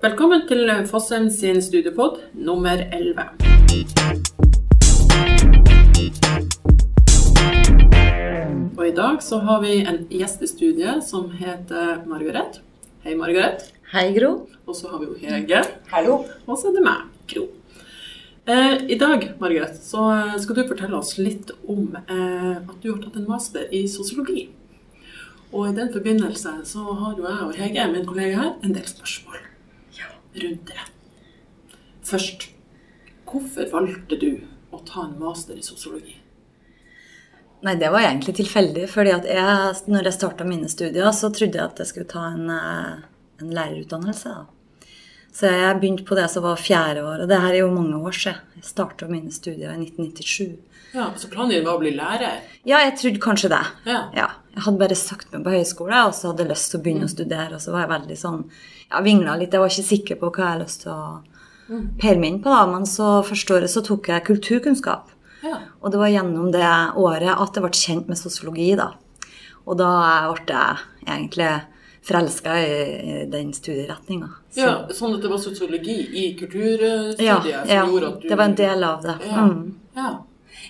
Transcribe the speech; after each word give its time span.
Velkommen 0.00 0.46
til 0.48 0.64
Fossheim 0.88 1.26
sin 1.28 1.58
studiepod 1.60 2.14
nummer 2.32 2.78
11. 2.88 3.20
Og 8.78 8.86
i 8.86 8.94
dag 8.96 9.18
så 9.20 9.42
har 9.44 9.60
vi 9.60 9.74
en 9.82 9.98
gjest 10.08 10.40
i 10.40 10.48
studiet 10.48 11.04
som 11.04 11.26
heter 11.36 12.00
Margaret. 12.08 12.62
Hei, 13.04 13.12
Margaret. 13.18 13.66
Hei, 13.92 14.06
Gro. 14.16 14.30
Og 14.64 14.78
så 14.78 14.88
har 14.88 15.02
vi 15.02 15.10
jo 15.10 15.18
Hege. 15.20 15.60
Hallo. 15.92 16.16
Og 16.46 16.56
så 16.56 16.70
er 16.70 16.78
det 16.78 16.86
meg, 16.88 17.04
Gro. 17.34 17.44
Eh, 18.48 18.80
I 18.96 18.98
dag 19.04 19.28
Margaret, 19.36 19.76
så 19.84 20.06
skal 20.40 20.62
du 20.62 20.64
fortelle 20.64 20.96
oss 20.96 21.18
litt 21.20 21.52
om 21.68 21.92
eh, 22.06 22.56
at 22.56 22.80
du 22.80 22.88
har 22.94 23.04
tatt 23.04 23.20
en 23.20 23.28
master 23.28 23.68
i 23.68 23.84
sosiologi. 23.84 24.48
Og 25.52 25.68
i 25.68 25.76
den 25.76 25.92
forbindelse 25.92 26.56
så 26.72 26.88
har 26.88 27.20
jo 27.20 27.28
jeg 27.28 27.46
og 27.50 27.54
Hege, 27.60 27.88
min 27.92 28.08
kollega 28.08 28.46
her, 28.46 28.52
en 28.64 28.72
del 28.72 28.88
spørsmål 28.88 29.49
rundt 30.34 30.66
det. 30.66 30.86
Først, 32.06 32.48
hvorfor 33.28 33.68
valgte 33.72 34.18
du 34.20 34.30
å 34.70 34.80
ta 34.86 35.06
en 35.06 35.18
master 35.20 35.58
i 35.58 35.64
sosiologi? 35.64 36.16
Nei, 37.60 37.74
det 37.76 37.90
var 37.92 38.06
egentlig 38.06 38.34
tilfeldig. 38.38 38.86
fordi 38.88 39.12
at 39.12 39.26
jeg, 39.28 39.74
når 39.92 40.08
jeg 40.08 40.16
starta 40.16 40.46
mine 40.48 40.68
studier, 40.68 41.10
så 41.12 41.28
trodde 41.28 41.58
jeg 41.58 41.66
at 41.66 41.82
jeg 41.82 41.90
skulle 41.90 42.08
ta 42.08 42.30
en, 42.32 42.48
eh, 42.50 43.04
en 43.42 43.52
lærerutdannelse. 43.52 44.28
da. 44.28 44.46
Så 45.32 45.46
jeg 45.46 45.78
begynte 45.80 46.04
på 46.04 46.16
det 46.16 46.28
som 46.30 46.42
var 46.42 46.56
fjerde 46.56 47.04
år, 47.04 47.22
og 47.22 47.28
det 47.28 47.40
her 47.40 47.52
er 47.52 47.60
jo 47.60 47.70
mange 47.70 47.94
år 47.94 48.12
siden. 48.12 48.40
Jeg 48.56 48.64
starta 48.64 49.06
mine 49.06 49.30
studier 49.30 49.70
i 49.70 49.78
1997. 49.78 50.58
Ja, 50.92 51.10
Så 51.16 51.28
planen 51.30 51.50
din 51.54 51.64
var 51.64 51.78
å 51.78 51.82
bli 51.82 51.92
lærer? 51.94 52.40
Ja, 52.66 52.80
jeg 52.84 52.96
trodde 52.98 53.22
kanskje 53.22 53.50
det. 53.52 53.62
Ja. 53.86 54.00
Jeg 54.14 54.64
hadde 54.64 54.80
bare 54.80 54.98
sagt 54.98 55.32
meg 55.32 55.44
på 55.46 55.54
høyskole, 55.54 56.00
og 56.08 56.14
så 56.16 56.30
hadde 56.30 56.44
jeg 56.44 56.50
lyst 56.50 56.72
til 56.72 56.80
å 56.80 56.84
begynne 56.84 57.06
å 57.06 57.12
studere. 57.12 57.54
Og 57.54 57.62
så 57.62 57.74
var 57.74 57.84
jeg 57.86 57.94
veldig 57.94 58.18
sånn 58.18 58.44
Ja, 58.90 59.00
vingla 59.06 59.36
litt. 59.38 59.52
Jeg 59.54 59.62
var 59.62 59.70
ikke 59.70 59.86
sikker 59.86 60.18
på 60.18 60.32
hva 60.32 60.42
jeg 60.42 60.50
hadde 60.50 60.64
lyst 60.64 60.82
til 60.82 60.90
å 60.90 61.04
peile 62.00 62.18
meg 62.18 62.32
inn 62.32 62.42
på, 62.42 62.50
da. 62.50 62.66
Men 62.66 62.86
så 62.90 63.20
første 63.22 63.54
året 63.54 63.70
så 63.70 63.84
tok 63.86 64.10
jeg 64.10 64.26
kulturkunnskap. 64.26 65.12
Ja. 65.46 65.60
Og 65.80 65.92
det 65.92 66.00
var 66.02 66.10
gjennom 66.10 66.50
det 66.52 66.66
året 66.98 67.30
at 67.30 67.54
jeg 67.54 67.64
ble 67.64 67.82
kjent 67.84 68.10
med 68.10 68.18
sosiologi, 68.18 68.72
da. 68.76 68.90
Og 69.66 69.78
da 69.78 69.92
ble 70.34 70.56
jeg 70.56 70.80
egentlig 71.06 71.52
forelska 72.02 72.56
i, 72.66 73.26
den 73.30 73.52
studieretninga. 73.54 74.28
ja, 74.56 74.72
Sånn 74.96 75.14
at 75.14 75.22
det 75.22 75.30
var 75.30 75.38
sosiologi 75.38 75.98
i 76.16 76.24
kulturstudiet 76.38 77.22
ja, 77.22 77.38
som 77.42 77.74
ja, 77.76 77.84
gjorde 77.86 78.08
at 78.08 78.22
du 78.22 78.28
det 78.28 78.38
var 78.40 78.50
en 78.50 78.58
del 78.58 78.84
av 78.88 79.02
det. 79.04 79.16
Ja. 79.28 79.44
Mm. 79.46 79.62
ja. 79.94 80.10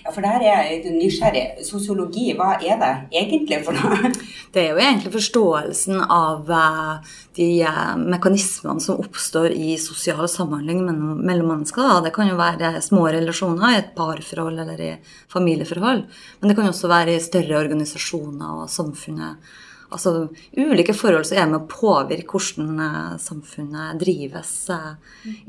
Ja, 0.01 0.09
for 0.09 0.25
der 0.25 0.41
er 0.41 0.65
jeg 0.65 0.93
nysgjerrig. 0.95 1.43
Sosiologi, 1.65 2.31
hva 2.37 2.55
er 2.57 2.79
det 2.81 2.91
egentlig 3.21 3.61
for 3.65 3.77
noe? 3.77 4.11
Det 4.51 4.65
er 4.65 4.73
jo 4.73 4.81
egentlig 4.81 5.13
forståelsen 5.13 6.01
av 6.11 6.49
eh, 6.51 7.11
de 7.37 7.45
eh, 7.63 7.91
mekanismene 8.01 8.83
som 8.83 8.99
oppstår 8.99 9.53
i 9.55 9.77
sosial 9.79 10.25
samhandling 10.27 10.81
mellom, 10.83 11.47
mennesker. 11.53 12.01
Det 12.03 12.11
kan 12.15 12.27
jo 12.27 12.39
være 12.39 12.73
små 12.83 13.05
relasjoner 13.13 13.69
i 13.69 13.79
et 13.79 13.93
parforhold 13.95 14.59
eller 14.65 14.83
i 14.83 14.91
familieforhold. 15.31 16.03
Men 16.41 16.51
det 16.51 16.57
kan 16.57 16.67
også 16.67 16.91
være 16.91 17.15
i 17.15 17.23
større 17.23 17.61
organisasjoner 17.61 18.63
og 18.63 18.71
samfunnet. 18.73 19.53
Altså 19.91 20.29
ulike 20.55 20.93
forhold 20.95 21.25
som 21.27 21.37
er 21.41 21.49
med 21.51 21.59
å 21.59 21.67
påvirke 21.69 22.37
hvordan 22.37 22.79
eh, 22.79 23.13
samfunnet 23.19 23.99
drives 23.99 24.53
eh, 24.71 24.91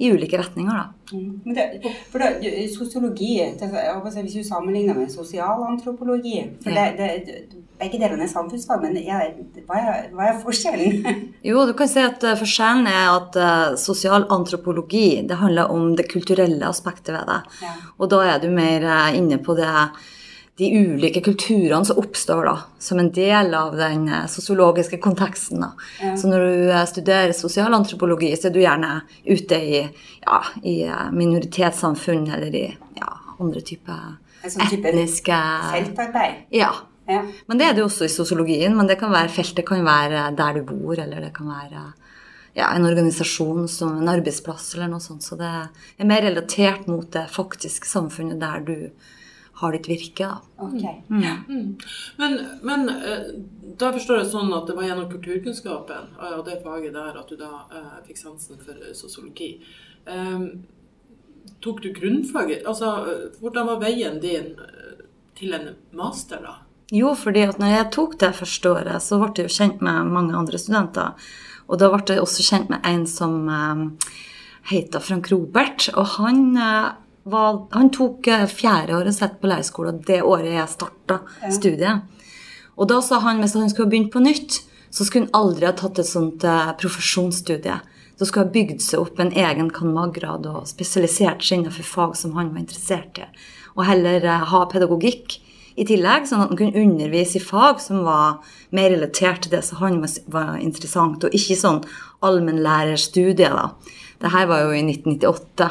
i 0.03 0.11
ulike 0.11 0.41
retninger. 0.41 0.81
Da. 0.81 1.19
Men 1.45 1.55
det, 1.55 1.93
for 2.11 2.23
da, 2.23 2.33
Sosiologi, 2.73 3.37
si, 3.61 4.25
hvis 4.25 4.39
du 4.41 4.47
sammenligner 4.47 4.99
med 4.99 5.13
sosialantropologi 5.13 6.41
for 6.65 6.75
Ja. 6.75 6.89
det, 6.97 7.11
det, 7.27 7.61
Begge 7.83 7.99
delene 7.99 8.23
er 8.23 8.31
samfunnsfag, 8.31 8.83
men 8.85 8.99
jeg, 9.03 9.31
hva, 9.67 9.79
er, 9.81 10.05
hva 10.15 10.29
er 10.31 10.37
forskjellen? 10.39 11.07
Jo, 11.49 11.65
du 11.67 11.73
kan 11.79 11.91
si 11.91 12.03
at 12.03 12.23
eh, 12.23 12.39
Forskjellen 12.39 12.87
er 12.87 13.09
at 13.11 13.39
uh, 13.39 13.77
sosial 13.81 14.27
det 14.27 15.39
handler 15.39 15.71
om 15.71 15.97
det 15.99 16.07
kulturelle 16.11 16.67
aspektet 16.69 17.15
ved 17.15 17.27
det. 17.27 17.41
Ja. 17.63 17.73
Og 17.99 18.11
da 18.11 18.21
er 18.35 18.43
du 18.43 18.51
mer 18.55 18.87
inne 19.15 19.39
på 19.43 19.55
det, 19.59 19.71
de 20.57 20.69
ulike 20.79 21.21
kulturene 21.21 21.85
som 21.85 21.99
oppstår 21.99 22.45
da, 22.45 22.59
som 22.79 22.99
en 22.99 23.11
del 23.13 23.55
av 23.55 23.77
den 23.77 24.09
eh, 24.09 24.27
sosiologiske 24.29 24.99
konteksten. 25.01 25.65
Da. 25.65 25.73
Ja. 26.03 26.17
Så 26.17 26.29
når 26.29 26.45
du 26.45 26.71
eh, 26.71 26.85
studerer 26.89 27.33
sosialantropologi, 27.37 28.35
så 28.37 28.51
er 28.51 28.55
du 28.55 28.61
gjerne 28.61 28.93
ute 29.25 29.57
i, 29.59 29.81
ja, 30.21 30.41
i 30.63 30.83
eh, 30.85 31.07
minoritetssamfunn 31.13 32.29
eller 32.37 32.59
i 32.59 32.67
ja, 32.99 33.13
andre 33.39 33.65
typer 33.65 34.19
sånn 34.43 34.69
type 34.69 34.91
etniske 34.93 35.39
Feltarbeid? 35.73 36.45
Ja. 36.55 36.73
Ja. 37.09 37.25
Men 37.49 37.59
det 37.59 37.67
er 37.67 37.75
det 37.77 37.83
også 37.87 38.07
i 38.07 38.13
sosiologien. 38.13 38.77
Men 38.77 38.87
det 38.91 38.99
kan 39.01 39.11
være 39.13 39.33
feltet 39.33 39.67
kan 39.67 39.83
være 39.87 40.29
der 40.39 40.61
du 40.61 40.69
bor, 40.69 40.95
eller 40.95 41.25
det 41.25 41.33
kan 41.35 41.49
være 41.51 41.87
ja, 42.53 42.69
en 42.69 42.87
organisasjon 42.87 43.67
som 43.73 43.97
en 43.99 44.13
arbeidsplass 44.13 44.75
eller 44.77 44.93
noe 44.93 45.03
sånt. 45.03 45.25
Så 45.25 45.41
det 45.41 45.49
er 45.49 46.09
mer 46.09 46.23
relatert 46.29 46.87
mot 46.91 47.09
det 47.17 47.25
faktiske 47.33 47.89
samfunnet 47.89 48.41
der 48.43 48.63
du 48.69 48.77
har 49.63 49.77
ditt 49.77 49.89
virke. 49.89 50.29
da. 50.29 50.67
Okay. 50.67 51.01
Mm. 51.09 51.79
Men, 52.21 52.37
men 52.63 52.89
eh, 52.93 53.33
da 53.79 53.93
forstår 53.95 54.23
jeg 54.23 54.33
sånn 54.35 54.53
at 54.57 54.69
det 54.69 54.77
var 54.77 54.89
gjennom 54.89 55.09
kulturkunnskapen 55.11 56.13
eh, 56.19 56.35
og 56.37 56.45
det 56.49 56.61
faget 56.67 56.95
der 56.99 57.19
at 57.23 57.31
du 57.31 57.39
da 57.41 57.65
eh, 57.71 57.97
fikk 58.09 58.21
sansen 58.21 58.61
for 58.63 58.77
eh, 58.77 58.95
sosiologi. 58.99 59.55
Ehm, 60.11 60.49
tok 61.63 61.83
du 61.83 61.93
grunnfaget? 61.95 62.67
Altså, 62.67 62.97
eh, 63.07 63.41
hvordan 63.41 63.71
var 63.71 63.81
veien 63.83 64.21
din 64.23 64.53
eh, 64.59 65.07
til 65.39 65.55
en 65.57 65.73
master, 65.97 66.43
da? 66.43 66.59
Jo, 66.93 67.15
fordi 67.17 67.47
at 67.49 67.61
når 67.61 67.71
jeg 67.73 67.93
tok 67.95 68.19
det 68.21 68.35
første 68.37 68.69
året, 68.69 69.01
så 69.01 69.17
ble 69.23 69.33
jeg 69.33 69.49
jo 69.49 69.57
kjent 69.57 69.81
med 69.85 70.11
mange 70.13 70.37
andre 70.37 70.59
studenter. 70.61 71.15
Og 71.71 71.79
da 71.81 71.89
ble 71.89 72.03
jeg 72.19 72.21
også 72.21 72.45
kjent 72.45 72.73
med 72.73 72.85
en 72.85 73.07
som 73.09 73.49
eh, 73.49 74.11
heter 74.73 75.01
Frank 75.01 75.31
Robert. 75.33 75.89
Og 75.97 76.19
han, 76.19 76.43
eh, 76.61 76.91
var, 77.25 77.67
han 77.71 77.91
tok 77.95 78.27
eh, 78.27 78.47
fjerde 78.51 78.97
året 78.99 79.17
sitt 79.17 79.39
på 79.41 79.51
leirskole 79.51 79.95
det 80.07 80.23
året 80.27 80.57
jeg 80.57 80.73
starta 80.73 81.21
studiet. 81.53 82.03
Og 82.77 82.89
da 82.91 82.99
sa 83.05 83.21
han 83.23 83.43
hvis 83.43 83.55
han 83.59 83.71
skulle 83.71 83.93
begynt 83.93 84.13
på 84.15 84.23
nytt, 84.25 84.63
så 84.93 85.07
skulle 85.07 85.29
han 85.29 85.37
aldri 85.39 85.69
ha 85.69 85.75
tatt 85.77 86.01
et 86.03 86.09
sånt 86.09 86.45
eh, 86.45 86.73
profesjonsstudie. 86.81 87.79
Så 88.19 88.29
skulle 88.29 88.47
ha 88.47 88.55
bygd 88.55 88.83
seg 88.85 89.01
opp 89.03 89.21
en 89.23 89.33
egen 89.33 89.71
cand.mag.-grad 89.73 90.49
og 90.51 90.69
spesialisert 90.71 91.45
seg 91.45 91.61
innenfor 91.61 91.87
fag 91.87 92.19
som 92.19 92.35
han 92.37 92.53
var 92.53 92.65
interessert 92.65 93.23
i. 93.23 93.31
Og 93.77 93.87
heller 93.89 94.27
eh, 94.27 94.47
ha 94.53 94.67
pedagogikk 94.73 95.39
i 95.73 95.87
tillegg, 95.89 96.27
sånn 96.29 96.43
at 96.45 96.51
han 96.53 96.59
kunne 96.59 96.83
undervise 96.83 97.39
i 97.39 97.45
fag 97.45 97.81
som 97.81 98.03
var 98.05 98.43
mer 98.77 98.91
relatert 98.93 99.47
til 99.47 99.55
det 99.55 99.63
som 99.65 99.81
han 99.81 100.03
var, 100.03 100.13
var 100.35 100.59
interessant, 100.61 101.25
og 101.25 101.37
ikke 101.39 101.57
sånn 101.57 101.81
allmennlærerstudie. 102.25 103.49
da. 103.49 103.71
Det 104.21 104.35
her 104.35 104.51
var 104.51 104.67
jo 104.67 104.75
i 104.77 104.83
1998. 104.85 105.71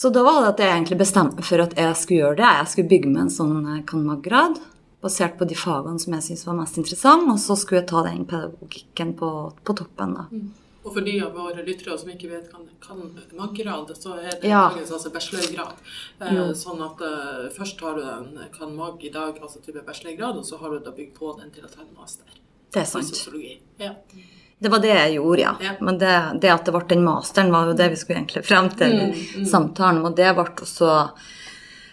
Så 0.00 0.08
da 0.14 0.22
var 0.24 0.38
det 0.40 0.52
at 0.54 0.60
jeg 0.64 0.72
egentlig 0.72 0.96
bestemte 1.02 1.36
meg 1.36 1.44
for 1.44 1.60
at 1.60 1.74
jeg 1.76 1.96
skulle 2.00 2.20
gjøre 2.22 2.38
det. 2.40 2.50
Jeg 2.60 2.68
skulle 2.72 2.88
bygge 2.92 3.10
meg 3.12 3.22
en 3.26 3.34
sånn 3.34 3.58
eh, 3.68 3.82
cand.mag.-grad 3.90 4.60
basert 5.04 5.36
på 5.40 5.46
de 5.48 5.56
fagene 5.56 6.00
som 6.00 6.14
jeg 6.16 6.24
syntes 6.26 6.46
var 6.48 6.56
mest 6.58 6.78
interessante, 6.80 7.28
og 7.34 7.38
så 7.40 7.56
skulle 7.56 7.80
jeg 7.82 7.88
ta 7.88 8.02
den 8.06 8.24
pedagogikken 8.28 9.14
på, 9.20 9.28
på 9.64 9.76
toppen. 9.76 10.16
da. 10.16 10.24
Og 10.80 10.94
for 10.94 11.04
de 11.04 11.14
av 11.20 11.34
våre 11.36 11.60
lyttere 11.66 11.96
som 12.00 12.08
ikke 12.08 12.28
vet 12.30 12.46
kan, 12.52 12.64
kan 12.80 13.00
mag-grad, 13.36 13.92
så 14.00 14.14
er 14.16 14.38
det 14.40 14.48
Ja. 14.48 14.62
faktisk 14.70 14.96
altså 14.96 15.12
bachelorgrad. 15.12 15.80
Eh, 16.24 16.52
sånn 16.56 16.80
at 16.84 17.00
eh, 17.04 17.48
først 17.56 17.80
har 17.84 18.00
du 18.00 18.04
en 18.08 18.38
kan 18.56 18.72
mag 18.76 19.04
i 19.04 19.12
dag, 19.12 19.36
altså 19.42 19.60
type 19.60 19.84
bachelorgrad, 19.84 20.40
og 20.40 20.44
så 20.48 20.56
har 20.60 20.70
du 20.72 20.78
da 20.84 20.92
bygd 20.96 21.12
på 21.20 21.34
den 21.40 21.50
til 21.52 21.64
å 21.68 21.72
ta 21.72 21.80
en 21.84 21.92
master 21.96 22.24
Det 22.72 22.80
er 22.80 22.88
sant. 22.88 23.04
i 23.04 23.12
sosiologi. 23.12 23.58
Ja. 23.78 23.92
Det 24.60 24.68
var 24.68 24.82
det 24.84 24.92
jeg 24.92 25.12
gjorde, 25.16 25.40
ja. 25.40 25.52
Ja. 25.64 25.74
Men 25.80 25.98
det, 25.98 26.14
det 26.42 26.50
at 26.52 26.66
det 26.68 26.72
ble 26.74 26.82
den 26.90 27.04
masteren, 27.04 27.52
var 27.52 27.70
jo 27.70 27.76
det 27.78 27.86
vi 27.94 27.96
skulle 27.96 28.18
egentlig 28.20 28.42
frem 28.44 28.68
til 28.76 28.98
i 29.40 29.44
samtalen. 29.48 30.02
Og 30.04 30.16
det 30.18 30.34
ble 30.36 30.44
også 30.52 30.90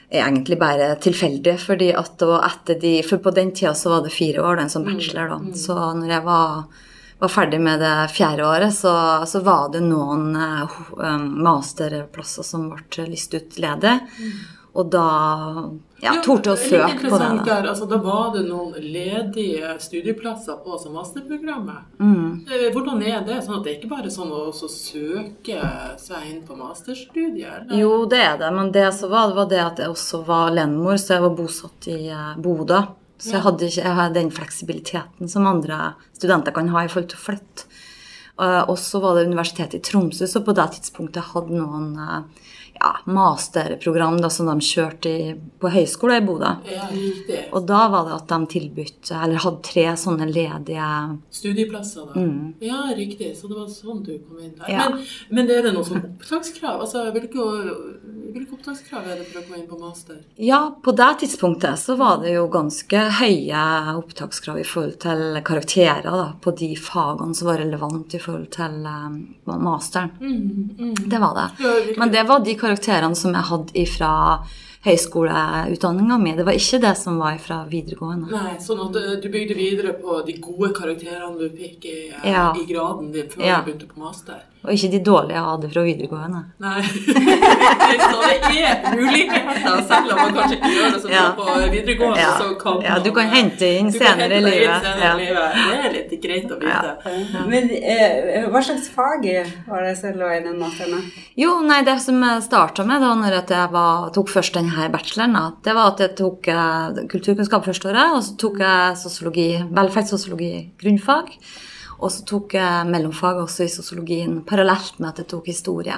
egentlig 0.09 0.57
bare 0.59 0.89
tilfeldig, 1.03 1.55
fordi 1.63 1.93
at 1.95 2.17
det 2.19 2.27
var 2.27 2.43
etter 2.47 2.79
de 2.79 2.91
For 3.07 3.23
på 3.23 3.31
den 3.35 3.53
tida 3.55 3.73
så 3.75 3.91
var 3.95 4.03
det 4.03 4.11
fire 4.15 4.43
år, 4.43 4.59
den 4.59 4.69
som 4.69 4.83
bachelor, 4.87 5.31
da. 5.31 5.55
Så 5.55 5.77
når 6.01 6.11
jeg 6.11 6.25
var, 6.27 6.83
var 7.23 7.33
ferdig 7.37 7.61
med 7.63 7.79
det 7.83 7.95
fjerde 8.15 8.47
året, 8.47 8.75
så, 8.75 8.93
så 9.27 9.43
var 9.47 9.71
det 9.71 9.85
noen 9.87 10.35
uh, 10.35 10.77
masterplasser 11.47 12.47
som 12.47 12.69
ble 12.75 13.07
lyst 13.07 13.35
ut 13.35 13.59
ledig. 13.63 13.95
Og 14.77 14.89
da 14.93 15.05
ja, 16.03 16.11
torde 16.21 16.53
å 16.53 16.57
søke 16.59 17.09
på 17.09 17.17
det. 17.17 17.29
Der, 17.47 17.65
altså, 17.65 17.87
da 17.89 17.97
var 18.01 18.29
det 18.35 18.43
noen 18.45 18.75
ledige 18.77 19.71
studieplasser 19.81 20.59
på 20.61 20.77
som 20.77 20.93
masterprogrammet. 20.93 21.87
Mm. 21.97 22.45
Eh, 22.45 22.67
Hvordan 22.75 23.01
er 23.01 23.23
det? 23.25 23.39
Sånn 23.45 23.57
at 23.57 23.65
det 23.65 23.71
er 23.71 23.79
ikke 23.79 23.89
bare 23.95 24.11
sånn 24.13 24.29
å 24.29 24.51
søke 24.53 25.71
seg 26.03 26.29
inn 26.29 26.43
på 26.45 26.59
masterstudier? 26.59 27.63
eller? 27.63 27.73
Jo, 27.81 28.05
det 28.09 28.21
er 28.21 28.37
det, 28.43 28.51
men 28.53 28.69
det 28.75 28.85
som 28.99 29.09
var, 29.13 29.31
det 29.31 29.39
var 29.39 29.49
det 29.55 29.63
at 29.63 29.81
jeg 29.81 29.95
også 29.95 30.21
var 30.27 30.53
lenmor, 30.53 31.01
så 31.01 31.17
jeg 31.17 31.25
var 31.25 31.35
bosatt 31.41 31.89
i 31.89 31.99
eh, 32.13 32.31
Bodø. 32.37 32.83
Så 33.17 33.33
jeg 33.33 33.41
hadde 33.47 33.65
ikke 33.65 33.81
jeg 33.81 33.97
hadde 33.97 34.19
den 34.19 34.27
fleksibiliteten 34.29 35.29
som 35.31 35.47
andre 35.49 35.95
studenter 36.13 36.53
kan 36.53 36.69
ha 36.69 36.83
i 36.85 36.91
forhold 36.91 37.09
til 37.09 37.17
å 37.17 37.23
flytte. 37.23 37.65
Eh, 38.37 38.61
og 38.69 38.77
så 38.77 39.01
var 39.01 39.17
det 39.17 39.25
Universitetet 39.31 39.79
i 39.79 39.85
Tromsø 39.89 40.29
så 40.29 40.43
på 40.45 40.53
det 40.53 40.67
tidspunktet 40.77 41.31
hadde 41.33 41.57
noen 41.57 41.95
ja, 42.79 42.91
masterprogram 43.05 44.19
da, 44.21 44.29
som 44.29 44.49
de 44.49 44.55
kjørte 44.63 45.09
i, 45.09 45.31
på 45.59 45.71
høyskole 45.73 46.19
i 46.19 46.25
Bodø. 46.25 46.53
Ja. 46.69 46.87
Og 47.55 47.65
da 47.69 47.87
var 47.91 48.07
det 48.07 48.15
at 48.19 48.29
de 48.31 48.51
tilbudt, 48.53 49.11
eller 49.11 49.41
hadde 49.43 49.63
tre 49.65 49.85
sånne 49.99 50.27
ledige 50.29 50.89
Studieplasser, 51.33 52.07
da. 52.11 52.21
Mm. 52.21 52.53
Ja, 52.63 52.83
riktig. 52.97 53.33
Så 53.37 53.49
det 53.49 53.57
var 53.57 53.67
sånn 53.71 54.03
du 54.05 54.13
kom 54.19 54.39
inn 54.41 54.53
der. 54.57 54.69
Ja. 54.71 54.89
Men, 54.93 55.07
men 55.33 55.51
er 55.53 55.65
det 55.67 55.73
noe 55.75 55.87
sånn 55.87 56.03
opptakskrav? 56.03 56.83
Altså, 56.85 57.07
hvilke, 57.15 57.47
hvilke 58.35 58.57
opptakskrav 58.57 59.07
er 59.07 59.21
det 59.21 59.27
for 59.31 59.41
å 59.41 59.45
komme 59.47 59.61
inn 59.61 59.67
på 59.69 59.79
master? 59.81 60.21
Ja, 60.41 60.61
på 60.83 60.93
det 60.97 61.09
tidspunktet 61.23 61.81
så 61.81 61.97
var 61.99 62.21
det 62.23 62.35
jo 62.35 62.45
ganske 62.53 63.03
høye 63.21 63.63
opptakskrav 63.97 64.61
i 64.61 64.67
forhold 64.67 64.99
til 65.03 65.41
karakterer 65.47 66.07
da, 66.07 66.29
på 66.41 66.53
de 66.57 66.71
fagene 66.79 67.37
som 67.37 67.49
var 67.49 67.61
relevant 67.63 68.13
i 68.13 68.21
forhold 68.21 68.49
til 68.53 68.79
um, 68.85 69.19
masteren. 69.65 70.13
Det 71.07 71.21
var 71.21 71.37
det. 71.37 71.47
Men 71.97 72.13
det 72.13 72.23
var 72.27 72.43
de 72.45 72.53
karakterene 72.53 72.66
som 73.15 73.33
jeg 73.33 73.47
hadde 73.49 73.85
fra 73.97 74.13
høyskoleutdanninga 74.85 76.17
mi. 76.21 76.33
Det 76.37 76.45
var 76.45 76.53
ikke 76.57 76.79
det 76.83 76.93
som 76.97 77.17
var 77.19 77.37
fra 77.41 77.63
videregående. 77.69 78.29
Nei, 78.31 78.57
sånn 78.63 78.83
at 78.89 78.95
eh, 79.01 79.15
du 79.23 79.29
bygde 79.33 79.55
videre 79.57 79.93
på 80.01 80.21
de 80.27 80.37
gode 80.43 80.73
karakterene 80.77 81.37
du 81.39 81.49
fikk 81.49 81.85
i, 81.85 81.97
eh, 82.23 82.31
Ja. 82.31 82.53
i 82.55 82.65
graden 82.71 83.11
din 83.11 83.27
før 83.29 83.43
Ja. 83.45 83.61
du 83.61 83.71
begynte 83.71 83.87
på 83.87 83.99
master. 83.99 84.43
Og 84.67 84.73
ikke 84.73 84.89
de 84.91 84.99
dårlige 84.99 85.37
jeg 85.37 85.43
hadde 85.47 85.69
fra 85.71 85.81
videregående. 85.85 86.39
Nei. 86.59 86.81
så 86.81 88.19
det 88.27 88.63
er 88.67 88.95
muligheter, 88.95 89.83
selv 89.87 90.11
om 90.11 90.17
man 90.17 90.33
kanskje 90.35 90.57
ikke 90.57 90.71
gjør 90.75 90.91
det 90.93 91.01
så 91.01 91.07
bra 91.07 91.15
Ja. 91.15 91.31
på 91.37 91.71
videregående. 91.71 92.19
Ja. 92.19 92.31
Så 92.39 92.55
kan 92.59 92.81
Ja, 92.81 92.99
du 92.99 93.11
man, 93.11 93.15
kan 93.15 93.27
hente 93.35 93.65
inn 93.79 93.91
du 93.91 93.99
kan 93.99 94.07
senere 94.17 94.37
i 94.37 94.41
livet. 94.41 94.81
senere 94.83 94.99
Ja. 94.99 95.13
i 95.13 95.19
livet. 95.25 95.53
Det 95.53 95.85
er 95.85 95.93
litt 95.93 96.21
greit 96.23 96.51
å 96.51 96.59
vite. 96.59 97.47
Men 97.47 97.69
eh, 97.71 98.47
hva 98.49 98.61
slags 98.63 98.89
fag 98.89 99.23
var 99.67 99.83
det 99.83 99.97
som 99.97 100.13
lå 100.13 100.27
i 100.35 100.43
den 100.43 100.59
masteren? 100.59 101.03
Jo, 101.37 101.61
nei, 101.61 101.81
det 101.83 101.99
som 102.01 102.19
jeg 102.21 102.43
starta 102.43 102.83
med 102.85 103.01
da 103.01 103.13
når 103.15 103.31
jeg 103.47 103.71
var, 103.71 104.09
tok 104.11 104.27
først 104.27 104.55
denne 104.67 104.89
bacheloren, 104.91 105.55
det 105.63 105.73
var 105.75 105.93
at 105.93 106.03
jeg 106.03 106.13
tok 106.19 106.49
eh, 106.51 106.99
kulturkunnskap 107.11 107.65
første 107.67 107.89
året, 107.89 108.13
og 108.17 108.21
så 108.25 108.35
tok 108.39 108.61
jeg 108.63 108.99
sosiologi, 109.01 109.47
velferdssosiologi 109.79 110.51
grunnfag. 110.81 111.33
Og 111.97 112.13
så 112.13 112.25
tok 112.29 112.53
jeg 112.59 112.89
mellomfag 112.91 113.39
også 113.41 113.65
i 113.65 113.73
sosiologien 113.73 114.41
parallelt 114.45 114.99
med 115.01 115.09
at 115.09 115.23
jeg 115.23 115.29
tok 115.33 115.49
historie. 115.49 115.97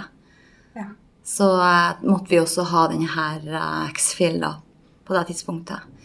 Ja. 0.78 0.88
Så 1.28 1.50
eh, 1.60 2.06
måtte 2.08 2.32
vi 2.32 2.42
også 2.42 2.68
ha 2.72 2.86
denne 2.92 3.10
her 3.12 3.44
eh, 3.50 3.90
X-FIL 3.92 4.46
på 5.04 5.18
det 5.18 5.26
tidspunktet. 5.34 5.96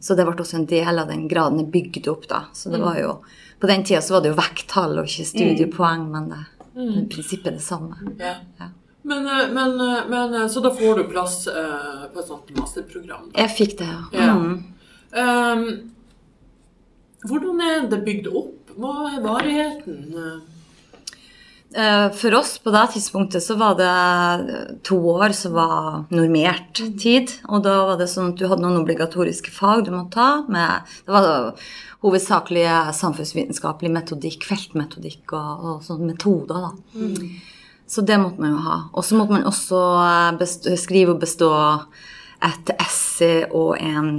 Så 0.00 0.14
det 0.16 0.24
ble 0.24 0.32
også 0.32 0.56
en 0.62 0.68
del 0.68 0.96
av 1.02 1.10
den 1.10 1.26
graden 1.28 1.58
jeg 1.60 1.72
bygde 1.72 2.08
opp 2.12 2.22
da. 2.30 2.44
Så 2.56 2.70
det 2.72 2.80
var 2.80 2.96
jo, 2.96 3.18
på 3.60 3.68
den 3.68 3.82
tida 3.84 4.00
så 4.00 4.14
var 4.16 4.22
det 4.24 4.30
jo 4.32 4.38
vekttall 4.38 4.96
og 5.02 5.10
ikke 5.10 5.26
studiepoeng, 5.28 6.06
men 6.12 6.30
det, 6.30 6.40
i 6.80 7.02
prinsippet 7.12 7.58
det 7.58 7.64
samme. 7.64 7.98
Ja. 8.16 8.38
Ja. 8.60 8.70
Men, 9.02 9.26
eh, 9.26 9.48
men, 9.52 9.80
eh, 9.80 10.08
men, 10.08 10.34
eh, 10.34 10.48
så 10.48 10.60
da 10.60 10.70
får 10.74 10.96
du 10.96 11.04
plass 11.04 11.46
eh, 11.46 12.06
på 12.12 12.20
et 12.20 12.26
sånt 12.28 12.54
masterprogram. 12.56 13.30
Da. 13.32 13.42
Jeg 13.42 13.56
fikk 13.56 13.76
det, 13.80 13.88
ja. 13.90 14.04
Ja. 14.14 14.36
Mm. 14.38 14.64
Ehm, 15.12 15.66
hvordan 17.26 17.62
er 17.66 17.84
det 17.90 18.02
bygd 18.06 18.30
opp? 18.30 18.72
Hva 18.78 18.96
er 19.10 19.20
varigheten? 19.24 20.48
For 21.72 22.34
oss 22.36 22.58
på 22.60 22.68
det 22.72 22.82
tidspunktet 22.92 23.40
så 23.40 23.54
var 23.56 23.78
det 23.78 24.80
to 24.84 24.98
år 25.08 25.32
som 25.32 25.54
var 25.56 26.02
normert 26.12 26.82
tid. 27.00 27.32
Og 27.48 27.62
da 27.64 27.78
var 27.88 28.00
det 28.00 28.10
sånn 28.12 28.34
at 28.34 28.40
du 28.40 28.44
hadde 28.44 28.60
noen 28.60 28.82
obligatoriske 28.82 29.52
fag 29.52 29.86
du 29.86 29.92
måtte 29.94 30.18
ta. 30.18 30.26
Med, 30.52 30.84
det 31.06 31.14
var 31.14 31.54
hovedsakelig 32.04 32.66
samfunnsvitenskapelig 32.98 33.92
metodikk, 33.92 34.44
feltmetodikk 34.50 35.32
og, 35.32 35.64
og 35.64 35.88
sånne 35.88 36.12
metoder. 36.12 36.68
da. 36.68 37.00
Så 37.92 38.00
det 38.08 38.16
måtte 38.22 38.40
man 38.40 38.54
jo 38.54 38.60
ha. 38.64 38.76
Og 38.96 39.04
så 39.04 39.18
måtte 39.18 39.36
man 39.36 39.48
også 39.48 39.80
eh, 40.00 40.28
best 40.40 40.68
skrive 40.80 41.12
og 41.12 41.20
bestå 41.20 41.50
et 42.42 42.70
essay 42.80 43.44
og 43.54 43.76
en, 43.78 44.16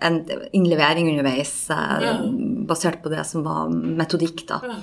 en 0.00 0.20
innlevering 0.54 1.10
underveis 1.10 1.56
eh, 1.74 1.96
Ja. 2.06 2.12
basert 2.70 3.02
på 3.02 3.10
det 3.12 3.24
som 3.28 3.42
var 3.44 3.72
metodikk. 3.74 4.46
da. 4.48 4.60
Ja. 4.64 4.78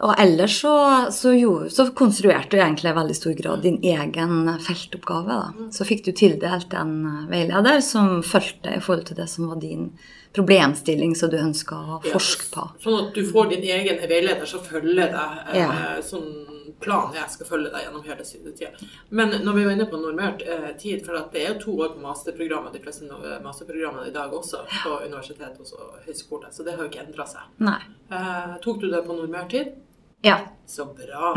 Og 0.00 0.14
ellers 0.18 0.54
så, 0.62 0.72
så, 1.12 1.34
gjorde, 1.36 1.68
så 1.76 1.84
konstruerte 1.96 2.56
du 2.56 2.62
egentlig 2.62 2.88
i 2.88 2.96
veldig 2.96 3.16
stor 3.18 3.34
grad 3.36 3.62
din 3.66 3.76
egen 3.84 4.48
feltoppgave. 4.64 5.36
Da. 5.42 5.66
Så 5.76 5.84
fikk 5.84 6.06
du 6.06 6.12
tildelt 6.16 6.72
en 6.72 6.94
veileder 7.28 7.82
som 7.84 8.22
fulgte 8.24 8.78
i 8.78 8.80
forhold 8.80 9.10
til 9.10 9.18
det 9.20 9.28
som 9.28 9.50
var 9.52 9.60
din 9.60 9.90
problemstilling 10.32 11.14
som 11.16 11.30
du 11.30 11.36
ønsker 11.38 11.76
å 11.76 12.00
forske 12.12 12.50
på. 12.54 12.68
Sånn 12.82 12.98
at 13.08 13.14
du 13.14 13.24
får 13.26 13.48
din 13.50 13.64
egen 13.76 13.98
veileder 14.08 14.46
som 14.46 14.60
følger 14.60 15.10
deg. 15.10 15.38
Eh, 15.52 15.58
Ja. 15.58 15.70
Sånn 16.02 16.46
plan 16.80 17.12
jeg 17.12 17.28
skal 17.30 17.46
følge 17.46 17.70
deg 17.72 17.82
gjennom 17.84 18.04
hele 18.06 18.24
studietida. 18.24 18.70
Men 19.10 19.30
når 19.44 19.54
vi 19.54 19.64
var 19.64 19.72
inne 19.72 19.86
på 19.90 19.98
normert 20.00 20.40
eh, 20.46 20.70
tid, 20.78 21.02
for 21.04 21.18
det 21.32 21.42
er 21.42 21.52
jo 21.54 21.58
to 21.60 21.72
år 21.82 21.90
på 21.96 22.00
masterprogrammet, 22.00 22.72
de 22.72 22.80
fleste 22.80 23.04
masterprogrammene 23.44 24.06
i 24.08 24.14
dag 24.14 24.32
også, 24.32 24.62
på 24.84 24.94
universitet 25.04 25.58
og 25.60 25.66
så 25.66 25.76
høyskole, 26.06 26.46
så 26.52 26.64
det 26.64 26.76
har 26.76 26.84
jo 26.86 26.90
ikke 26.90 27.04
endra 27.06 27.26
seg. 27.28 27.42
Nei. 27.58 27.80
Eh, 28.10 28.54
tok 28.62 28.80
du 28.80 28.88
det 28.90 29.02
på 29.06 29.16
normert 29.18 29.50
tid? 29.50 29.74
Ja. 30.22 30.38
Så 30.66 30.84
bra. 30.94 31.34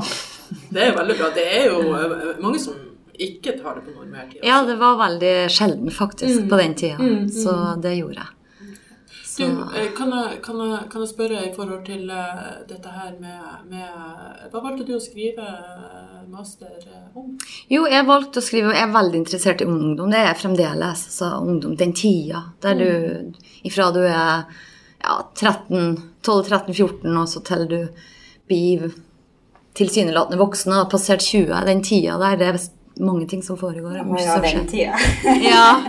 Det 0.70 0.82
er 0.82 0.96
veldig 0.96 1.18
bra. 1.18 1.30
Det 1.36 1.44
er 1.58 1.70
jo 1.72 1.82
eh, 1.98 2.40
mange 2.44 2.60
som 2.60 2.76
ikke 3.14 3.58
tar 3.62 3.76
det 3.76 3.84
på 3.86 3.94
normert 4.00 4.32
tid. 4.32 4.42
ja, 4.44 4.64
det 4.66 4.78
var 4.80 4.96
veldig 4.98 5.50
sjelden 5.52 5.92
faktisk 5.92 6.42
Mm. 6.44 6.50
på 6.50 6.58
den 6.58 6.74
tida. 6.76 6.98
Mm, 7.00 7.28
Så 7.30 7.82
det 7.82 7.98
gjorde 7.98 8.16
jeg. 8.22 8.32
Så, 9.34 9.46
Du, 9.48 9.64
kan 9.98 10.12
jeg, 10.14 10.42
kan, 10.46 10.60
jeg, 10.62 10.80
kan 10.92 11.02
jeg 11.02 11.10
spørre 11.10 11.40
i 11.42 11.54
forhold 11.56 11.86
til 11.88 12.10
eh, 12.14 12.42
dette 12.70 12.92
her 12.94 13.16
med, 13.18 13.64
med 13.72 14.50
Hva 14.52 14.62
valgte 14.62 14.86
du 14.86 14.92
å 14.94 15.02
skrive 15.02 15.48
eh, 15.48 16.20
master 16.30 16.76
eh, 16.86 17.08
om? 17.18 17.32
jo, 17.72 17.88
jeg 17.90 18.06
valgte 18.06 18.44
å 18.44 18.46
skrive, 18.46 18.76
jeg 18.78 18.86
er 18.86 18.94
veldig 18.94 19.22
interessert 19.24 19.64
i 19.64 19.70
ungdom. 19.70 20.12
Det 20.14 20.20
er 20.20 20.30
jeg 20.30 20.42
fremdeles. 20.44 21.06
Altså 21.10 21.32
ungdom, 21.42 21.74
den 21.80 21.96
tida 21.98 22.44
der 22.62 22.78
du 22.78 23.34
Ifra 23.66 23.90
du 23.96 24.04
er 24.04 24.46
ja, 25.02 25.18
13, 25.40 25.98
12-13-14, 26.22 27.10
og 27.18 27.28
så 27.32 27.42
til 27.50 27.66
du 27.72 27.80
blir 28.52 28.94
tilsynelatende 29.74 30.38
voksen 30.44 30.76
og 30.76 30.84
har 30.84 30.94
passert 30.94 31.26
20, 31.26 31.58
den 31.66 31.82
tida 31.86 32.20
der, 32.22 32.38
det 32.38 32.52
er 32.52 32.62
mange 33.00 33.28
ting 33.28 33.44
som 33.44 33.58
foregår. 33.58 33.98
Ja, 33.98 34.04
Mye 34.04 34.28
som 34.28 34.42
den 34.42 34.68
tida. 34.68 34.98
Ja, 35.52 35.84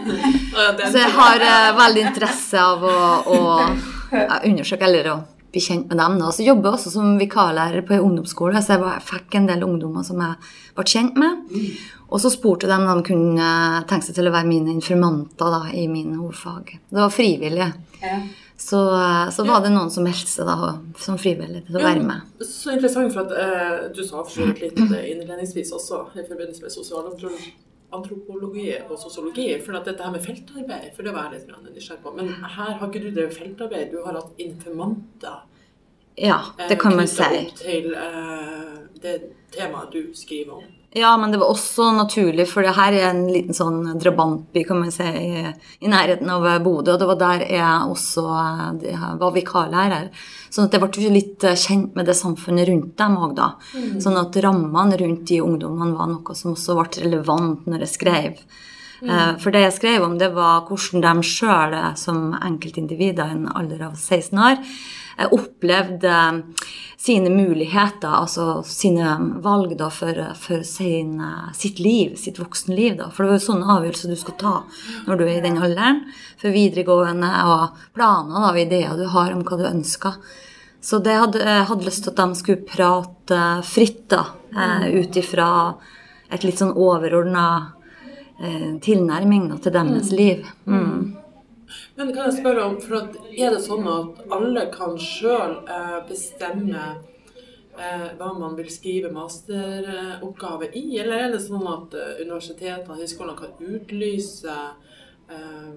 så 0.91 0.99
jeg 0.99 1.13
har 1.19 1.45
uh, 1.45 1.77
veldig 1.79 2.07
interesse 2.09 2.61
av 2.61 2.85
å, 2.85 2.99
å 3.29 3.39
uh, 3.61 4.39
undersøke 4.45 4.89
eller 4.89 5.11
å 5.13 5.17
bli 5.55 5.63
kjent 5.63 5.91
med 5.91 6.01
dem. 6.01 6.19
Og 6.25 6.35
Så 6.35 6.47
jobber 6.47 6.71
jeg 6.71 6.79
også 6.79 6.95
som 6.97 7.19
vikarlærer 7.21 7.85
på 7.87 7.97
en 7.97 8.07
ungdomsskole, 8.09 8.63
så 8.63 8.75
jeg 8.75 8.83
var, 8.83 9.03
fikk 9.05 9.39
en 9.39 9.51
del 9.51 9.67
ungdommer 9.67 10.07
som 10.07 10.23
jeg 10.25 10.55
ble 10.75 10.87
kjent 10.91 11.21
med. 11.21 11.45
Og 12.09 12.23
så 12.23 12.31
spurte 12.33 12.71
de 12.71 12.79
om 12.79 12.89
de 12.89 13.07
kunne 13.07 13.51
tenke 13.91 14.07
seg 14.07 14.19
til 14.19 14.31
å 14.31 14.35
være 14.35 14.51
mine 14.51 14.73
informanter 14.75 15.55
da, 15.55 15.63
i 15.75 15.87
mine 15.91 16.19
hovedfag. 16.19 16.75
Det 16.91 17.01
var 17.01 17.15
frivillige. 17.15 17.71
Ja. 18.03 18.19
Så, 18.57 18.95
eh, 18.95 19.31
så 19.31 19.45
var 19.45 19.61
det 19.65 19.73
noen 19.75 19.91
som 19.91 20.05
meldte 20.07 20.31
seg 20.31 20.47
da, 20.47 20.77
som 21.03 21.19
frivillig 21.19 21.65
til 21.67 21.79
å 21.81 21.83
være 21.83 22.05
med. 22.07 22.21
Ja, 22.39 22.47
Så 22.47 22.75
interessant, 22.77 23.13
for 23.13 23.27
at 23.27 23.33
eh, 23.35 23.89
du 23.95 24.03
sa 24.07 24.23
for 24.23 24.53
litt 24.61 24.79
innledningsvis 24.79 25.73
også, 25.75 26.05
i 26.15 26.27
forbindelse 26.29 26.63
med 26.63 26.75
sosialantropologi 26.75 28.69
og 28.87 28.95
sosiologi. 29.01 29.49
For 29.65 29.81
at 29.81 29.91
dette 29.91 30.07
her 30.07 30.15
med 30.15 30.23
feltarbeid, 30.23 30.93
for 30.95 31.03
det 31.07 31.17
var 31.17 31.33
jeg 31.33 31.43
litt 31.43 31.75
nysgjerrig 31.75 32.05
på. 32.07 32.15
Men 32.15 32.31
her 32.45 32.79
har 32.79 32.87
ikke 32.87 33.03
du 33.03 33.11
drevet 33.11 33.35
feltarbeid, 33.41 33.91
du 33.91 33.99
har 34.07 34.21
hatt 34.21 34.47
informanter. 34.47 35.43
Ja, 36.15 36.41
eh, 36.59 36.69
det 36.69 36.79
kan 36.79 36.97
man 36.97 37.11
si. 37.11 37.23
opp 37.27 37.59
til 37.59 37.95
eh, 37.99 38.75
det 39.03 39.19
temaet 39.51 39.93
du 39.93 40.15
skriver 40.15 40.61
om. 40.61 40.74
Ja, 40.97 41.17
men 41.19 41.33
det 41.33 41.41
var 41.43 41.51
også 41.51 41.89
naturlig, 41.97 42.45
for 42.47 42.63
det 42.63 42.77
her 42.77 42.95
er 42.95 43.09
en 43.09 43.25
liten 43.27 43.57
sånn 43.57 43.97
drabantby, 43.99 44.63
kan 44.63 44.79
man 44.79 44.93
si, 44.95 45.03
i, 45.03 45.41
i 45.83 45.91
nærheten 45.91 46.29
av 46.31 46.47
Bodø. 46.63 46.93
Og 46.95 47.01
det 47.01 47.09
var 47.09 47.19
der 47.19 47.43
jeg 47.51 47.89
også 47.91 48.23
eh, 48.31 49.09
var 49.19 49.35
vikarlærer. 49.35 50.07
Sånn 50.55 50.69
at 50.69 50.77
jeg 50.77 50.85
ble 50.85 51.11
litt 51.17 51.49
eh, 51.51 51.59
kjent 51.59 51.99
med 51.99 52.07
det 52.07 52.15
samfunnet 52.15 52.71
rundt 52.71 52.95
dem 53.03 53.19
òg, 53.19 53.35
da. 53.41 53.51
Sånn 54.05 54.21
at 54.23 54.39
rammene 54.47 55.01
rundt 55.03 55.27
de 55.33 55.41
ungdommene 55.43 55.99
var 55.99 56.13
noe 56.13 56.39
som 56.39 56.55
også 56.55 56.79
ble 56.79 57.09
relevant 57.09 57.67
når 57.67 57.89
jeg 57.89 57.95
skrev. 57.97 58.45
Mm. 59.03 59.41
For 59.43 59.51
det 59.51 59.65
jeg 59.65 59.75
skrev 59.81 60.05
om, 60.07 60.15
det 60.17 60.31
var 60.33 60.63
hvordan 60.69 61.03
de 61.03 61.27
sjøl 61.27 61.75
som 61.99 62.29
enkeltindivider 62.39 63.35
i 63.35 63.41
en 63.41 63.51
alder 63.51 63.89
av 63.91 63.99
16 63.99 64.39
år 64.47 64.63
eh, 65.19 65.29
opplevde 65.33 66.43
sine 67.05 67.31
muligheter, 67.31 68.09
altså 68.09 68.63
sine 68.65 69.17
valg 69.45 69.75
da, 69.77 69.91
for, 69.93 70.17
for 70.41 70.63
sin, 70.65 71.19
eh, 71.21 71.51
sitt 71.57 71.81
liv, 71.83 72.15
sitt 72.17 72.39
voksenliv. 72.41 72.97
Da. 72.97 73.11
For 73.11 73.25
det 73.25 73.33
var 73.33 73.41
jo 73.41 73.47
sånne 73.49 73.77
avgjørelser 73.77 74.15
du 74.15 74.21
skal 74.21 74.39
ta 74.41 74.55
når 75.09 75.21
du 75.21 75.25
er 75.27 75.37
i 75.37 75.45
den 75.45 75.61
alderen. 75.61 76.01
For 76.41 76.55
videregående 76.55 77.31
og 77.51 77.85
planer 77.97 78.49
og 78.51 78.61
ideer 78.63 78.97
du 78.97 79.05
har 79.13 79.35
om 79.35 79.45
hva 79.45 79.61
du 79.61 79.67
ønsker. 79.69 80.17
Så 80.85 81.01
det 81.05 81.17
hadde, 81.17 81.41
jeg 81.45 81.69
hadde 81.69 81.89
lyst 81.89 82.05
til 82.05 82.13
at 82.13 82.21
de 82.21 82.41
skulle 82.41 82.69
prate 82.69 83.43
fritt 83.69 84.07
da, 84.13 84.25
eh, 84.57 84.89
ut 85.01 85.21
ifra 85.21 85.51
et 86.33 86.45
litt 86.45 86.61
sånn 86.61 86.73
overordna 86.73 87.49
tilnærming 88.83 89.45
da, 89.47 89.57
til 89.63 89.73
deres 89.77 90.09
liv. 90.11 90.41
Mm. 90.67 91.13
Men 91.97 92.13
kan 92.15 92.29
jeg 92.29 92.41
spørre 92.41 92.69
om, 92.69 92.79
for 92.83 93.01
er 93.35 93.55
det 93.55 93.63
sånn 93.65 93.89
at 93.91 94.23
alle 94.35 94.69
kan 94.75 94.97
sjøl 95.01 95.61
eh, 95.71 95.99
bestemme 96.09 96.87
eh, 97.79 98.09
hva 98.19 98.33
man 98.39 98.57
vil 98.59 98.71
skrive 98.73 99.13
masteroppgave 99.15 100.73
i, 100.73 100.87
eller 101.03 101.27
er 101.27 101.37
det 101.37 101.45
sånn 101.45 101.67
at 101.71 101.95
eh, 101.99 102.17
universitetene 102.25 102.91
og 102.91 103.05
høyskolene 103.05 103.39
kan 103.39 103.71
utlyse 103.75 104.59
eh, 105.31 105.71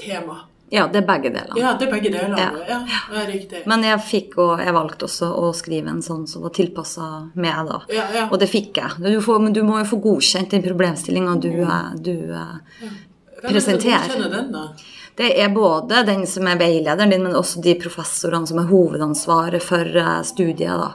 tema? 0.00 0.44
Ja, 0.68 0.88
det 0.90 0.98
er 0.98 1.06
begge 1.06 1.30
deler. 1.30 1.54
Ja, 1.54 1.76
det 1.78 1.86
er 1.86 1.92
begge 1.92 2.10
deler. 2.10 2.38
Ja. 2.40 2.48
Ja, 2.66 2.78
er 3.14 3.28
riktig. 3.30 3.60
Men 3.70 3.84
jeg 3.86 4.00
fikk, 4.02 4.32
og 4.42 4.58
jeg 4.58 4.74
valgte 4.74 5.06
også 5.06 5.28
å 5.38 5.52
skrive 5.54 5.92
en 5.92 6.02
sånn 6.02 6.24
som 6.26 6.42
var 6.42 6.56
tilpassa 6.56 7.10
meg, 7.38 7.60
da. 7.68 7.78
ja, 7.94 8.06
ja. 8.16 8.24
Og 8.26 8.40
det 8.42 8.48
fikk 8.50 8.80
jeg. 8.82 8.96
Du 9.04 9.20
får, 9.22 9.44
men 9.44 9.54
du 9.54 9.62
må 9.66 9.78
jo 9.78 9.86
få 9.92 10.00
godkjent 10.02 10.56
den 10.56 10.64
problemstillinga 10.66 11.36
du, 11.44 11.52
du 12.02 12.16
Hvem 13.40 13.50
er 13.50 13.54
det 13.58 13.62
som 13.62 13.72
presenterer. 13.78 14.30
den, 14.30 14.52
da? 14.52 14.68
Det 15.16 15.30
er 15.40 15.48
både 15.54 16.02
den 16.06 16.26
som 16.26 16.46
er 16.46 16.58
veilederen 16.60 17.10
din, 17.10 17.22
men 17.24 17.34
også 17.36 17.62
de 17.64 17.74
professorene 17.80 18.46
som 18.46 18.58
er 18.60 18.68
hovedansvaret 18.68 19.62
for 19.64 19.84
eh, 19.96 20.22
studiet. 20.22 20.76
da. 20.82 20.92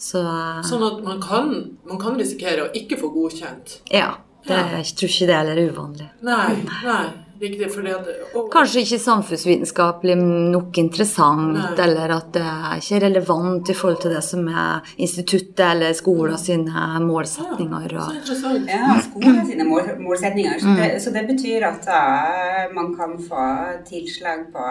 Så 0.00 0.20
eh, 0.24 0.62
Sånn 0.64 0.82
at 0.86 1.02
man 1.04 1.20
kan, 1.20 1.50
man 1.88 1.98
kan 2.00 2.16
risikere 2.16 2.68
å 2.68 2.72
ikke 2.72 2.96
få 3.00 3.12
godkjent. 3.14 3.80
ja. 3.90 4.14
Det, 4.40 4.56
Ja. 4.56 4.78
jeg 4.80 4.94
tror 4.96 5.10
ikke 5.12 5.26
det 5.28 5.34
er 5.36 5.58
uvanlig. 5.68 6.06
Nei, 6.24 6.54
nei, 6.82 7.02
riktig. 7.40 7.68
Fordi 7.74 7.92
at 7.94 8.08
og, 8.36 8.48
Kanskje 8.52 8.84
ikke 8.84 8.98
samfunnsvitenskapelig 9.02 10.16
nok 10.20 10.78
interessant, 10.82 11.56
Nei. 11.56 11.72
eller 11.84 12.14
at 12.16 12.30
det 12.34 12.44
er 12.44 12.80
ikke 12.82 13.00
relevant 13.06 13.70
i 13.72 13.76
forhold 13.76 14.00
til 14.04 14.14
det 14.14 14.22
som 14.26 14.48
er 14.48 14.92
instituttet 14.96 15.64
eller 15.66 15.96
skolen 15.96 16.38
sine 16.40 16.86
målsetninger. 17.04 17.88
Så 17.96 18.16
interessant. 18.18 18.70
Ja, 18.70 18.96
skolen 19.08 19.42
sine 19.48 19.68
mål, 19.68 19.92
målsetninger. 20.00 20.58
Så 20.62 20.76
det, 20.78 20.90
så 21.04 21.14
det 21.16 21.26
betyr 21.30 21.68
at 21.70 21.90
eh, 22.00 22.64
man 22.76 22.94
kan 22.96 23.16
få 23.28 23.46
tilslag 23.88 24.48
på, 24.54 24.66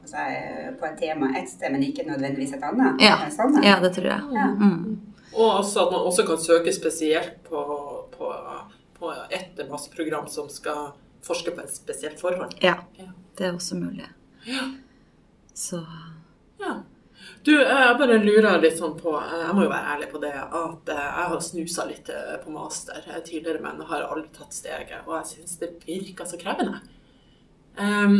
på, 0.00 0.12
seg, 0.12 0.72
på 0.80 0.90
et 0.90 1.02
tema 1.02 1.32
ett 1.38 1.50
sted, 1.50 1.72
men 1.74 1.84
ikke 1.86 2.06
nødvendigvis 2.08 2.56
et 2.58 2.64
annet. 2.64 3.02
ja, 3.02 3.18
sånn, 3.34 3.60
ja, 3.64 3.78
det 3.84 3.94
tror 3.96 4.12
jeg. 4.12 4.32
Ja. 4.36 4.48
Mm. 4.58 4.98
Og 5.38 5.58
altså 5.58 5.84
at 5.84 5.92
man 5.92 6.06
også 6.08 6.24
kan 6.26 6.40
søke 6.40 6.72
spesielt 6.74 7.36
på, 7.48 7.60
på, 8.16 8.32
på 8.98 9.12
et 9.34 9.60
masterprogram 9.70 10.26
som 10.32 10.48
skal 10.50 10.88
forske 11.28 11.52
på 11.54 11.62
et 11.64 11.74
spesielt 11.76 12.20
forhold. 12.20 12.56
Ja, 12.64 12.76
Ja. 12.98 13.10
det 13.38 13.46
er 13.46 13.52
også 13.58 13.76
mulig. 13.78 14.08
Ja. 14.46 14.68
Så 15.54 15.84
Ja. 16.60 16.80
Du, 17.44 17.50
jeg 17.52 17.96
bare 17.98 18.16
lurer 18.22 18.60
litt 18.62 18.76
sånn 18.78 18.94
på 18.98 19.12
Jeg 19.14 19.54
må 19.54 19.62
jo 19.64 19.70
være 19.70 19.94
ærlig 19.94 20.08
på 20.10 20.20
det 20.22 20.32
at 20.34 20.88
eh, 20.90 20.98
jeg 20.98 21.26
har 21.30 21.40
snusa 21.44 21.84
litt 21.86 22.08
eh, 22.10 22.36
på 22.42 22.50
master 22.54 23.02
eh, 23.06 23.20
tidligere, 23.26 23.60
men 23.62 23.80
har 23.86 24.02
aldri 24.06 24.28
tatt 24.34 24.52
steget. 24.54 25.02
Og 25.06 25.14
jeg 25.18 25.26
syns 25.32 25.56
det 25.60 25.70
virker 25.86 26.26
så 26.26 26.38
krevende. 26.40 26.80
Em, 27.78 28.16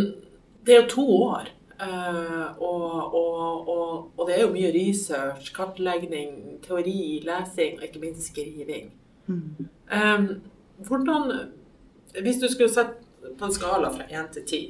det 0.66 0.74
er 0.74 0.82
jo 0.82 0.88
to 0.92 1.06
år. 1.28 1.48
eh, 1.80 2.46
og, 2.58 3.14
og, 3.14 3.68
og, 3.68 4.10
og 4.18 4.26
det 4.28 4.34
er 4.36 4.42
jo 4.42 4.52
mye 4.54 4.72
research, 4.74 5.52
kartlegging, 5.54 6.58
teori, 6.66 7.20
lesing 7.26 7.78
og 7.78 7.84
ikke 7.86 8.00
minst 8.02 8.30
skriving. 8.32 8.90
Em, 9.28 10.28
hvordan 10.88 11.30
Hvis 12.16 12.40
du 12.40 12.48
skulle 12.48 12.72
sett 12.72 12.96
på 13.38 13.44
en 13.44 13.54
skala 13.54 13.90
fra 13.92 14.06
én 14.08 14.30
til 14.32 14.46
ti, 14.48 14.62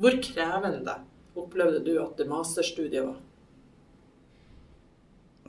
hvor 0.00 0.16
krevende 0.22 0.98
opplevde 1.38 1.80
du 1.84 1.94
at 2.02 2.18
det 2.18 2.28
masterstudiet 2.28 3.06
var? 3.06 3.18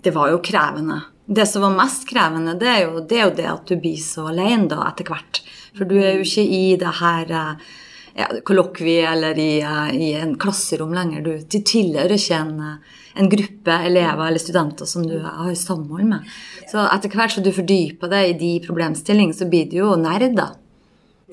det 0.03 0.11
var 0.11 0.31
jo 0.31 0.41
krevende. 0.43 1.01
Det 1.25 1.45
som 1.45 1.61
var 1.61 1.75
mest 1.77 2.09
krevende, 2.09 2.57
det 2.59 2.67
er 2.67 2.81
jo 2.85 3.03
det, 3.05 3.17
er 3.17 3.29
jo 3.29 3.37
det 3.37 3.47
at 3.51 3.69
du 3.69 3.77
blir 3.79 3.99
så 4.01 4.27
alene 4.31 4.67
da 4.71 4.81
etter 4.89 5.07
hvert. 5.07 5.41
For 5.77 5.87
du 5.87 5.95
er 6.01 6.17
jo 6.17 6.25
ikke 6.25 6.43
i 6.43 6.63
det 6.79 6.93
her 6.99 7.31
eh, 7.37 7.75
ja, 8.17 8.27
kollokviet 8.47 9.07
eller 9.13 9.39
i, 9.39 9.51
eh, 9.63 9.91
i 9.95 10.09
en 10.19 10.33
klasserom 10.41 10.95
lenger. 10.97 11.23
Du, 11.23 11.59
tilhører 11.59 12.17
ikke 12.17 12.39
en, 12.39 12.55
eh, 12.65 12.97
en 13.21 13.29
gruppe 13.31 13.77
elever 13.91 14.25
eller 14.25 14.43
studenter 14.43 14.89
som 14.89 15.05
du 15.07 15.19
har 15.23 15.53
samhold 15.55 16.09
med. 16.09 16.33
Så 16.71 16.83
etter 16.87 17.13
hvert 17.13 17.37
som 17.37 17.45
du 17.45 17.53
fordyper 17.55 18.11
deg 18.11 18.33
i 18.33 18.39
de 18.41 18.51
problemstillingene, 18.65 19.37
så 19.37 19.47
blir 19.51 19.69
du 19.71 19.79
jo 19.83 19.93
nerd, 20.01 20.33
da. 20.39 20.51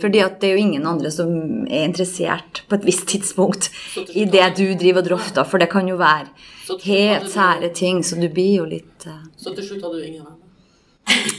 Fordi 0.00 0.20
at 0.22 0.40
det 0.40 0.48
er 0.48 0.56
jo 0.56 0.62
ingen 0.66 0.86
andre 0.86 1.10
som 1.10 1.30
er 1.66 1.84
interessert 1.88 2.62
på 2.68 2.78
et 2.78 2.84
visst 2.86 3.06
tidspunkt 3.10 3.70
i 4.14 4.24
det 4.30 4.48
du 4.58 4.66
driver 4.78 5.02
og 5.02 5.08
drøfter, 5.12 5.44
for 5.48 5.58
det 5.58 5.70
kan 5.72 5.88
jo 5.90 5.96
være 5.98 6.28
helt 6.84 7.30
sære 7.32 7.70
ting, 7.74 8.02
så 8.04 8.18
du 8.20 8.28
blir 8.28 8.58
jo 8.60 8.66
litt 8.68 9.06
uh, 9.08 9.24
Så 9.40 9.54
til 9.56 9.64
slutt 9.66 9.82
hadde 9.86 9.98
du 9.98 10.04
ingen 10.06 10.22
venner? 10.24 10.36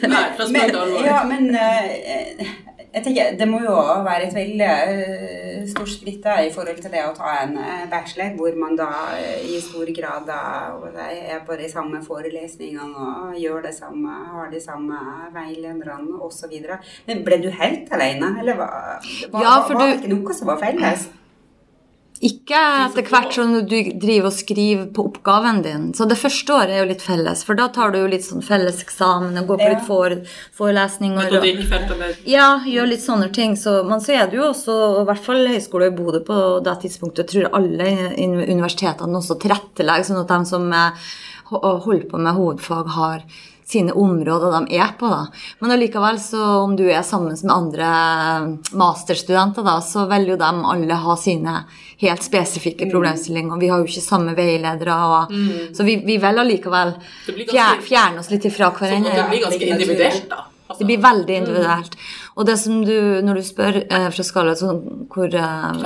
Nei, 0.10 0.24
fra 0.36 0.48
spøk 0.48 0.55
Men, 0.55 0.69
til 0.71 0.79
alvor. 0.81 1.05
ja, 1.05 1.19
men 1.29 1.43
eh, 1.55 2.48
jeg 2.93 3.03
tenker, 3.05 3.36
det 3.39 3.45
må 3.48 3.60
jo 3.63 3.74
være 4.03 4.25
et 4.27 4.33
veldig 4.36 4.65
eh, 4.67 5.62
stort 5.71 5.91
skritt 5.93 6.19
da, 6.25 6.33
i 6.43 6.50
forhold 6.51 6.81
til 6.83 6.91
det 6.91 7.03
å 7.07 7.13
ta 7.15 7.38
en 7.45 7.53
eh, 7.62 7.86
bachelor, 7.91 8.33
hvor 8.36 8.57
man 8.60 8.75
da 8.79 8.89
eh, 9.15 9.45
i 9.48 9.62
stor 9.63 9.88
grad 9.95 10.25
da, 10.27 10.39
er 11.07 11.39
på 11.48 11.55
de 11.62 11.69
samme 11.71 12.01
forelesningene 12.03 13.05
og 13.29 13.38
gjør 13.39 13.63
det 13.69 13.74
samme, 13.77 14.17
har 14.33 14.51
de 14.51 14.60
samme 14.63 15.00
veilederne 15.36 16.19
osv. 16.27 16.57
Men 17.07 17.24
ble 17.27 17.39
du 17.45 17.50
helt 17.62 17.88
alene, 17.95 18.33
eller 18.43 18.60
var, 18.60 18.75
var, 19.31 19.41
Ja, 19.45 19.55
var, 19.62 19.74
var 19.74 19.79
du- 19.79 19.88
det 19.88 19.98
ikke 20.01 20.13
noe 20.17 20.38
som 20.41 20.51
var 20.51 20.62
felles? 20.67 21.07
Ikke 22.22 22.54
etter 22.86 23.08
hvert 23.10 23.34
som 23.34 23.54
du 23.66 23.72
driver 23.98 24.28
og 24.30 24.34
skriver 24.38 24.84
på 24.94 25.08
oppgaven 25.10 25.63
din. 25.66 25.88
Så 25.98 26.06
det 26.08 26.20
første 26.22 26.54
året 26.54 26.70
er 26.75 26.84
jo 26.84 26.90
litt 26.92 27.01
felles, 27.01 27.42
for 27.48 27.58
da 27.58 27.66
tar 27.74 27.90
du 27.92 27.98
jo 27.98 28.08
litt 28.12 28.22
sånn 28.28 28.44
felles 28.46 28.78
eksamen 28.84 29.40
og 29.42 29.48
går 29.50 29.58
på 29.63 29.70
litt 29.72 29.88
for, 29.88 30.16
forelesninger. 30.60 31.18
og- 31.40 31.44
Ja, 32.30 32.60
gjør 32.62 32.90
litt 32.90 33.01
sånne 33.01 33.32
ting. 33.34 33.56
Så, 33.56 33.84
men 33.88 34.00
så 34.00 34.13
er 34.22 34.28
det 34.30 34.38
jo 34.38 34.44
også, 34.54 35.01
i 35.01 35.06
hvert 35.10 35.25
fall 35.25 35.48
Høgskolen 35.48 35.94
i 35.94 35.98
Bodø 35.98 36.20
på 36.24 36.63
det 36.63 36.75
tidspunktet, 36.84 37.25
jeg 37.34 37.50
tror 37.50 37.56
alle 37.58 37.90
universitetene 38.54 39.18
også 39.18 39.40
tilrettelegger 39.42 40.06
sånn 40.06 40.22
at 40.22 40.28
de 40.28 40.46
som 40.46 40.72
eh, 40.74 40.92
holder 41.50 42.06
på 42.10 42.20
med 42.20 42.36
hovedfag, 42.38 42.88
har 42.88 43.24
sine 43.72 43.94
områder 43.96 44.51
de 44.58 44.75
er 44.80 44.92
på. 45.00 45.08
da. 45.10 45.25
Men 45.60 45.72
allikevel, 45.75 46.20
så 46.20 46.42
om 46.66 46.75
du 46.75 46.84
er 46.90 47.01
sammen 47.08 47.38
med 47.38 47.56
andre 47.56 47.92
masterstudenter, 48.78 49.66
da, 49.66 49.78
så 49.86 50.06
vil 50.12 50.34
jo 50.34 50.38
de 50.40 50.51
alle 50.74 51.00
ha 51.06 51.18
sine 51.20 51.56
helt 52.01 52.24
spesifikke 52.25 52.90
problemstillinger. 52.92 53.60
Vi 53.62 53.70
har 53.72 53.82
jo 53.82 53.90
ikke 53.90 54.04
samme 54.04 54.36
veiledere, 54.38 54.98
og, 55.08 55.36
så 55.75 55.88
vi, 55.88 56.00
vi 56.06 56.18
vil 56.22 56.44
allikevel 56.44 56.96
Det 57.28 57.50
fjer, 57.51 57.84
fjerne 57.86 58.24
oss 58.24 58.32
litt 58.34 58.48
ifra 58.50 58.72
hverandre. 58.75 59.16
det 59.16 59.28
blir 59.30 59.46
ganske 59.48 59.70
individuelt, 59.75 60.30
da. 60.30 60.48
Altså, 60.72 60.80
Det 60.80 60.88
blir 60.88 61.01
veldig 61.04 61.36
individuelt. 61.36 61.98
Og 62.40 62.46
det 62.48 62.58
som 62.60 62.78
du, 62.88 62.96
når 63.25 63.42
du 63.42 63.44
spør 63.44 63.82
eh, 63.84 64.08
fra 64.16 64.24
skala 64.24 64.54
sånn, 64.56 64.80
hvor, 65.12 65.28
eh, 65.28 65.82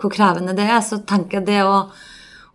hvor 0.00 0.12
krevende 0.14 0.56
det 0.56 0.64
er, 0.64 0.80
så 0.80 1.02
tenker 1.04 1.40
jeg 1.40 1.50
det 1.50 1.58
å, 1.68 1.82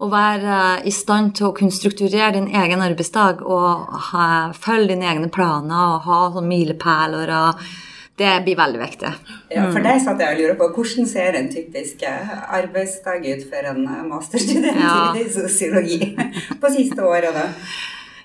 å 0.03 0.09
være 0.11 0.59
eh, 0.81 0.87
i 0.89 0.91
stand 0.91 1.35
til 1.37 1.49
å 1.49 1.55
kunne 1.55 1.71
strukturere 1.71 2.33
din 2.35 2.49
egen 2.51 2.81
arbeidsdag 2.83 3.41
og 3.45 3.97
ha, 4.11 4.27
følge 4.57 4.91
dine 4.93 5.07
egne 5.13 5.29
planer 5.31 5.95
og 5.95 6.07
ha 6.09 6.21
sånn 6.35 6.49
milepæler 6.51 7.31
og 7.41 7.67
Det 8.15 8.29
blir 8.45 8.55
veldig 8.55 8.79
viktig. 8.79 9.09
Ja, 9.51 9.65
for 9.73 9.83
deg 9.83 9.97
satt 9.99 10.21
jeg 10.23 10.37
og 10.37 10.39
lurer 10.39 10.55
på 10.55 10.69
hvordan 10.77 11.07
ser 11.11 11.35
en 11.35 11.49
typisk 11.51 12.05
eh, 12.07 12.29
arbeidsdag 12.55 13.25
ut 13.27 13.43
for 13.49 13.67
en 13.73 13.81
eh, 13.91 14.05
masterstudent 14.07 14.79
Ja. 14.79 15.11
i 15.19 15.25
sosiologi 15.33 16.13
på 16.61 16.71
siste 16.71 17.03
året, 17.03 17.35
da? 17.35 17.49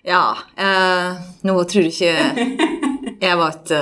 Ja. 0.07 0.23
Eh, 0.55 1.19
nå 1.43 1.57
tror 1.73 1.89
jeg 1.89 1.97
ikke 1.97 2.71
jeg 3.27 3.41
var 3.43 3.51
et, 3.57 3.75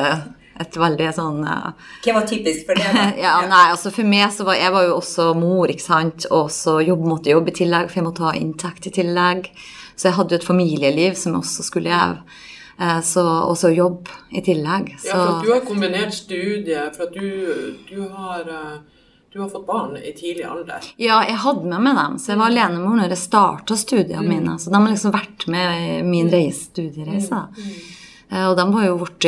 et 0.61 0.77
veldig 0.81 1.09
sånn 1.15 1.41
uh, 1.47 1.71
Hva 2.05 2.17
var 2.19 2.27
typisk 2.29 2.67
for 2.69 2.79
det? 2.79 2.91
da? 2.95 3.07
ja, 3.27 3.35
nei, 3.49 3.65
altså 3.73 3.93
for 3.95 4.09
meg 4.09 4.29
så 4.35 4.47
var 4.49 4.59
jeg 4.59 4.75
var 4.75 4.89
jo 4.89 4.99
også 4.99 5.31
mor, 5.39 5.71
ikke 5.71 5.87
sant, 5.87 6.29
og 6.35 6.51
så 6.55 6.79
jobb, 6.85 7.07
måtte 7.09 7.33
jobbe 7.33 7.55
i 7.55 7.59
tillegg, 7.63 7.91
for 7.91 8.01
jeg 8.01 8.09
måtte 8.09 8.27
ha 8.27 8.35
inntekt 8.39 8.91
i 8.91 8.95
tillegg. 9.01 9.51
Så 9.99 10.11
jeg 10.11 10.19
hadde 10.19 10.37
jo 10.37 10.43
et 10.43 10.47
familieliv 10.47 11.17
som 11.19 11.35
jeg 11.35 11.43
også 11.43 11.65
skulle 11.67 11.91
leve, 11.91 12.39
eh, 12.79 13.01
så 13.03 13.25
også 13.49 13.73
jobb 13.75 14.11
i 14.31 14.45
tillegg. 14.47 14.93
Så, 15.03 15.11
Ja, 15.11 15.17
for 15.19 15.33
at 15.33 15.49
du 15.49 15.53
har 15.57 15.65
kombinert 15.67 16.15
studie, 16.15 16.85
for 16.95 17.09
at 17.09 17.19
du, 17.19 17.75
du 17.91 18.05
har 18.15 18.47
eh, 18.47 18.79
du 19.33 19.43
har 19.43 19.51
fått 19.53 19.67
barn 19.67 19.97
i 19.97 20.13
tidlig 20.17 20.47
alder. 20.49 20.87
ja, 20.97 21.19
jeg 21.29 21.37
hadde 21.43 21.69
med 21.69 21.83
meg 21.85 21.99
dem, 21.99 22.15
så 22.19 22.33
jeg 22.33 22.41
var 22.41 22.49
alenemor 22.49 22.97
når 22.97 23.13
jeg 23.13 23.21
starta 23.21 23.77
studiene 23.77 24.25
mine. 24.25 24.55
Så 24.59 24.73
de 24.73 24.79
har 24.81 24.89
liksom 24.89 25.13
vært 25.13 25.45
med 25.53 25.83
i 25.83 26.03
min 26.03 26.31
reise, 26.33 26.71
studiereise. 26.71 27.43
Mm. 27.53 27.67
Mm. 28.31 28.47
Og 28.49 28.55
de 28.57 28.65
var 28.73 28.87
jo 28.87 28.97
blitt 29.03 29.27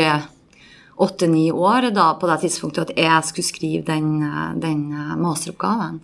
åtte-ni 1.00 1.52
år 1.52 1.90
da, 1.96 2.14
på 2.20 2.28
det 2.28 2.40
tidspunktet 2.44 2.90
at 2.90 2.98
jeg 2.98 3.28
skulle 3.30 3.50
skrive 3.50 3.86
den, 3.88 4.18
eh, 4.26 4.50
den 4.60 4.90
eh, 4.92 5.14
masteroppgaven. 5.20 6.02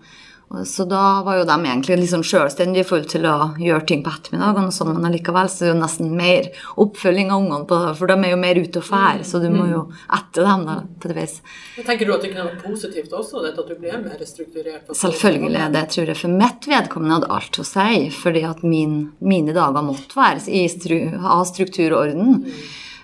Så 0.64 0.84
da 0.86 1.22
var 1.26 1.40
jo 1.40 1.44
de 1.44 1.54
egentlig 1.66 1.96
liksom 1.98 2.22
selvstendige 2.24 2.84
i 2.84 2.86
forhold 2.86 3.08
til 3.10 3.24
å 3.26 3.48
gjøre 3.58 3.82
ting 3.88 4.04
på 4.04 4.12
ettermiddagen, 4.14 4.68
sånn, 4.72 4.92
men 4.94 5.08
allikevel 5.08 5.50
så 5.50 5.64
er 5.64 5.66
det 5.66 5.72
jo 5.72 5.80
nesten 5.80 6.12
mer 6.14 6.46
oppfølging 6.84 7.32
av 7.34 7.42
ungene, 7.42 7.66
på, 7.66 7.80
for 7.98 8.12
de 8.12 8.16
er 8.20 8.30
jo 8.30 8.38
mer 8.44 8.60
ute 8.62 8.78
og 8.78 8.86
fær, 8.86 9.24
så 9.26 9.40
du 9.42 9.48
må 9.50 9.66
jo 9.72 9.82
etter 10.14 10.46
dem 10.46 10.62
da, 10.68 10.78
på 11.02 11.10
et 11.10 11.16
vis. 11.18 11.34
Men 11.74 11.88
Tenker 11.90 12.06
du 12.06 12.14
at 12.14 12.22
det 12.22 12.30
kunne 12.30 12.46
vært 12.46 12.62
positivt 12.62 13.18
også, 13.18 13.42
dette 13.42 13.66
at 13.66 13.74
du 13.74 13.82
ble 13.82 14.00
mer 14.06 14.24
strukturert? 14.30 14.94
Selvfølgelig, 15.02 15.66
det 15.74 15.84
tror 15.96 16.14
jeg 16.14 16.22
for 16.22 16.38
mitt 16.44 16.70
vedkommende 16.70 17.18
hadde 17.18 17.34
alt 17.40 17.60
å 17.60 17.68
si, 17.74 18.00
fordi 18.22 18.46
at 18.46 18.62
min, 18.62 18.98
mine 19.18 19.56
dager 19.56 19.90
måtte 19.90 20.14
være 20.14 20.46
i 20.46 20.68
stru, 20.70 21.00
av 21.26 21.42
struktur 21.50 21.90
og 21.90 22.04
orden. 22.04 22.44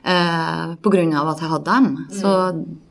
Eh, 0.05 1.15
av 1.15 1.29
at 1.31 1.41
jeg 1.41 1.51
hadde 1.53 1.65
dem. 1.71 2.07
Så 2.11 2.31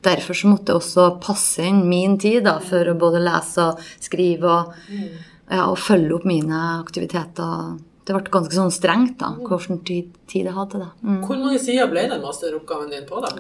derfor 0.04 0.38
så 0.38 0.48
måtte 0.48 0.72
jeg 0.72 0.80
også 0.80 1.08
passe 1.20 1.66
inn 1.68 1.84
min 1.90 2.18
tid 2.18 2.46
da, 2.48 2.60
for 2.64 2.88
å 2.88 2.98
både 2.98 3.20
lese 3.20 3.66
og 3.72 3.82
skrive 4.00 4.48
og, 4.48 4.76
ja, 5.52 5.66
og 5.66 5.78
følge 5.78 6.16
opp 6.16 6.26
mine 6.30 6.62
aktiviteter. 6.80 7.76
Det 8.08 8.16
ble 8.16 8.32
ganske 8.32 8.56
sånn 8.56 8.72
strengt 8.74 9.20
da, 9.20 9.34
hvilken 9.36 9.84
tid, 9.86 10.16
tid 10.32 10.48
jeg 10.48 10.56
hadde. 10.56 10.86
da. 10.86 10.90
Mm. 11.04 11.20
Hvor 11.28 11.38
mange 11.44 11.60
sider 11.60 11.92
ble 11.92 12.08
den 12.10 12.24
masteroppgaven 12.24 12.96
din 12.96 13.06
på, 13.10 13.20
da? 13.22 13.36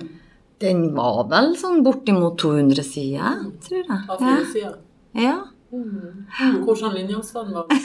Den 0.61 0.83
var 0.93 1.23
vel 1.31 1.55
sånn 1.57 1.81
bortimot 1.85 2.37
200 2.43 2.85
sider, 2.85 3.39
tror 3.65 3.81
jeg. 3.81 4.01
Av 4.03 4.19
fire 4.19 4.45
sider? 4.51 4.77
Ja. 5.17 5.39
Hvordan 5.71 6.93
linjeavstand 6.93 7.53
var? 7.53 7.65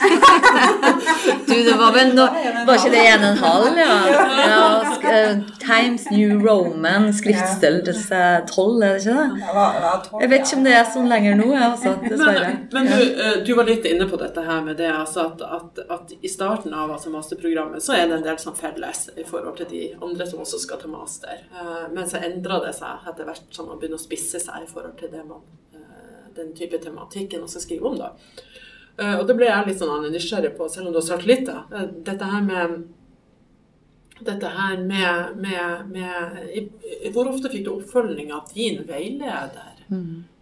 Du, 1.47 1.53
det 1.63 1.75
var 1.79 1.93
vel 1.95 2.09
no, 2.15 2.25
Var 2.67 2.73
ikke 2.75 2.89
det 2.91 3.03
en 3.07 3.23
og 3.23 3.29
en 3.29 3.37
halv, 3.37 3.77
ja? 3.79 3.95
ja 4.51 4.65
eh, 5.11 5.37
Times 5.61 6.09
New 6.11 6.41
Roman, 6.43 7.07
skriftstørrelse 7.15 8.19
12, 8.47 8.83
er 8.83 8.93
det 8.93 8.99
ikke 9.01 9.15
det? 9.15 10.21
Jeg 10.21 10.31
vet 10.33 10.43
ikke 10.43 10.57
om 10.59 10.65
det 10.67 10.73
er 10.75 10.89
sånn 10.93 11.07
lenger 11.11 11.37
nå, 11.39 11.47
altså, 11.55 11.93
dessverre. 12.03 12.49
Men, 12.73 12.89
men 12.89 12.91
du, 12.91 13.03
eh, 13.23 13.37
du 13.47 13.53
var 13.57 13.69
litt 13.71 13.87
inne 13.87 14.07
på 14.11 14.19
dette 14.19 14.43
her 14.47 14.63
med 14.65 14.79
det 14.81 14.89
altså 14.91 15.29
at, 15.29 15.43
at, 15.59 15.81
at 15.97 16.11
i 16.19 16.31
starten 16.31 16.75
av 16.75 16.91
altså 16.97 17.11
masterprogrammet 17.13 17.83
så 17.83 17.95
er 17.95 18.07
det 18.11 18.19
en 18.19 18.27
del 18.27 18.41
som 18.43 18.55
felles 18.57 19.07
i 19.15 19.23
forhold 19.27 19.57
til 19.61 19.71
de 19.71 19.83
andre 19.95 20.27
som 20.27 20.43
også 20.43 20.59
skal 20.65 20.81
ta 20.83 20.91
master. 20.91 21.45
Eh, 21.55 21.87
Men 21.95 22.09
så 22.09 22.19
endrer 22.19 22.67
det 22.67 22.75
seg 22.81 23.07
etter 23.07 23.27
hvert 23.27 23.47
som 23.55 23.71
man 23.71 23.79
begynner 23.79 23.99
å 23.99 24.03
spisse 24.07 24.43
seg 24.43 24.67
i 24.67 24.69
forhold 24.71 24.97
til 24.99 25.11
det 25.13 25.23
man, 25.23 25.45
den 26.37 26.53
type 26.57 26.79
tematikken 26.83 27.43
man 27.43 27.49
skal 27.51 27.65
skrive 27.65 27.89
om. 27.91 27.97
da. 27.97 28.11
Eh, 28.97 29.15
Og 29.19 29.27
det 29.27 29.35
ble 29.37 29.49
jeg 29.49 29.67
litt 29.67 29.81
sånn 29.81 30.07
nysgjerrig 30.11 30.55
på, 30.57 30.69
selv 30.69 30.87
om 30.87 30.93
du 30.95 31.01
har 31.01 31.09
sagt 31.09 31.25
litt. 31.29 31.45
da. 31.45 31.63
Eh, 31.73 31.89
Dette 32.07 32.25
her 32.25 32.41
med 32.41 32.85
dette 34.25 34.49
her 34.49 34.77
med, 34.81 35.35
med, 35.37 35.89
med 35.93 37.11
Hvor 37.13 37.27
ofte 37.29 37.51
fikk 37.53 37.67
du 37.67 37.75
oppfølging 37.75 38.31
av 38.33 38.47
din 38.49 38.79
veileder 38.87 39.75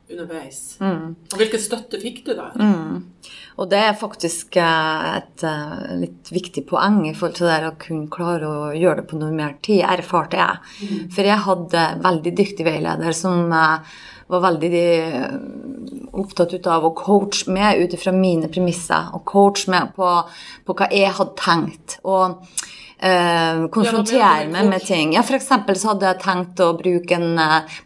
underveis? 0.08 0.78
Og 0.80 1.36
hvilken 1.36 1.60
støtte 1.60 2.00
fikk 2.00 2.22
du 2.24 2.32
der? 2.38 2.54
Mm. 2.56 3.02
Og 3.60 3.70
det 3.72 3.82
er 3.84 3.98
faktisk 4.00 4.56
eh, 4.62 5.18
et 5.18 5.44
litt 6.00 6.32
viktig 6.32 6.64
poeng 6.70 7.02
i 7.10 7.14
forhold 7.18 7.36
til 7.42 7.50
det 7.52 7.60
å 7.68 7.76
kunne 7.84 8.08
klare 8.14 8.48
å 8.48 8.72
gjøre 8.80 9.02
det 9.02 9.08
på 9.12 9.20
noe 9.20 9.36
mer 9.36 9.58
tid, 9.66 9.84
erfarte 9.84 10.40
jeg. 10.40 10.90
For 11.16 11.28
jeg 11.28 11.44
hadde 11.50 11.86
veldig 12.08 12.36
dyktig 12.40 12.68
veileder 12.68 13.12
som 13.18 13.52
var 14.32 14.42
veldig 14.42 14.84
eh, 15.00 15.34
opptatt 16.18 16.54
ut 16.56 16.68
av 16.72 16.88
å 16.88 16.94
coache 16.98 17.52
meg 17.52 17.84
ut 17.84 17.94
ifra 17.98 18.14
mine 18.16 18.50
premisser, 18.52 19.12
og 19.14 19.26
coache 19.28 19.70
meg 19.72 19.92
på, 19.98 20.12
på 20.66 20.78
hva 20.78 20.90
jeg 20.94 21.14
hadde 21.18 21.36
tenkt. 21.42 21.98
Og 22.08 22.40
eh, 22.98 23.66
konfrontere 23.74 24.48
meg 24.52 24.72
med 24.72 24.86
ting. 24.86 25.14
Ja, 25.18 25.26
eksempel 25.38 25.78
så 25.80 25.94
hadde 25.94 26.10
jeg 26.10 26.24
tenkt 26.26 26.64
å 26.64 26.72
bruke 26.80 27.20
en 27.20 27.36
eh, 27.38 27.78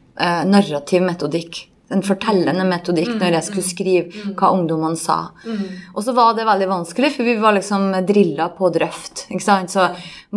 narrativ 0.48 1.04
metodikk. 1.06 1.66
En 1.90 2.04
fortellende 2.06 2.66
metodikk 2.70 3.16
når 3.18 3.38
jeg 3.38 3.48
skulle 3.48 3.66
skrive 3.66 4.34
hva 4.38 4.52
ungdommene 4.54 5.00
sa. 5.00 5.32
Og 5.96 6.04
så 6.06 6.14
var 6.18 6.36
det 6.38 6.46
veldig 6.48 6.68
vanskelig, 6.70 7.12
for 7.16 7.26
vi 7.26 7.36
var 7.42 7.56
liksom 7.58 7.88
drilla 8.08 8.50
på 8.58 8.70
drøft. 8.76 9.26
ikke 9.30 9.46
sant? 9.46 9.74
Så 9.74 9.88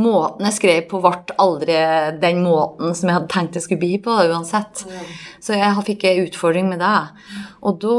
måten 0.00 0.48
jeg 0.48 0.58
skrev 0.58 0.86
på, 0.88 1.02
ble 1.04 1.36
aldri 1.44 1.76
den 2.22 2.40
måten 2.46 2.96
som 2.96 3.10
jeg 3.10 3.18
hadde 3.18 3.32
tenkt 3.34 3.60
jeg 3.60 3.66
skulle 3.66 3.84
bli 3.84 3.98
på, 4.02 4.16
uansett. 4.32 4.86
Så 5.42 5.58
jeg 5.58 5.86
fikk 5.90 6.08
en 6.08 6.24
utfordring 6.26 6.72
med 6.72 6.80
det. 6.80 6.96
Og 7.62 7.78
da, 7.84 7.94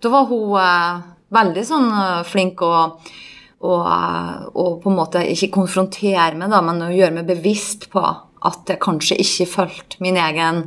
da 0.00 0.12
var 0.16 0.28
hun 0.32 0.56
eh, 0.62 1.06
veldig 1.36 1.64
sånn 1.68 1.88
eh, 1.92 2.26
flink 2.28 2.64
og 2.64 3.08
og, 3.64 3.86
og 4.52 4.82
på 4.82 4.90
en 4.90 4.98
måte 4.98 5.22
ikke 5.32 5.48
konfrontere 5.54 6.36
meg, 6.36 6.50
da, 6.52 6.60
men 6.64 6.82
å 6.84 6.92
gjøre 6.92 7.14
meg 7.18 7.30
bevisst 7.30 7.88
på 7.92 8.02
at 8.04 8.68
jeg 8.70 8.82
kanskje 8.82 9.18
ikke 9.22 9.48
fulgte 9.48 10.02
min 10.04 10.18
egen 10.20 10.66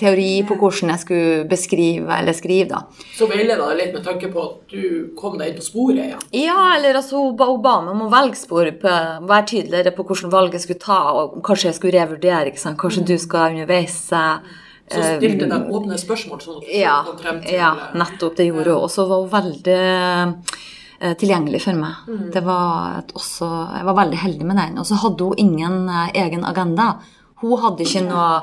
teori 0.00 0.40
på 0.48 0.56
hvordan 0.56 0.90
jeg 0.94 1.02
skulle 1.02 1.44
beskrive 1.50 2.18
eller 2.18 2.32
skrive. 2.36 2.68
da. 2.70 3.04
Så 3.16 3.28
veileda 3.28 3.68
deg 3.68 3.80
litt 3.80 3.96
med 3.96 4.04
tanke 4.06 4.30
på 4.32 4.44
at 4.44 4.72
du 4.72 5.10
kom 5.18 5.36
deg 5.36 5.50
inn 5.50 5.58
på 5.58 5.66
sporet 5.66 6.14
Ja, 6.14 6.20
Ja, 6.32 6.60
eller 6.76 6.96
altså, 6.96 7.20
hun 7.20 7.36
ba, 7.36 7.80
meg 7.84 7.92
om 7.92 8.06
å 8.06 8.12
velge 8.12 8.40
spor, 8.40 8.70
på, 8.80 8.94
være 9.28 9.48
tydeligere 9.52 9.92
på 9.96 10.06
hvordan 10.08 10.32
valg 10.32 10.56
jeg 10.56 10.64
skulle 10.64 10.84
ta, 10.86 11.00
og 11.12 11.42
kanskje 11.44 11.70
jeg 11.70 11.78
skulle 11.80 11.98
revurdere. 11.98 12.52
ikke 12.52 12.62
sant? 12.62 12.80
Kanskje 12.80 13.04
du 13.04 13.16
skal 13.20 13.52
underveis 13.52 13.98
eh, 14.16 14.54
Så 14.92 15.02
stilte 15.18 15.50
deg 15.50 15.68
åpne 15.76 15.98
spørsmål, 16.00 16.40
sånn 16.40 16.62
at 16.62 16.70
du 16.70 16.78
ja, 16.78 16.96
kom 17.06 17.20
frem 17.20 17.42
til 17.44 17.60
ja, 17.60 17.74
nettopp. 17.98 18.36
Det 18.38 18.48
gjorde 18.48 18.78
hun. 18.78 18.86
Og 18.86 18.92
så 18.92 19.06
var 19.10 19.24
hun 19.24 19.32
veldig 19.34 19.80
eh, 19.82 21.14
tilgjengelig 21.20 21.62
for 21.66 21.82
meg. 21.82 22.08
Mm. 22.08 22.24
Det 22.32 22.44
var 22.46 23.02
et 23.02 23.12
også, 23.18 23.50
jeg 23.76 23.90
var 23.90 24.00
veldig 24.00 24.22
heldig 24.24 24.48
med 24.48 24.60
den. 24.62 24.80
Og 24.80 24.88
så 24.88 25.00
hadde 25.04 25.28
hun 25.28 25.44
ingen 25.44 25.78
eh, 25.90 26.16
egen 26.24 26.48
agenda. 26.48 26.94
Hun 27.42 27.58
hadde 27.60 27.84
ikke 27.84 28.00
noe 28.06 28.42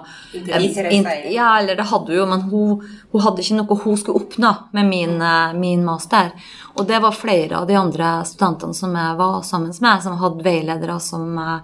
in- 0.91 1.31
Ja, 1.33 1.59
eller 1.59 1.75
det 1.75 1.85
hadde 1.89 2.07
hun 2.11 2.17
jo, 2.17 2.25
men 2.29 2.41
hun, 2.41 2.83
hun 3.11 3.21
hadde 3.21 3.41
ikke 3.41 3.55
noe 3.57 3.77
hun 3.83 3.97
skulle 3.97 4.19
oppnå 4.21 4.51
med 4.73 4.85
min, 4.89 5.15
eh, 5.21 5.53
min 5.57 5.83
master. 5.85 6.31
Og 6.77 6.85
det 6.87 7.01
var 7.01 7.11
flere 7.11 7.57
av 7.57 7.67
de 7.67 7.73
andre 7.75 8.23
studentene 8.25 8.75
som 8.77 8.93
jeg 8.93 9.17
var 9.17 9.41
sammen 9.43 9.73
med, 9.81 10.03
som 10.03 10.17
hadde 10.17 10.43
veiledere 10.45 10.99
som, 11.01 11.37
eh, 11.39 11.59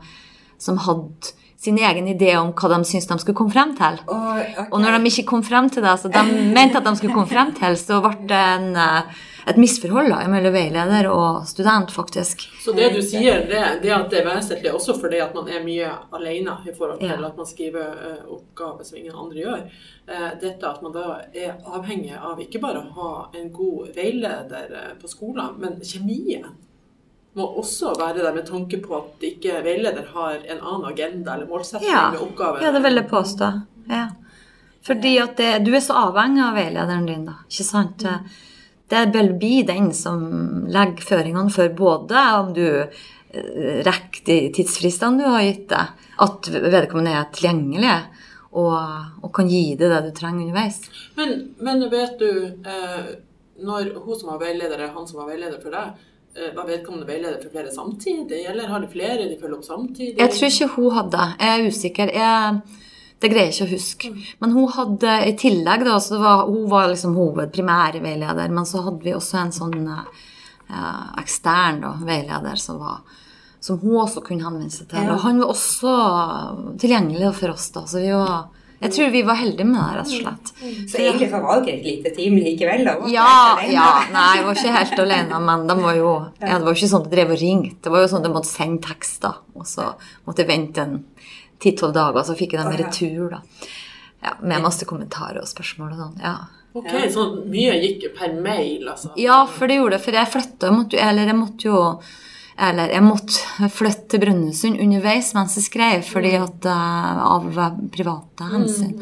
som 0.57 0.77
hadde 0.77 1.33
sin 1.59 1.77
egen 1.77 2.07
idé 2.07 2.35
om 2.39 2.53
hva 2.53 2.69
de 2.69 2.83
syntes 2.87 3.07
de 3.07 3.17
skulle 3.19 3.35
komme 3.35 3.51
frem 3.51 3.75
til. 3.75 3.99
Og, 4.07 4.37
okay. 4.39 4.65
Og 4.71 4.79
når 4.79 4.97
de 4.97 5.09
ikke 5.11 5.25
kom 5.27 5.43
frem 5.43 5.69
til 5.69 5.83
det, 5.83 5.99
så 5.99 6.09
de 6.11 6.23
mente 6.55 6.77
at 6.77 6.85
de 6.85 6.95
skulle 6.95 7.13
komme 7.13 7.27
frem 7.27 7.53
til, 7.53 7.75
så 7.75 8.01
ble 8.01 8.15
det 8.27 8.31
en, 8.31 8.75
eh, 8.75 9.01
et 9.47 9.57
misforhold 9.57 10.09
da, 10.11 10.19
mellom 10.27 10.53
veileder 10.53 11.07
og 11.11 11.45
student, 11.47 11.91
faktisk. 11.91 12.47
Så 12.63 12.73
det 12.75 12.89
du 12.95 13.01
sier, 13.01 13.45
det, 13.49 13.61
det 13.83 13.91
at 13.95 14.09
det 14.11 14.19
er 14.21 14.27
vesentlig 14.27 14.73
også 14.73 14.97
fordi 14.99 15.19
at 15.23 15.33
man 15.35 15.47
er 15.47 15.63
mye 15.63 15.89
alene 16.11 16.57
i 16.67 16.73
forhold 16.75 16.99
til 16.99 17.07
Ja. 17.09 17.19
at 17.27 17.37
man 17.37 17.45
skriver 17.45 17.87
eh, 18.09 18.23
oppgaver 18.35 18.83
som 18.83 18.97
ingen 18.97 19.15
andre 19.15 19.37
gjør. 19.43 19.63
Eh, 20.09 20.29
dette 20.41 20.67
at 20.69 20.81
man 20.81 20.91
da 20.95 21.05
er 21.33 21.55
avhengig 21.65 22.15
av 22.17 22.39
ikke 22.43 22.59
bare 22.61 22.81
å 22.83 22.93
ha 22.99 23.11
en 23.39 23.51
god 23.53 23.93
veileder 23.95 24.73
eh, 24.75 24.93
på 25.01 25.07
skolen, 25.07 25.55
men 25.59 25.79
kjemien 25.81 26.45
må 27.37 27.45
også 27.61 27.93
være 27.99 28.23
der 28.25 28.33
med 28.33 28.47
tanke 28.49 28.79
på 28.81 28.95
at 28.97 29.21
ikke 29.23 29.59
veileder 29.63 30.07
har 30.15 30.39
en 30.49 30.59
annen 30.65 30.87
agenda 30.89 31.35
eller 31.35 31.45
målsetting 31.47 31.87
Ja, 31.91 32.09
med 32.11 32.19
oppgaven. 32.25 32.63
ja 32.65 32.71
det 32.73 32.81
vil 32.83 32.95
jeg 32.99 33.09
påstå. 33.11 33.51
Ja. 33.89 34.07
Fordi 34.85 35.11
at 35.21 35.35
det, 35.37 35.49
du 35.65 35.73
er 35.75 35.83
så 35.83 35.93
avhengig 36.07 36.41
av 36.41 36.55
veilederen 36.57 37.05
din, 37.05 37.25
da. 37.27 37.33
Ikke 37.51 37.65
sant? 37.67 38.03
Det 38.89 39.05
vil 39.13 39.33
bli 39.37 39.61
den 39.67 39.91
som 39.93 40.23
legger 40.71 41.05
føringene 41.05 41.53
for 41.53 41.69
både 41.77 42.23
om 42.39 42.53
du 42.55 42.65
eh, 42.81 43.79
rekker 43.85 44.25
de 44.25 44.39
tidsfristene 44.57 45.21
du 45.21 45.29
har 45.29 45.45
gitt 45.45 45.67
deg, 45.73 46.07
at 46.25 46.49
vedkommende 46.49 47.13
er 47.19 47.29
tilgjengelig 47.35 47.95
og, 48.57 48.77
og 49.21 49.31
kan 49.35 49.49
gi 49.49 49.75
deg 49.77 49.91
det 49.93 50.03
du 50.07 50.11
trenger 50.17 50.47
underveis. 50.47 50.81
Men, 51.19 51.35
men 51.61 51.85
vet 51.91 52.17
du, 52.21 52.29
eh, 52.65 53.09
når 53.61 53.93
hun 54.03 54.17
som 54.17 54.33
var 54.33 54.41
veileder, 54.41 54.81
er 54.81 54.95
han 54.95 55.07
som 55.07 55.21
var 55.21 55.29
veileder 55.29 55.61
for 55.61 55.75
deg, 55.75 55.93
eh, 56.35 56.51
var 56.55 56.67
vedkommende 56.69 57.07
veileder 57.09 57.37
for 57.43 57.53
flere 57.53 57.73
samtidig, 57.73 58.43
eller 58.49 58.71
har 58.71 58.81
de 58.83 58.91
flere 58.91 59.29
de 59.29 59.37
følger 59.39 59.59
opp 59.59 59.67
samtidig? 59.67 60.17
Jeg 60.17 60.35
tror 60.35 60.53
ikke 60.53 60.71
hun 60.75 60.95
hadde. 60.97 61.25
Jeg 61.39 61.59
er 61.59 61.69
usikker. 61.69 62.13
Jeg, 62.17 62.85
det 63.19 63.31
greier 63.31 63.49
jeg 63.49 63.55
ikke 63.57 63.67
å 63.67 63.75
huske. 63.75 64.11
Men 64.39 64.55
hun 64.55 64.69
hadde 64.75 65.15
i 65.27 65.35
tillegg, 65.39 65.85
da, 65.87 65.97
var, 66.21 66.45
hun 66.47 66.67
var 66.71 66.91
liksom 66.91 67.17
hovedprimære 67.19 68.03
veileder, 68.03 68.51
men 68.53 68.67
så 68.67 68.85
hadde 68.85 69.03
vi 69.03 69.15
også 69.15 69.41
en 69.41 69.55
sånn 69.55 69.79
eh, 69.91 71.07
ekstern 71.19 71.81
da, 71.83 71.95
veileder 72.07 72.59
som 72.59 72.79
var 72.83 73.01
som 73.59 73.79
hun 73.79 73.97
også 73.99 74.23
kunne 74.23 74.45
henvende 74.45 74.71
seg 74.71 74.87
til. 74.87 75.03
Ja. 75.03 75.15
Og 75.15 75.25
han 75.25 75.41
var 75.41 75.51
også 75.51 75.97
tilgjengelig 76.79 77.33
for 77.41 77.55
oss, 77.55 77.67
da. 77.75 77.83
Så 77.89 78.03
vi 78.03 78.13
var 78.15 78.47
Jeg 78.79 78.93
tror 78.95 79.09
vi 79.11 79.21
var 79.27 79.35
heldige 79.35 79.67
med 79.67 79.75
det, 79.75 79.95
rett 79.97 80.07
og 80.07 80.19
slett. 80.21 80.51
Så 80.87 80.99
egentlig 81.01 81.27
så 81.27 81.41
var 81.43 81.65
dere 81.65 81.81
et 81.81 81.83
lite 81.83 82.13
team 82.15 82.37
likevel? 82.39 82.85
da? 82.87 82.93
Ja, 83.11 83.59
ja. 83.67 83.87
Nei, 84.13 84.29
jeg 84.37 84.45
var 84.45 84.55
ikke 84.55 84.75
helt 84.77 85.01
alene, 85.03 85.39
men 85.49 85.65
de 85.67 85.75
var 85.81 85.97
jo 85.97 86.13
ja, 86.39 86.53
Det 86.53 86.63
var 86.63 86.71
jo 86.71 86.77
ikke 86.77 86.91
sånn 86.93 87.03
at 87.03 87.09
de 87.09 87.17
drev 87.17 87.33
og 87.35 87.41
ringte. 87.41 87.81
Det 87.83 87.91
var 87.91 88.05
jo 88.05 88.11
sånn 88.13 88.23
at 88.23 88.29
de 88.29 88.31
måtte 88.37 88.51
sende 88.53 88.79
tekster, 88.87 89.41
og 89.59 89.67
så 89.67 89.89
måtte 90.23 90.45
jeg 90.45 90.51
vente 90.53 90.85
en 90.85 90.95
ti-tolv 91.61 91.95
dager, 91.95 92.23
så 92.25 92.37
fikk 92.37 92.55
jeg 92.55 92.63
dem 92.63 92.73
i 92.75 92.79
retur, 92.83 93.35
da. 93.35 93.67
Ja, 94.23 94.33
med 94.43 94.63
masse 94.63 94.87
kommentarer 94.87 95.39
og 95.41 95.47
spørsmål 95.47 95.93
og 95.93 96.01
sånn. 96.03 96.17
Ja. 96.23 96.37
Ok, 96.77 96.89
så 97.11 97.25
mye 97.49 97.77
gikk 97.81 98.09
per 98.17 98.33
mail, 98.37 98.83
altså? 98.91 99.13
ja, 99.17 99.41
for 99.49 99.71
det 99.71 99.79
gjorde 99.79 99.95
det. 99.97 100.03
For 100.03 100.17
jeg 100.19 100.33
flytta, 100.35 100.73
Eller 100.99 101.31
jeg 101.31 101.39
måtte 101.39 101.69
jo 101.71 101.79
eller 102.59 102.91
jeg 102.91 103.03
måtte 103.05 103.69
flytte 103.71 104.09
til 104.11 104.21
Brønnøysund 104.25 104.81
underveis 104.83 105.31
mens 105.37 105.55
jeg 105.55 105.63
skrev, 105.69 106.01
fordi 106.03 106.33
at 106.35 106.65
eh, 106.67 107.21
av 107.23 107.45
private 107.93 108.49
hensyn. 108.51 108.97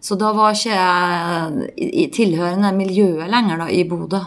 Så 0.00 0.16
da 0.16 0.30
var 0.32 0.54
ikke 0.56 0.72
jeg 0.72 1.68
i, 1.76 1.90
i 2.04 2.06
tilhørende 2.14 2.70
miljøet 2.76 3.28
lenger 3.28 3.60
da, 3.60 3.68
i 3.68 3.84
Bodø. 3.88 4.22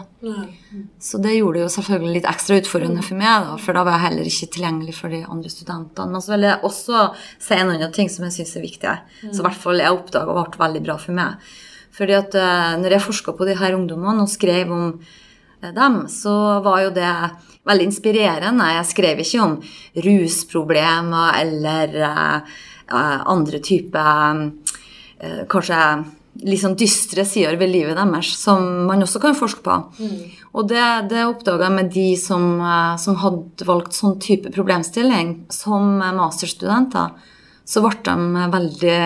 Så 1.00 1.18
det 1.18 1.32
gjorde 1.38 1.56
det 1.56 1.62
jo 1.64 1.72
selvfølgelig 1.72 2.18
litt 2.18 2.28
ekstra 2.28 2.58
utfordrende 2.60 3.04
for 3.04 3.16
meg, 3.16 3.46
da, 3.46 3.54
for 3.60 3.76
da 3.76 3.84
var 3.86 3.96
jeg 3.96 4.04
heller 4.04 4.28
ikke 4.28 4.48
tilgjengelig 4.56 4.94
for 4.98 5.14
de 5.14 5.20
andre 5.24 5.52
studentene. 5.52 6.12
Men 6.12 6.24
så 6.24 6.34
vil 6.34 6.44
jeg 6.44 6.60
også 6.68 7.06
si 7.40 7.56
en 7.56 7.72
annen 7.72 7.94
ting 7.96 8.12
som 8.12 8.26
jeg 8.26 8.36
syns 8.36 8.52
er 8.58 8.66
viktig, 8.66 8.94
som 9.22 9.40
i 9.40 9.46
hvert 9.48 9.62
fall 9.62 9.80
jeg 9.80 9.96
oppdaga 9.96 10.36
ble 10.36 10.60
veldig 10.64 10.84
bra 10.84 10.98
for 11.00 11.16
meg. 11.16 11.50
Fordi 11.96 12.16
at 12.18 12.36
eh, 12.38 12.74
når 12.82 12.96
jeg 12.96 13.06
forska 13.06 13.34
på 13.36 13.48
de 13.48 13.56
her 13.58 13.76
ungdommene 13.78 14.26
og 14.26 14.32
skrev 14.32 14.70
om 14.76 14.92
dem, 15.60 15.96
så 16.08 16.34
var 16.64 16.84
jo 16.84 16.92
det 16.96 17.14
veldig 17.68 17.88
inspirerende. 17.88 18.68
Jeg 18.76 18.90
skrev 18.92 19.24
ikke 19.24 19.42
om 19.44 19.58
rusproblemer 20.06 21.40
eller 21.42 21.98
uh, 22.00 22.60
andre 23.28 23.60
typer 23.60 24.46
Kanskje 25.52 25.80
litt 26.46 26.62
sånn 26.62 26.76
dystre 26.78 27.24
sider 27.28 27.58
ved 27.60 27.72
livet 27.72 27.98
deres 27.98 28.30
som 28.40 28.86
man 28.88 29.02
også 29.04 29.20
kan 29.22 29.36
forske 29.38 29.64
på. 29.66 29.76
Mm. 30.00 30.22
Og 30.56 30.70
det, 30.70 30.84
det 31.12 31.26
oppdaga 31.26 31.68
jeg 31.68 31.76
med 31.76 31.90
de 31.94 32.06
som, 32.20 32.46
uh, 32.62 32.94
som, 33.00 33.18
hadde 33.22 33.68
valgt 33.68 33.96
sånn 33.96 34.18
type 34.22 34.52
problemstilling 34.54 35.34
som 35.52 35.98
masterstudenter. 36.00 37.12
Så 37.68 37.84
ble 37.84 37.94
de 38.06 38.48
veldig 38.54 39.00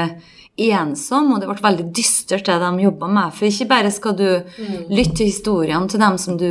ensom, 0.54 1.32
og 1.34 1.40
det 1.42 1.48
ble 1.48 1.64
veldig 1.64 1.84
dystert, 1.94 2.46
det 2.46 2.60
de 2.62 2.84
jobba 2.84 3.08
med. 3.10 3.32
For 3.34 3.48
ikke 3.48 3.66
bare 3.72 3.90
skal 3.90 4.14
du 4.18 4.26
mm. 4.38 4.90
lytte 4.92 5.16
til 5.18 5.30
historiene 5.32 5.90
til 5.90 6.02
dem 6.02 6.18
som 6.20 6.36
du 6.38 6.46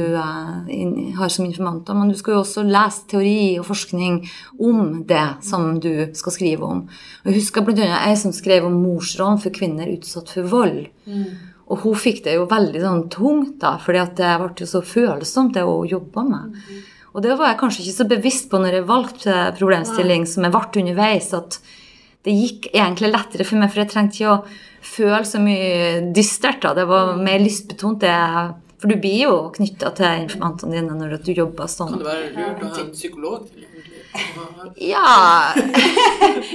in, 0.68 1.14
har 1.16 1.32
som 1.32 1.46
informanter, 1.48 1.96
men 1.96 2.12
du 2.12 2.18
skal 2.20 2.36
jo 2.36 2.42
også 2.42 2.66
lese 2.68 3.06
teori 3.14 3.56
og 3.62 3.68
forskning 3.70 4.20
om 4.60 5.06
det 5.08 5.24
som 5.48 5.78
du 5.84 6.10
skal 6.20 6.36
skrive 6.36 6.68
om. 6.68 6.82
Og 7.24 7.32
Jeg 7.32 7.40
husker 7.40 7.64
bl.a. 7.64 7.88
ei 8.04 8.18
som 8.20 8.36
skrev 8.36 8.68
om 8.68 8.76
morsrån 8.84 9.40
for 9.40 9.56
kvinner 9.56 9.92
utsatt 9.94 10.34
for 10.36 10.52
vold. 10.52 10.90
Mm. 11.08 11.54
Og 11.72 11.86
hun 11.86 11.96
fikk 11.96 12.26
det 12.26 12.34
jo 12.36 12.50
veldig 12.52 12.82
sånn 12.84 13.06
tungt, 13.14 13.56
da, 13.62 13.78
fordi 13.80 14.02
at 14.02 14.18
det 14.20 14.34
ble 14.42 14.66
jo 14.66 14.68
så 14.68 14.82
følsomt, 14.84 15.56
det 15.56 15.64
hun 15.64 15.88
jobba 15.88 16.26
med. 16.28 16.58
Mm. 16.60 16.82
Og 17.14 17.24
det 17.24 17.38
var 17.38 17.54
jeg 17.54 17.62
kanskje 17.62 17.86
ikke 17.86 17.96
så 18.02 18.10
bevisst 18.10 18.50
på 18.52 18.60
når 18.60 18.80
jeg 18.80 18.90
valgte 18.90 19.40
problemstilling 19.56 20.28
som 20.28 20.44
jeg 20.44 20.54
ble 20.56 20.84
underveis. 20.84 21.32
at 21.38 21.62
det 22.24 22.36
gikk 22.36 22.70
egentlig 22.72 23.12
lettere 23.12 23.48
for 23.48 23.60
meg, 23.60 23.72
for 23.72 23.84
jeg 23.84 23.92
trengte 23.92 24.20
ikke 24.20 24.32
å 24.32 24.44
føle 24.84 25.24
så 25.28 25.42
mye 25.44 26.00
dystert. 26.16 26.62
Da. 26.64 26.74
Det 26.78 26.86
var 26.88 27.16
mer 27.20 27.44
lystbetont. 27.44 28.04
Det, 28.04 28.14
for 28.80 28.92
du 28.92 29.00
blir 29.00 29.26
jo 29.26 29.36
knytta 29.56 29.92
til 29.98 30.26
informantene 30.26 30.78
dine 30.78 30.98
når 31.00 31.18
du 31.24 31.34
jobber 31.36 31.72
sånn. 31.72 31.98
Kan 31.98 32.04
det 32.04 32.10
være 32.10 32.32
lurt 32.38 32.64
å 32.64 32.72
ha 32.72 32.82
en 32.86 32.94
psykolog 32.96 33.48
til? 33.50 33.68
Ja 34.76 35.54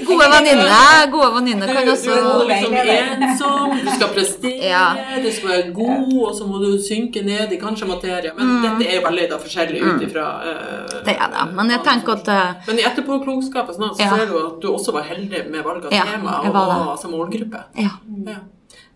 Gode 0.07 0.27
venninner 0.35 1.07
gode 1.11 1.29
venninner 1.35 1.73
kan 1.75 1.89
også 1.93 2.15
Du 2.15 2.43
er 2.43 2.51
liksom 2.51 2.75
ensom, 2.75 3.73
du 3.85 3.91
skal 3.95 4.13
prestere, 4.15 4.69
ja. 4.71 4.85
du 5.23 5.29
skal 5.33 5.49
være 5.49 5.73
god, 5.75 6.13
og 6.29 6.35
så 6.39 6.47
må 6.49 6.61
du 6.63 6.77
synke 6.83 7.23
ned 7.27 7.53
i 7.55 7.59
kanskje 7.61 7.89
materie. 7.89 8.33
Men 8.37 8.53
mm. 8.53 8.67
dette 8.67 8.91
er 8.95 9.03
veldig 9.07 9.27
da 9.33 9.41
forskjellig 9.43 9.83
ut 9.83 9.97
mm. 9.97 10.05
ifra 10.09 10.27
uh, 10.45 10.99
Det 11.07 11.17
er 11.17 11.33
det. 11.35 11.49
Men 11.59 11.73
jeg 11.75 11.85
tenker 11.89 12.15
at 12.19 12.31
uh, 12.35 12.69
Men 12.69 12.83
i 12.83 12.87
etterpåklokskapet 12.91 13.79
så 13.79 13.91
ja. 13.99 14.13
ser 14.13 14.31
du 14.31 14.39
at 14.43 14.63
du 14.63 14.71
også 14.73 14.95
var 14.95 15.09
heldig 15.09 15.47
med 15.51 15.67
valg 15.67 15.89
av 15.89 15.99
ja, 15.99 16.07
tema 16.13 16.39
og 16.45 16.95
som 17.01 17.15
målgruppe. 17.17 17.67
Ja. 17.79 17.99
ja. 18.29 18.41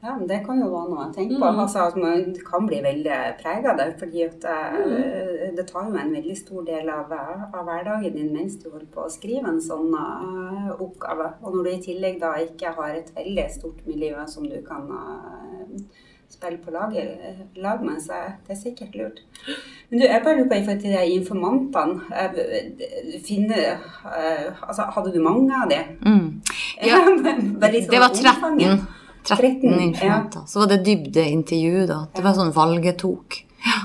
Ja, 0.03 0.17
men 0.19 0.27
Det 0.27 0.41
kan 0.47 0.59
jo 0.59 0.67
være 0.67 0.91
noe 0.91 1.05
å 1.05 1.13
tenke 1.15 1.37
på. 1.39 1.47
Mm. 1.47 1.59
Altså, 1.63 1.85
at 1.87 1.97
Man 1.97 2.33
kan 2.43 2.67
bli 2.67 2.81
veldig 2.83 3.19
prega 3.39 3.71
av 3.71 3.79
det. 3.79 3.89
fordi 4.01 4.23
at 4.27 4.45
mm. 4.45 5.57
det 5.57 5.67
tar 5.69 5.87
jo 5.87 5.97
en 5.97 6.15
veldig 6.17 6.37
stor 6.37 6.63
del 6.67 6.89
av, 6.91 7.13
av, 7.13 7.61
hverdagen 7.63 8.17
din 8.17 8.33
mens 8.35 8.57
du 8.59 8.71
holder 8.71 8.89
på 8.91 9.05
å 9.05 9.13
skrive 9.13 9.47
en 9.49 9.61
sånn 9.63 9.93
uh, 9.95 10.73
oppgave. 10.75 11.29
Og 11.43 11.55
når 11.55 11.65
du 11.65 11.71
i 11.71 11.83
tillegg 11.85 12.19
da 12.21 12.33
ikke 12.43 12.73
har 12.75 12.97
et 12.97 13.13
veldig 13.15 13.45
stort 13.55 13.85
miljø 13.87 14.25
som 14.27 14.49
du 14.51 14.57
kan 14.67 14.91
uh, 14.91 15.77
spille 16.33 16.59
på 16.65 16.75
lag, 16.75 16.97
lag 17.63 17.85
med, 17.87 18.01
så 18.03 18.19
det 18.49 18.57
er 18.57 18.59
sikkert 18.59 18.97
lurt. 18.99 19.21
Men 19.91 20.01
du, 20.01 20.07
jeg 20.09 20.25
bare 20.25 20.41
lurer 20.41 20.49
på 20.49 20.57
i 20.57 20.65
forhold 20.65 20.81
til 20.83 20.97
de 20.97 21.05
informantene. 21.21 22.01
Finne, 23.23 23.61
altså, 24.67 24.89
hadde 24.97 25.15
du 25.15 25.21
mange 25.23 25.63
av 25.63 25.71
dem? 25.71 25.95
Mm. 26.03 26.27
Ja, 26.83 27.05
det 27.07 28.03
var 28.03 28.11
13. 28.11 28.99
13 29.25 29.81
informanter. 29.81 30.43
Ja. 30.43 30.47
Så 30.47 30.63
var 30.63 30.71
det 30.73 30.83
dybdeintervju, 30.87 31.87
da. 31.91 31.99
Det 32.15 32.25
var 32.25 32.37
sånn 32.37 32.55
valget 32.55 33.01
tok. 33.03 33.43
Ja. 33.67 33.81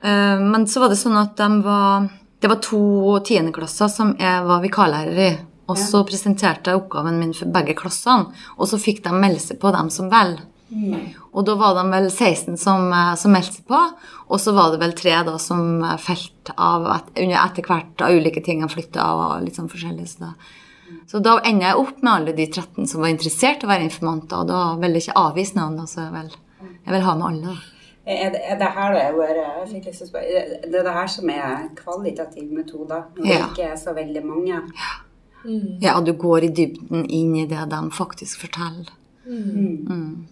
Uh, 0.00 0.40
men 0.40 0.66
så 0.68 0.82
var 0.82 0.92
det 0.92 1.00
sånn 1.00 1.18
at 1.20 1.34
de 1.36 1.60
var 1.60 2.06
Det 2.40 2.48
var 2.48 2.56
to 2.64 3.18
tiendeklasser 3.28 3.90
som 3.92 4.14
jeg 4.16 4.44
var 4.48 4.62
vikarlærer 4.64 5.18
i. 5.26 5.32
Og 5.68 5.76
så 5.78 6.00
presenterte 6.08 6.72
jeg 6.72 6.80
oppgaven 6.80 7.18
min 7.20 7.34
for 7.36 7.52
begge 7.52 7.76
klassene, 7.78 8.32
og 8.56 8.70
så 8.70 8.78
fikk 8.80 9.04
de 9.04 9.12
melde 9.12 9.42
seg 9.44 9.60
på, 9.60 9.70
dem 9.76 9.90
som 9.92 10.08
vel. 10.10 10.38
Mm. 10.70 11.12
Og 11.34 11.44
da 11.46 11.54
var 11.60 11.76
de 11.76 11.84
vel 11.92 12.08
16 12.10 12.56
som, 12.58 12.88
eh, 12.94 13.12
som, 13.20 13.34
meldte 13.34 13.58
seg 13.58 13.68
på, 13.68 13.80
og 14.30 14.40
så 14.40 14.54
var 14.56 14.72
det 14.72 14.80
vel 14.82 14.96
tre 14.98 15.18
da 15.26 15.36
som 15.42 15.84
felt 16.00 16.52
av 16.56 16.88
et, 16.96 17.12
etter 17.28 17.66
hvert 17.66 18.02
av 18.06 18.16
ulike 18.16 18.42
ting. 18.42 18.64
De 18.64 18.72
flytta 18.72 19.04
og 19.12 19.44
litt 19.44 19.60
sånn 19.60 19.70
forskjellig. 19.70 20.08
Så 20.10 20.24
da 20.24 20.32
så 21.10 21.20
da 21.24 21.36
ender 21.44 21.70
jeg 21.70 21.82
opp 21.82 22.00
med 22.02 22.12
alle 22.12 22.36
de 22.36 22.46
13 22.46 22.88
som 22.90 23.02
var 23.02 23.12
interessert 23.12 23.62
i 23.62 23.68
å 23.68 23.72
være 23.72 23.86
informanter, 23.88 24.42
og 24.42 24.48
da 24.50 24.62
vil 24.80 24.96
jeg 24.96 25.08
ikke 25.08 25.20
avvise 25.20 25.58
noen. 25.58 25.76
Altså 25.82 26.06
jeg, 26.06 26.14
vil, 26.16 26.32
jeg 26.86 26.94
vil 26.94 27.06
ha 27.06 27.18
med 27.20 27.28
alle. 27.28 27.58
Er 28.10 28.32
det, 28.34 28.40
er 28.42 28.58
det 28.58 28.70
her 28.74 28.96
å 28.96 29.92
spørre, 29.94 30.42
det 30.64 30.78
er 30.80 30.86
det 30.86 30.96
her 30.96 31.10
som 31.12 31.30
er 31.30 31.68
kvalitativ 31.78 32.50
metode, 32.50 33.04
når 33.18 33.28
ja. 33.28 33.38
det 33.38 33.50
ikke 33.52 33.70
er 33.70 33.78
så 33.78 33.94
veldig 33.94 34.24
mange? 34.26 34.56
Ja. 34.56 34.96
Mm. 35.44 35.78
ja, 35.80 35.94
du 36.04 36.12
går 36.12 36.44
i 36.44 36.48
dybden 36.52 37.06
inn 37.08 37.36
i 37.36 37.46
det 37.48 37.62
de 37.70 37.80
faktisk 37.96 38.42
forteller. 38.42 38.90
Mm. 39.24 39.86
Mm. 39.88 40.26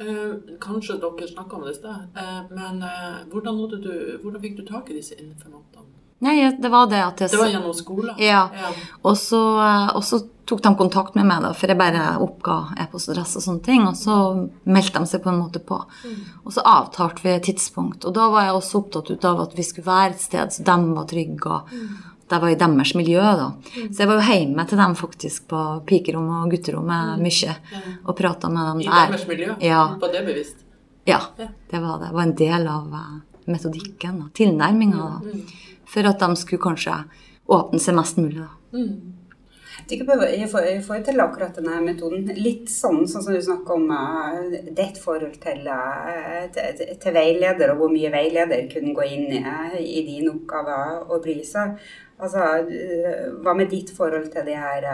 Eh, 0.00 0.34
kanskje 0.60 0.98
dere 1.02 1.28
snakka 1.28 1.56
om 1.56 1.64
det 1.66 1.74
i 1.74 1.78
sted, 1.78 2.04
eh, 2.16 2.42
men 2.50 2.82
eh, 2.82 3.16
hvordan, 3.32 3.58
du, 3.82 4.18
hvordan, 4.22 4.40
fikk 4.40 4.56
du 4.56 4.62
tak 4.66 4.90
i 4.90 4.96
disse 4.96 5.18
informantene? 5.20 5.99
Nei, 6.20 6.50
det 6.60 6.68
var 6.68 6.88
det 6.90 7.00
at 7.00 7.22
jeg 7.22 7.32
Det 7.32 7.38
var 7.40 7.48
gjennom 7.48 7.72
skolen? 7.72 8.12
Ja. 8.20 8.42
ja. 8.52 8.70
Og, 9.00 9.16
så, 9.16 9.40
og, 9.94 10.02
så, 10.04 10.20
tok 10.50 10.60
de 10.64 10.72
kontakt 10.76 11.14
med 11.14 11.28
meg, 11.28 11.44
da, 11.44 11.52
for 11.54 11.70
jeg 11.70 11.78
bare 11.78 12.16
oppga 12.20 12.56
e-postadresse 12.82 13.38
og 13.38 13.44
sånne 13.44 13.62
ting. 13.64 13.84
Og 13.86 13.94
så 13.96 14.16
meldte 14.68 15.00
de 15.00 15.08
seg 15.08 15.22
på 15.24 15.30
en 15.30 15.38
måte 15.40 15.62
på. 15.64 15.78
Mm. 16.04 16.18
Og 16.42 16.56
så 16.56 16.64
avtalte 16.66 17.22
vi 17.24 17.32
et 17.36 17.46
tidspunkt. 17.46 18.04
Og 18.04 18.16
da 18.16 18.26
var 18.32 18.48
jeg 18.48 18.56
også 18.58 18.80
opptatt 18.82 19.28
av 19.30 19.44
at 19.46 19.54
vi 19.56 19.64
skulle 19.64 19.86
være 19.86 20.16
et 20.16 20.24
sted 20.24 20.56
så 20.56 20.66
de 20.66 20.76
var 20.96 21.06
trygge. 21.12 21.54
og 21.54 21.70
mm. 21.70 21.94
Det 22.30 22.42
var 22.42 22.50
i 22.50 22.58
deres 22.58 22.92
miljø, 22.98 23.22
da. 23.22 23.46
Mm. 23.54 23.86
Så 23.94 24.02
jeg 24.02 24.10
var 24.10 24.20
jo 24.20 24.34
hjemme 24.34 24.66
til 24.66 24.82
dem 24.82 24.98
faktisk 24.98 25.48
på 25.54 25.62
pikerommet 25.86 26.44
og 26.44 26.52
gutterommet 26.56 27.14
mm. 27.14 27.24
mye. 27.24 27.56
Og 28.04 28.12
prata 28.18 28.52
med 28.52 28.72
dem 28.72 28.84
der. 28.84 28.90
I 28.90 29.14
deres 29.14 29.26
miljø? 29.30 29.56
Ja. 29.70 29.86
Var 30.02 30.14
det 30.18 30.26
bevisst? 30.28 30.60
Ja, 31.08 31.22
det 31.38 31.80
var 31.80 32.02
det. 32.02 32.10
Det 32.10 32.14
var 32.18 32.26
en 32.26 32.38
del 32.44 32.68
av 32.68 32.86
metodikken 32.90 33.26
metodikken. 33.50 34.24
Tilnærminga. 34.34 34.96
da. 34.96 35.18
Mm, 35.24 35.40
mm 35.40 35.69
for 35.90 36.06
at 36.10 36.22
de 36.22 36.36
skulle 36.38 36.62
kanskje 36.62 36.98
åpne 37.50 37.80
seg 37.82 37.96
mest 37.98 38.20
mulig. 38.20 38.46
Mm. 38.74 39.20
Jeg 39.90 40.46
forhold 40.50 41.04
til 41.06 41.22
akkurat 41.22 41.56
denne 41.56 41.80
metoden, 41.82 42.28
litt 42.36 42.68
sånn, 42.70 43.08
sånn 43.10 43.24
som 43.24 43.34
du 43.34 43.40
snakker 43.42 43.74
om 43.74 43.88
uh, 43.90 44.52
ditt 44.76 45.00
forhold 45.02 45.38
til, 45.42 45.64
uh, 45.66 46.44
til, 46.54 46.92
til, 47.00 47.14
veileder, 47.16 47.72
og 47.72 47.80
hvor 47.80 47.90
mye 47.90 48.12
veileder 48.12 48.68
kunne 48.70 48.94
gå 48.94 49.08
inn 49.08 49.42
uh, 49.42 49.74
i 49.80 50.04
din 50.06 50.30
oppgave 50.30 50.76
og 51.08 51.24
bry 51.24 51.40
seg. 51.46 51.80
Altså, 52.20 52.44
hva 53.40 53.56
med 53.56 53.72
ditt 53.72 53.90
forhold 53.96 54.28
til 54.30 54.44
de 54.46 54.54
her 54.60 54.86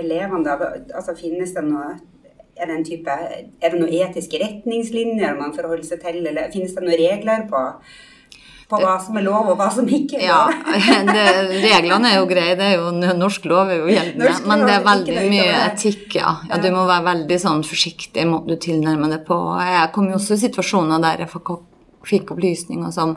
elevene? 0.00 0.42
da? 0.46 0.72
Altså, 0.96 1.14
Finnes 1.18 1.52
det 1.52 1.66
noe 1.68 1.90
er 2.56 2.70
det, 2.70 2.78
type, 2.88 3.12
er 3.12 3.74
det 3.74 3.78
noen 3.78 3.92
etiske 3.92 4.40
retningslinjer 4.40 5.36
man 5.36 5.52
forholder 5.52 5.84
seg 5.84 6.00
til, 6.00 6.22
eller 6.24 6.48
finnes 6.54 6.72
det 6.72 6.82
noen 6.86 6.96
regler 6.96 7.44
på 7.50 7.62
på 8.66 8.78
hva 8.82 8.96
som 9.02 9.16
er 9.18 9.24
lov, 9.26 9.52
og 9.52 9.60
hva 9.60 9.68
som 9.70 9.86
ikke 9.86 10.18
er 10.18 10.30
lov. 10.30 10.54
Ja, 10.74 10.96
det, 11.14 11.26
Reglene 11.62 12.10
er 12.10 12.18
jo 12.18 12.28
greie, 12.30 12.56
det 12.58 12.70
er 12.72 12.80
jo, 12.80 12.88
norsk 13.18 13.46
lov 13.50 13.70
er 13.70 13.82
jo 13.82 13.90
gjeldende. 13.92 14.32
Men 14.50 14.64
det 14.66 14.74
er 14.74 14.86
veldig 14.86 15.26
mye 15.30 15.58
etikk, 15.68 16.16
ja. 16.18 16.32
ja. 16.50 16.58
Du 16.62 16.68
må 16.74 16.86
være 16.88 17.06
veldig 17.12 17.38
sånn 17.42 17.62
forsiktig 17.66 18.24
i 18.24 18.28
måten 18.28 18.54
du 18.54 18.60
tilnærmer 18.62 19.14
deg 19.14 19.22
på. 19.28 19.38
Jeg 19.62 19.92
kom 19.94 20.10
jo 20.10 20.18
også 20.18 20.34
i 20.34 20.42
situasjoner 20.46 21.04
der 21.04 21.22
jeg 21.24 21.32
fikk 22.06 22.34
opplysninger 22.34 22.90
som 22.94 23.14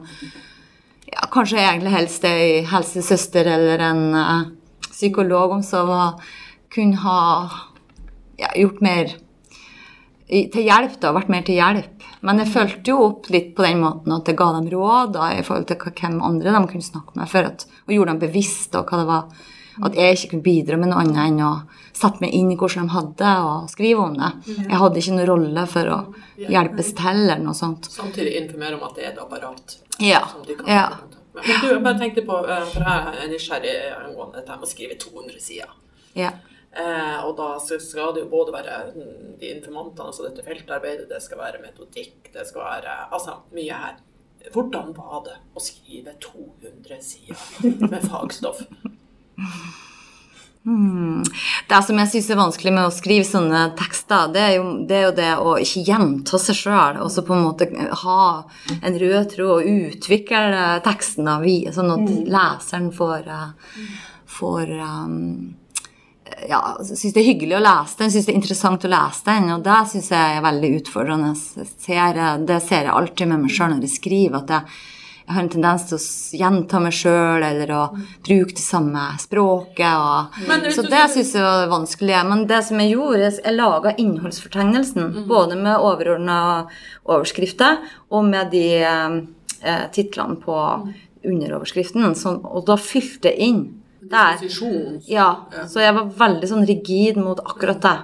ja, 1.09 1.25
kanskje 1.33 1.61
egentlig 1.63 1.95
helst 1.95 2.25
ei 2.29 2.61
helsesøster 2.69 3.49
eller 3.49 3.81
en 3.89 4.03
uh, 4.13 4.43
psykolog 4.89 5.57
om 5.57 5.65
så 5.65 5.81
kunne 6.73 7.01
ha 7.01 7.21
ja, 8.37 8.51
gjort 8.53 8.83
mer 8.85 9.15
til 10.29 10.61
hjelp, 10.61 10.99
da, 11.01 11.13
vært 11.15 11.31
mer 11.33 11.45
til 11.47 11.57
hjelp. 11.57 11.98
Men 12.25 12.41
jeg 12.41 12.51
fulgte 12.51 12.91
jo 12.91 13.03
opp 13.05 13.29
litt 13.31 13.53
på 13.55 13.63
den 13.63 13.79
måten 13.83 14.11
at 14.11 14.27
jeg 14.27 14.37
ga 14.39 14.49
dem 14.57 14.67
råd 14.73 15.13
da, 15.15 15.29
i 15.37 15.43
forhold 15.45 15.69
til 15.69 15.79
hvem 15.79 16.19
andre 16.25 16.55
de 16.55 16.63
kunne 16.67 16.89
snakke 16.89 17.15
med, 17.15 17.29
for 17.31 17.47
at, 17.47 17.63
og 17.87 17.95
gjorde 17.95 18.13
dem 18.13 18.23
bevisst 18.25 18.75
hva 18.75 18.99
det 18.99 19.07
var. 19.07 19.45
At 19.79 19.95
jeg 19.95 20.17
ikke 20.17 20.33
kunne 20.33 20.43
bidra 20.43 20.79
med 20.79 20.91
noe 20.91 21.05
annet 21.05 21.21
enn 21.23 21.37
å 21.47 21.53
sette 21.95 22.19
meg 22.19 22.33
inn 22.35 22.49
i 22.51 22.57
hvordan 22.59 22.89
de 22.89 22.95
hadde 22.97 23.29
og 23.47 23.69
skrive 23.71 24.03
om 24.03 24.17
det. 24.19 24.31
Jeg 24.57 24.81
hadde 24.81 24.99
ikke 24.99 25.13
noen 25.15 25.29
rolle 25.29 25.63
for 25.71 25.93
å 25.95 25.99
hjelpes 26.41 26.91
til 26.97 27.21
eller 27.23 27.45
noe 27.45 27.55
sånt. 27.55 27.87
Samtidig 27.93 28.35
informere 28.41 28.75
om 28.75 28.83
at 28.89 28.99
det 28.99 29.05
er 29.05 29.13
et 29.13 29.23
apparat. 29.23 29.77
Ja. 30.03 30.25
ja. 30.67 30.85
Men 31.39 31.61
du, 31.61 31.69
jeg 31.69 31.83
bare 31.85 31.99
tenkte 32.01 32.25
på, 32.27 32.41
eh, 32.43 32.67
for 32.73 32.83
jeg 32.83 33.23
er 33.23 33.31
nysgjerrig 33.31 33.75
angående 33.95 34.41
dette 34.41 34.59
med 34.59 34.67
å 34.67 34.71
skrive 34.73 34.99
200 34.99 35.43
sider. 35.43 35.71
Ja. 36.17 36.33
Eh, 36.79 37.25
og 37.25 37.33
da 37.35 37.49
skal 37.59 38.13
det 38.15 38.23
jo 38.23 38.29
både 38.31 38.53
være 38.55 38.75
de 38.93 39.49
informantene, 39.51 40.11
altså 40.11 40.27
dette 40.27 40.45
feltarbeidet, 40.45 41.09
det 41.09 41.19
skal 41.23 41.41
være 41.41 41.63
metodikk, 41.63 42.29
det 42.33 42.45
skal 42.47 42.65
være 42.67 42.95
altså 43.09 43.41
mye 43.55 43.81
her. 43.83 43.99
Hvordan 44.53 44.93
var 44.95 45.25
det 45.25 45.35
å 45.57 45.61
skrive 45.63 46.15
200 46.23 47.01
sider 47.03 47.89
med 47.89 48.05
fagstoff? 48.07 48.63
Hmm. 50.67 51.23
Det 51.69 51.77
som 51.87 51.99
jeg 52.01 52.11
syns 52.11 52.29
er 52.29 52.39
vanskelig 52.39 52.71
med 52.75 52.87
å 52.87 52.93
skrive 52.93 53.25
sånne 53.27 53.61
tekster, 53.79 54.31
det 54.35 54.41
er 54.43 54.55
jo 54.57 54.65
det, 54.87 54.97
er 54.97 55.05
jo 55.07 55.13
det 55.17 55.29
å 55.39 55.53
ikke 55.63 55.83
gjenta 55.87 56.39
seg 56.41 56.57
sjøl, 56.61 56.99
og 57.03 57.11
så 57.11 57.23
på 57.25 57.35
en 57.35 57.45
måte 57.47 57.69
ha 58.03 58.25
en 58.79 58.99
rød 59.03 59.31
tråd 59.33 59.53
og 59.55 59.69
utvikle 59.71 60.67
teksten 60.85 61.31
sånn 61.75 61.95
at 61.95 62.11
leseren 62.35 62.91
får, 62.95 63.31
eh, 63.35 63.87
får 64.39 64.75
um, 64.79 65.55
ja, 66.49 66.59
syns 66.83 67.13
det 67.15 67.21
er 67.21 67.27
hyggelig 67.31 67.57
å 67.57 67.63
lese 67.63 67.99
den, 67.99 68.11
syns 68.13 68.27
det 68.27 68.33
er 68.33 68.39
interessant 68.39 68.85
å 68.85 68.91
lese 68.91 69.25
den. 69.27 69.49
Og 69.55 69.65
det 69.65 69.79
syns 69.91 70.11
jeg 70.13 70.37
er 70.37 70.45
veldig 70.45 70.69
utfordrende. 70.79 71.33
Ser, 71.35 72.21
det 72.47 72.61
ser 72.65 72.87
jeg 72.87 72.95
alltid 72.95 73.31
med 73.31 73.43
meg 73.45 73.53
sjøl 73.53 73.73
når 73.73 73.85
jeg 73.87 73.95
skriver, 73.95 74.37
at 74.41 74.53
jeg, 74.53 74.77
jeg, 75.23 75.33
har 75.35 75.41
en 75.43 75.51
tendens 75.53 75.87
til 75.89 75.97
å 75.97 76.03
gjenta 76.41 76.81
meg 76.83 76.95
sjøl 76.97 77.45
eller 77.45 77.73
å 77.75 77.81
bruke 78.25 78.55
det 78.57 78.63
samme 78.63 79.05
språket. 79.21 79.89
Og, 79.89 80.39
så 80.73 80.85
det 80.87 81.03
syns 81.15 81.33
jeg 81.37 81.45
var 81.45 81.73
vanskelig. 81.73 82.21
Men 82.31 82.45
det 82.49 82.61
som 82.69 82.81
jeg 82.81 82.95
gjorde, 82.95 83.33
jeg 83.39 83.57
laga 83.57 83.95
innholdsfortegnelsen. 83.97 85.11
Mm. 85.19 85.27
Både 85.29 85.59
med 85.59 85.75
overordna 85.77 86.39
overskrifter 87.09 87.83
og 88.09 88.25
med 88.31 88.51
de 88.55 88.65
eh, 88.85 89.85
titlene 89.95 90.39
på 90.41 90.57
mm. 90.85 90.89
underoverskriften. 91.29 92.09
Som, 92.17 92.41
og 92.47 92.65
da 92.69 92.79
fylte 92.81 93.33
jeg 93.33 93.51
inn 93.51 93.63
der. 94.01 94.45
Ja, 95.07 95.29
så 95.67 95.83
jeg 95.83 95.95
var 95.97 96.13
veldig 96.23 96.49
sånn 96.49 96.67
rigid 96.69 97.19
mot 97.21 97.41
akkurat 97.45 97.81
det. 97.83 97.97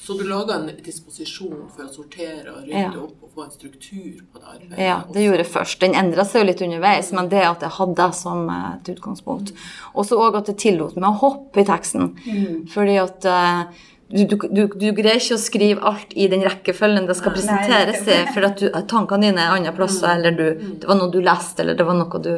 Så 0.00 0.14
du 0.18 0.24
laga 0.24 0.56
en 0.56 0.70
disposisjon 0.82 1.68
for 1.70 1.84
å 1.84 1.90
sortere 1.92 2.50
og 2.50 2.62
rydde 2.64 2.80
ja. 2.80 2.88
opp 2.98 3.26
og 3.26 3.34
få 3.34 3.44
en 3.44 3.52
struktur 3.52 4.22
på 4.32 4.40
det 4.40 4.46
arbeidet? 4.48 4.78
Ja, 4.82 4.96
det 5.12 5.22
gjorde 5.22 5.44
jeg 5.44 5.50
først. 5.52 5.78
Den 5.84 5.94
endra 6.00 6.24
seg 6.26 6.40
jo 6.40 6.48
litt 6.48 6.62
underveis, 6.64 7.12
men 7.14 7.28
det 7.30 7.44
at 7.46 7.62
jeg 7.62 7.76
hadde 7.76 7.96
det 8.00 8.08
som 8.18 8.48
et 8.54 8.90
utgangspunkt. 8.90 9.52
Også 9.52 10.00
Og 10.00 10.08
så 10.08 10.18
òg 10.24 10.38
at 10.40 10.50
jeg 10.50 10.58
tillot 10.64 10.96
meg 10.96 11.10
å 11.12 11.20
hoppe 11.20 11.62
i 11.62 11.68
teksten. 11.68 12.10
Mm. 12.24 12.56
Fordi 12.72 12.96
at 13.04 13.28
uh, 13.28 13.84
du, 14.10 14.24
du, 14.26 14.36
du, 14.50 14.62
du, 14.66 14.86
greier 14.96 15.20
ikke 15.20 15.36
å 15.36 15.40
skrive 15.40 15.84
alt 15.86 16.14
i 16.18 16.26
den 16.30 16.42
rekkefølgen 16.42 17.06
det 17.06 17.14
skal 17.18 17.34
presenteres 17.36 18.02
i, 18.10 18.16
for 18.34 18.48
at 18.48 18.62
tankene 18.90 19.28
dine 19.28 19.44
er 19.44 19.54
andre 19.54 19.72
plasser, 19.76 20.08
mm. 20.08 20.16
eller 20.16 20.34
du, 20.34 20.72
det 20.82 20.90
var 20.90 20.98
noe 20.98 21.12
du 21.14 21.20
leste, 21.22 21.62
eller 21.62 21.78
det 21.78 21.86
var 21.86 21.98
noe 21.98 22.22
du 22.24 22.32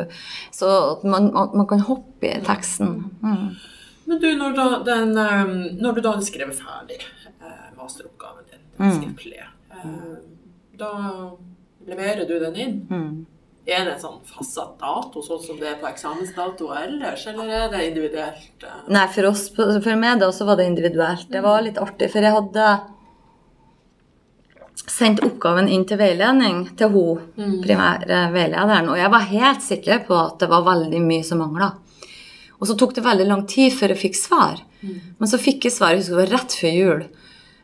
Så 0.53 0.69
man, 1.09 1.31
man, 1.33 1.67
kan 1.71 1.85
hoppe 1.89 2.29
i 2.29 2.43
teksten. 2.45 2.93
Mm. 3.25 3.47
Men 4.05 4.21
du, 4.21 4.29
når, 4.37 4.59
da, 4.59 4.69
den, 4.85 5.17
um, 5.17 5.57
når 5.81 5.97
du 5.97 6.05
da 6.05 6.13
hadde 6.13 6.29
skrevet 6.29 6.61
ferdig 6.61 7.01
eh, 7.01 7.69
masteroppgaven 7.79 8.51
din, 8.51 8.65
skriftlig, 8.99 9.41
mm. 9.73 10.17
da 10.83 10.93
leverer 11.89 12.29
du 12.29 12.37
den 12.43 12.61
inn? 12.67 12.81
Mm. 12.91 13.13
Er 13.63 13.85
det 13.87 14.01
sånn 14.03 14.17
fastsatt 14.27 14.81
dato, 14.81 15.21
sånn 15.23 15.43
som 15.43 15.59
det 15.61 15.69
er 15.71 15.77
på 15.79 15.87
eksamensdato 15.87 16.73
ellers, 16.75 17.29
eller 17.31 17.53
er 17.55 17.69
det 17.71 17.83
individuelt? 17.93 18.65
Nei, 18.91 19.05
for, 19.15 19.29
oss, 19.31 19.45
for 19.55 20.01
meg 20.01 20.19
da 20.19 20.33
så 20.35 20.49
var 20.49 20.59
det 20.59 20.67
individuelt. 20.67 21.29
Det 21.31 21.45
var 21.45 21.63
litt 21.63 21.79
artig, 21.79 22.11
for 22.11 22.27
jeg 22.27 22.35
hadde 22.35 22.73
sendt 24.83 25.23
oppgaven 25.23 25.71
inn 25.71 25.87
til 25.87 26.01
veiledning 26.01 26.65
til 26.79 26.91
hun 26.91 27.23
mm. 27.39 27.55
primære 27.63 28.25
veilederen, 28.35 28.91
og 28.91 28.99
jeg 28.99 29.15
var 29.15 29.31
helt 29.31 29.63
sikker 29.63 30.05
på 30.11 30.19
at 30.19 30.43
det 30.43 30.51
var 30.51 30.67
veldig 30.67 31.07
mye 31.07 31.23
som 31.27 31.45
mangla. 31.45 31.71
Og 32.59 32.67
så 32.67 32.75
tok 32.79 32.97
det 32.99 33.07
veldig 33.07 33.29
lang 33.31 33.47
tid 33.51 33.71
før 33.75 33.95
jeg 33.95 34.03
fikk 34.09 34.19
svar. 34.19 34.59
Mm. 34.83 34.99
Men 35.23 35.31
så 35.31 35.39
fikk 35.39 35.69
jeg 35.69 35.77
svar, 35.77 35.95
jeg 35.95 36.03
husker 36.03 36.19
det 36.19 36.25
var 36.25 36.35
rett 36.35 36.59
før 36.59 36.81
jul 36.81 37.11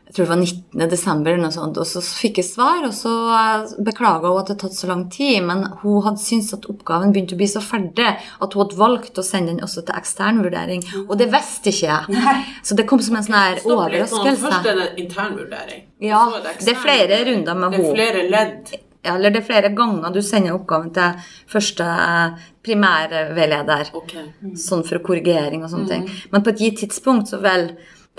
jeg 0.09 0.15
tror 0.15 0.25
det 0.25 0.29
var 0.31 0.39
19. 0.41 0.89
desember, 0.89 1.35
eller 1.35 1.45
noe 1.45 1.53
sånt, 1.53 1.75
og 1.77 1.85
så 1.85 2.01
fikk 2.01 2.39
jeg 2.39 2.47
svar. 2.47 2.79
Og 2.87 2.95
så 2.97 3.11
eh, 3.29 3.73
beklaga 3.85 4.31
hun 4.31 4.39
at 4.39 4.47
det 4.47 4.55
hadde 4.55 4.63
tatt 4.63 4.77
så 4.79 4.87
lang 4.89 5.03
tid, 5.13 5.43
men 5.45 5.61
hun 5.83 5.99
hadde 6.01 6.23
syntes 6.23 6.55
at 6.57 6.65
oppgaven 6.71 7.13
begynte 7.13 7.37
å 7.37 7.41
bli 7.43 7.49
så 7.51 7.61
ferdig 7.61 8.07
at 8.17 8.55
hun 8.55 8.63
hadde 8.63 8.79
valgt 8.79 9.21
å 9.21 9.25
sende 9.27 9.53
den 9.53 9.61
også 9.67 9.83
til 9.85 9.99
ekstern 9.99 10.41
vurdering. 10.41 10.81
Og 11.03 11.13
det 11.21 11.27
visste 11.29 11.69
ikke 11.69 11.91
jeg. 11.91 12.33
Så 12.65 12.79
det 12.79 12.87
kom 12.89 13.03
som 13.05 13.19
en 13.19 13.27
sånn 13.27 13.37
her 13.37 13.61
overraskelse. 13.61 14.41
Først 14.47 14.71
er 14.71 14.81
det 14.81 14.87
intern 15.03 15.37
vurdering. 15.37 15.85
Ja, 16.01 16.23
det, 16.39 16.55
det, 16.63 16.73
er 16.73 16.81
flere 16.81 17.21
runder 17.29 17.61
med 17.61 17.77
henne. 17.77 17.85
Det 17.85 17.91
er 17.91 17.99
flere 17.99 18.25
ledd. 18.33 18.73
Ja, 19.05 19.13
eller 19.13 19.31
det 19.31 19.43
er 19.43 19.47
flere 19.51 19.69
ganger 19.77 20.11
du 20.11 20.23
sender 20.25 20.57
oppgaven 20.57 20.89
til 20.97 21.29
første 21.53 21.85
eh, 21.85 22.49
primærveileder. 22.65 23.93
Okay. 24.01 24.25
Mm. 24.41 24.57
Sånn 24.57 24.81
for 24.89 25.05
korrigering 25.05 25.61
og 25.61 25.69
sånne 25.69 25.85
mm. 25.85 25.93
ting. 25.93 26.27
Men 26.33 26.41
på 26.41 26.55
et 26.55 26.65
gitt 26.65 26.81
tidspunkt 26.81 27.29
så 27.29 27.43
vel 27.45 27.69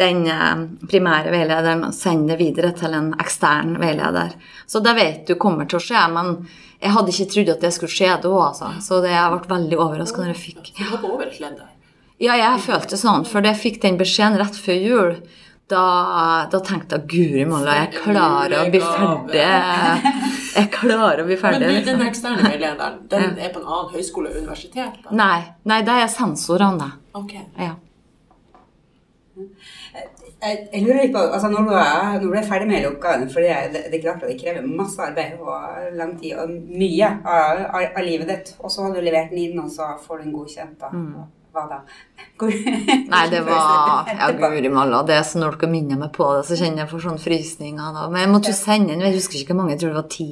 den 0.01 0.25
eh, 0.31 0.65
primære 0.89 1.33
veilederen 1.35 1.85
og 1.89 1.95
sende 1.97 2.33
det 2.33 2.41
videre 2.41 2.73
til 2.77 2.97
en 2.97 3.13
ekstern 3.21 3.77
veileder. 3.81 4.35
Så 4.67 4.83
det 4.85 4.97
vet 4.97 5.27
du 5.29 5.37
kommer 5.41 5.69
til 5.69 5.81
å 5.81 5.85
skje, 5.85 6.07
men 6.15 6.33
jeg 6.81 6.95
hadde 6.95 7.13
ikke 7.13 7.29
trodd 7.35 7.53
at 7.57 7.67
det 7.67 7.75
skulle 7.77 7.93
skje 7.93 8.15
da, 8.23 8.33
altså. 8.47 8.73
Så 8.81 9.03
det, 9.05 9.13
jeg 9.13 9.35
ble 9.35 9.53
veldig 9.53 9.79
overraska 9.79 10.23
når 10.23 10.33
jeg 10.33 10.41
fikk 10.47 10.73
Du 10.79 10.87
et? 11.27 11.69
Ja, 12.21 12.37
jeg 12.37 12.65
følte 12.65 12.99
sånn, 13.01 13.25
for 13.29 13.45
jeg 13.45 13.57
fikk 13.61 13.79
den 13.85 14.01
beskjeden 14.01 14.41
rett 14.41 14.57
før 14.61 14.81
jul. 14.81 15.15
Da, 15.71 15.83
da 16.51 16.59
tenkte 16.67 16.99
jeg 16.99 17.07
guri 17.13 17.45
malla, 17.47 17.77
jeg 17.85 17.93
klarer 18.01 18.57
å 18.65 18.71
bli 18.73 18.81
ferdig. 18.83 19.45
Jeg 20.51 20.67
klarer 20.75 21.23
å 21.23 21.27
bli 21.29 21.37
ferdig. 21.39 21.61
Men 21.63 21.77
den 21.77 21.85
liksom. 21.85 22.01
eksterne 22.09 22.49
veilederen, 22.49 22.97
den 23.13 23.37
er 23.39 23.53
på 23.55 23.61
en 23.61 23.69
annen 23.69 23.93
høyskole 23.95 24.33
og 24.33 24.41
universitet? 24.41 24.99
Da? 25.05 25.15
Nei, 25.15 25.39
nei, 25.71 25.79
det 25.87 25.95
er 26.03 26.11
sensorene. 26.11 26.91
Okay. 27.21 27.45
Ja. 27.61 27.77
Jeg, 30.41 30.83
lurer 30.83 31.03
litt 31.05 31.13
på, 31.15 31.21
altså 31.23 31.49
Når 31.53 31.67
du 31.69 31.75
er, 31.77 32.15
når 32.19 32.27
du 32.27 32.37
er 32.39 32.47
ferdig 32.49 32.69
med 32.69 32.77
hele 32.79 32.91
oppgaven, 32.91 33.29
for 33.33 33.45
det, 33.45 33.57
det, 33.77 33.99
er 33.99 34.03
klart 34.03 34.25
at 34.25 34.31
det 34.33 34.39
krever 34.41 34.67
masse 34.67 35.03
arbeid 35.05 35.41
og 35.41 35.99
lang 35.99 36.17
tid 36.21 36.39
og 36.41 36.51
mye 36.51 37.11
av, 37.25 37.61
av, 37.71 37.85
av 37.91 38.07
livet 38.07 38.31
ditt, 38.31 38.55
og 38.61 38.73
så 38.73 38.87
har 38.87 38.97
du 38.97 39.05
levert 39.05 39.31
den 39.35 39.45
inn, 39.45 39.61
og 39.63 39.71
så 39.73 39.93
får 40.03 40.21
du 40.21 40.27
den 40.27 40.35
godkjent. 40.35 40.81
da. 40.81 40.91
Mm. 40.95 41.29
Hva 41.51 41.65
da? 41.67 41.81
Hvor, 42.39 42.53
Nei, 43.11 43.23
det 43.33 43.41
var 43.49 44.11
Ja, 44.11 44.31
guri 44.39 44.71
malla. 44.71 45.03
Det 45.07 45.17
er 45.19 45.27
så 45.27 45.41
når 45.43 45.59
dere 45.59 45.73
minner 45.73 45.99
meg 45.99 46.13
på 46.15 46.29
det, 46.37 46.45
så 46.49 46.59
kjenner 46.59 46.85
jeg 46.85 46.93
for 46.93 47.07
sånne 47.07 47.23
frysninger. 47.23 47.93
Da. 47.97 48.07
Men 48.13 48.25
jeg 48.25 48.33
måtte 48.35 48.53
jo 48.53 48.59
sende 48.59 48.95
den. 48.95 49.05
Jeg 49.07 49.19
husker 49.19 49.41
ikke 49.41 49.55
hvor 49.55 49.63
mange, 49.65 49.75
jeg 49.75 49.83
tror 49.83 49.95
det 49.95 50.03
var 50.03 50.11
ti. 50.15 50.29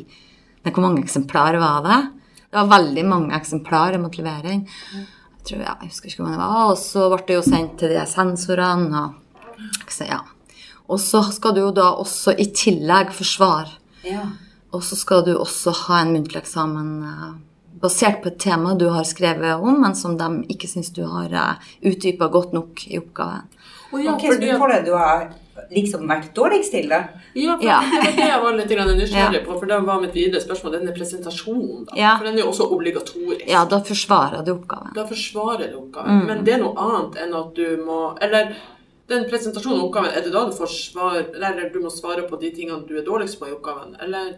Men 0.65 0.75
hvor 0.75 0.87
mange 0.87 1.03
eksemplar 1.05 1.59
var 1.59 1.85
det? 1.87 2.01
Det 2.49 2.57
var 2.57 2.71
veldig 2.71 3.05
mange 3.05 3.37
eksemplar 3.37 3.97
jeg 3.97 4.03
måtte 4.03 4.23
levere 4.23 4.55
inn. 4.55 4.67
Jeg 4.95 5.07
tror, 5.49 5.63
jeg, 5.65 5.77
jeg 5.81 5.93
husker 5.93 6.11
ikke 6.13 6.25
hvor 6.25 6.35
det 6.35 6.41
var. 6.43 6.59
Og 6.73 6.79
så 6.81 7.07
ble 7.13 7.23
det 7.29 7.39
jo 7.39 7.47
sendt 7.47 7.79
til 7.81 7.95
de 7.95 8.05
sensorene. 8.09 9.05
og 9.05 10.07
ja. 10.07 10.21
Og 10.89 11.01
så 11.01 11.23
skal 11.33 11.57
du 11.57 11.65
jo 11.67 11.73
da 11.75 11.91
også 12.01 12.35
i 12.39 12.49
tillegg 12.57 13.13
forsvare. 13.17 13.75
Ja. 14.07 14.25
Og 14.73 14.85
så 14.85 14.97
skal 14.97 15.25
du 15.27 15.35
også 15.37 15.73
ha 15.87 16.03
en 16.03 16.15
muntlig 16.15 16.41
eksamen 16.43 16.91
uh, 17.05 17.35
basert 17.81 18.23
på 18.23 18.33
et 18.33 18.39
tema 18.41 18.75
du 18.79 18.89
har 18.93 19.07
skrevet 19.09 19.57
om, 19.57 19.81
men 19.83 19.97
som 19.97 20.17
de 20.19 20.29
ikke 20.53 20.69
syns 20.71 20.91
du 20.97 21.05
har 21.09 21.33
eh, 21.33 21.69
utdypa 21.89 22.29
godt 22.33 22.57
nok 22.57 22.83
i 22.89 22.99
oppgaven. 22.99 23.47
Oh, 23.93 24.01
ja, 24.03 24.15
okay, 24.15 24.33
for 24.33 24.43
du 24.43 24.49
får 24.61 24.73
det 24.75 24.81
du 24.89 24.93
har 24.99 25.29
liksom 25.73 26.07
vært 26.09 26.31
dårligst 26.37 26.75
til, 26.75 26.89
da? 26.91 27.03
Ja, 27.39 27.57
for 27.59 27.67
ja. 27.67 27.79
det 27.83 27.99
var 27.99 28.17
det 28.17 28.29
jeg 28.29 28.41
var 28.43 28.57
litt 28.59 28.73
nysgjerrig 29.03 29.43
på. 29.45 29.59
For 29.59 29.71
det 29.71 29.81
var 29.87 30.01
mitt 30.03 30.17
videre 30.17 30.43
spørsmål. 30.43 30.79
Denne 30.79 30.95
presentasjonen, 30.97 31.85
da. 31.89 31.99
Ja. 31.99 32.17
For 32.19 32.29
den 32.29 32.39
er 32.39 32.45
jo 32.45 32.49
også 32.53 32.71
obligatorisk. 32.77 33.47
Ja, 33.51 33.65
da 33.69 33.83
forsvarer 33.85 34.47
du 34.47 34.55
oppgaven. 34.57 34.97
Da 34.97 35.07
forsvarer 35.09 35.71
du 35.71 35.79
oppgaven. 35.83 36.21
Mm. 36.23 36.27
Men 36.31 36.43
det 36.49 36.57
er 36.57 36.65
noe 36.65 36.89
annet 36.89 37.23
enn 37.25 37.39
at 37.39 37.55
du 37.57 37.67
må 37.85 38.01
Eller 38.25 38.53
den 39.09 39.25
presentasjonen 39.31 39.81
og 39.81 39.89
oppgaven, 39.89 40.13
er 40.13 40.27
det 40.27 40.35
da 40.35 40.45
du 40.45 40.53
får 40.57 40.69
svar, 40.73 41.23
eller 41.23 41.71
du 41.73 41.81
må 41.81 41.91
svare 41.93 42.27
på 42.29 42.37
de 42.41 42.51
tingene 42.53 42.85
du 42.89 42.99
er 43.01 43.07
dårligst 43.07 43.39
på 43.41 43.49
i 43.49 43.55
oppgaven, 43.55 43.97
eller? 44.05 44.37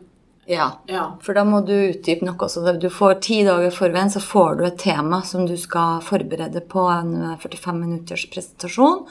Ja, 0.50 0.80
ja. 0.86 1.04
for 1.22 1.36
da 1.36 1.44
må 1.46 1.60
du 1.66 1.74
utdype 1.74 2.26
noe. 2.26 2.48
Så 2.50 2.62
du 2.78 2.88
får 2.90 3.20
ti 3.26 3.40
dager 3.46 3.70
forveien, 3.74 4.10
så 4.10 4.22
får 4.22 4.58
du 4.58 4.64
et 4.66 4.78
tema 4.80 5.20
som 5.26 5.46
du 5.46 5.56
skal 5.60 6.00
forberede 6.02 6.62
på 6.70 6.86
en 6.90 7.12
45 7.42 7.78
minutters 7.78 8.24
presentasjon. 8.32 9.04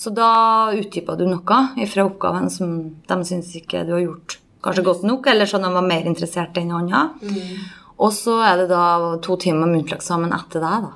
Så 0.00 0.10
da 0.14 0.72
utdypa 0.74 1.16
du 1.18 1.26
noe 1.28 1.86
fra 1.90 2.06
oppgaven 2.08 2.50
som 2.50 2.74
de 3.06 3.20
syns 3.26 3.52
ikke 3.60 3.84
du 3.86 3.94
har 3.96 4.04
gjort 4.06 4.38
kanskje 4.64 4.84
godt 4.86 5.02
nok, 5.04 5.26
eller 5.26 5.46
så 5.46 5.60
de 5.60 5.70
var 5.74 5.86
mer 5.86 6.06
interessert 6.08 6.56
enn 6.56 6.72
andre. 6.72 7.06
Mm. 7.22 7.64
Og 8.04 8.12
så 8.12 8.40
er 8.42 8.62
det 8.62 8.68
da 8.72 8.84
to 9.22 9.36
timer 9.40 9.70
muntlig 9.70 9.98
eksamen 9.98 10.32
etter 10.34 10.64
deg, 10.64 10.86
da. 10.88 10.94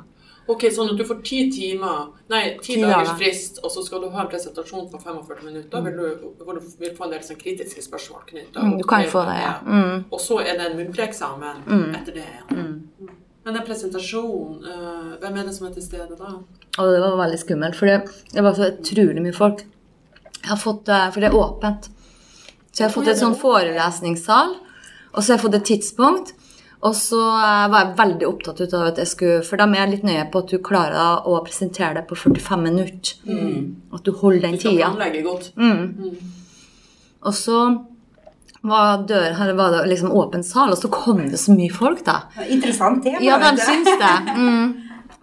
Ok, 0.49 0.65
Sånn 0.73 0.95
at 0.95 0.97
du 0.97 1.05
får 1.05 1.19
ti 1.29 1.43
timer, 1.53 2.07
nei, 2.33 2.55
ti, 2.65 2.79
dagers 2.81 3.11
frist, 3.21 3.59
og 3.61 3.73
så 3.73 3.83
skal 3.85 4.01
du 4.01 4.09
ha 4.15 4.23
en 4.23 4.31
presentasjon 4.33 4.87
på 4.89 5.01
45 5.03 5.43
minutter. 5.45 5.83
Vil 5.85 5.99
du, 5.99 6.31
hvor 6.41 6.57
du 6.57 6.71
vil 6.81 6.95
få 6.97 7.05
en 7.05 7.13
del 7.13 7.27
sånn 7.27 7.37
kritiske 7.41 7.85
spørsmål 7.85 8.23
knytta 8.31 8.65
mm, 8.65 8.79
Du 8.81 8.87
kan 8.89 9.05
få 9.13 9.27
det, 9.29 9.37
ja. 9.43 9.59
Mm. 9.67 10.07
Og 10.09 10.23
så 10.25 10.41
er 10.41 10.57
det 10.57 10.71
en 10.71 10.79
muntlig 10.81 11.05
eksamen 11.05 11.61
mm. 11.67 11.91
etter 12.01 12.17
det. 12.17 12.25
Ja. 12.25 12.57
Men 13.49 13.57
den 13.57 13.65
presentasjonen, 13.65 14.57
uh, 14.61 15.13
hvem 15.23 15.37
er 15.41 15.47
det 15.49 15.55
som 15.57 15.71
er 15.71 15.71
til 15.73 15.81
stede 15.81 16.17
da? 16.19 16.35
Og 16.77 16.89
det 16.93 16.99
var 17.01 17.15
veldig 17.17 17.39
skummelt, 17.41 17.79
for 17.79 17.89
det, 17.89 18.43
var 18.45 18.59
så 18.59 18.67
utrolig 18.75 19.23
mye 19.25 19.33
folk. 19.33 19.63
Jeg 20.43 20.51
har 20.51 20.59
fått, 20.61 20.91
uh, 20.93 21.07
For 21.15 21.25
det 21.25 21.31
er 21.31 21.37
åpent. 21.39 21.89
Så 22.69 22.83
jeg 22.83 22.91
har 22.91 22.93
fått 22.93 23.09
et 23.09 23.23
sånn 23.23 23.39
forelesningssal, 23.41 24.53
og 24.53 25.17
så 25.23 25.25
har 25.31 25.39
jeg 25.39 25.45
fått 25.47 25.57
et 25.63 25.67
tidspunkt. 25.71 26.35
Og 26.85 26.93
så 26.95 27.19
eh, 27.19 27.65
var 27.73 27.81
jeg 27.81 27.97
veldig 27.99 28.27
opptatt 28.29 28.61
av 28.69 28.85
at 28.93 29.01
jeg 29.03 29.11
skulle 29.11 29.39
For 29.43 29.59
de 29.59 29.81
er 29.81 29.89
litt 29.91 30.05
nøye 30.07 30.29
på 30.31 30.45
at 30.45 30.53
du 30.53 30.61
klarer 30.63 31.27
å 31.27 31.41
presentere 31.43 31.97
deg 31.97 32.05
på 32.07 32.19
45 32.21 32.63
minutter. 32.63 33.17
Mm. 33.27 33.65
At 33.97 34.05
du 34.07 34.13
holder 34.13 34.45
den 34.45 34.61
tida. 34.61 34.71
Du 34.71 34.77
skal 34.77 34.95
planlegge 34.95 35.25
godt. 35.27 35.49
Mm. 35.57 35.81
Mm. 35.99 36.37
Og 37.27 37.35
så 37.35 37.59
var, 38.61 39.05
dør, 39.07 39.55
var 39.55 39.75
det 39.77 39.85
liksom 39.93 40.13
åpen 40.13 40.43
sal, 40.45 40.73
og 40.75 40.79
så 40.81 40.91
kom 40.93 41.23
det 41.31 41.39
så 41.41 41.55
mye 41.55 41.73
folk, 41.75 42.03
da. 42.07 42.23
Interessant 42.49 43.05
tema. 43.05 43.21
Ja, 43.23 43.39
de 43.43 43.53
syns 43.63 43.91
det. 44.01 44.15
Mm. 44.35 44.73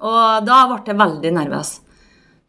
Og 0.05 0.45
da 0.47 0.61
ble 0.69 0.79
jeg 0.87 0.99
veldig 0.99 1.33
nervøs. 1.35 1.79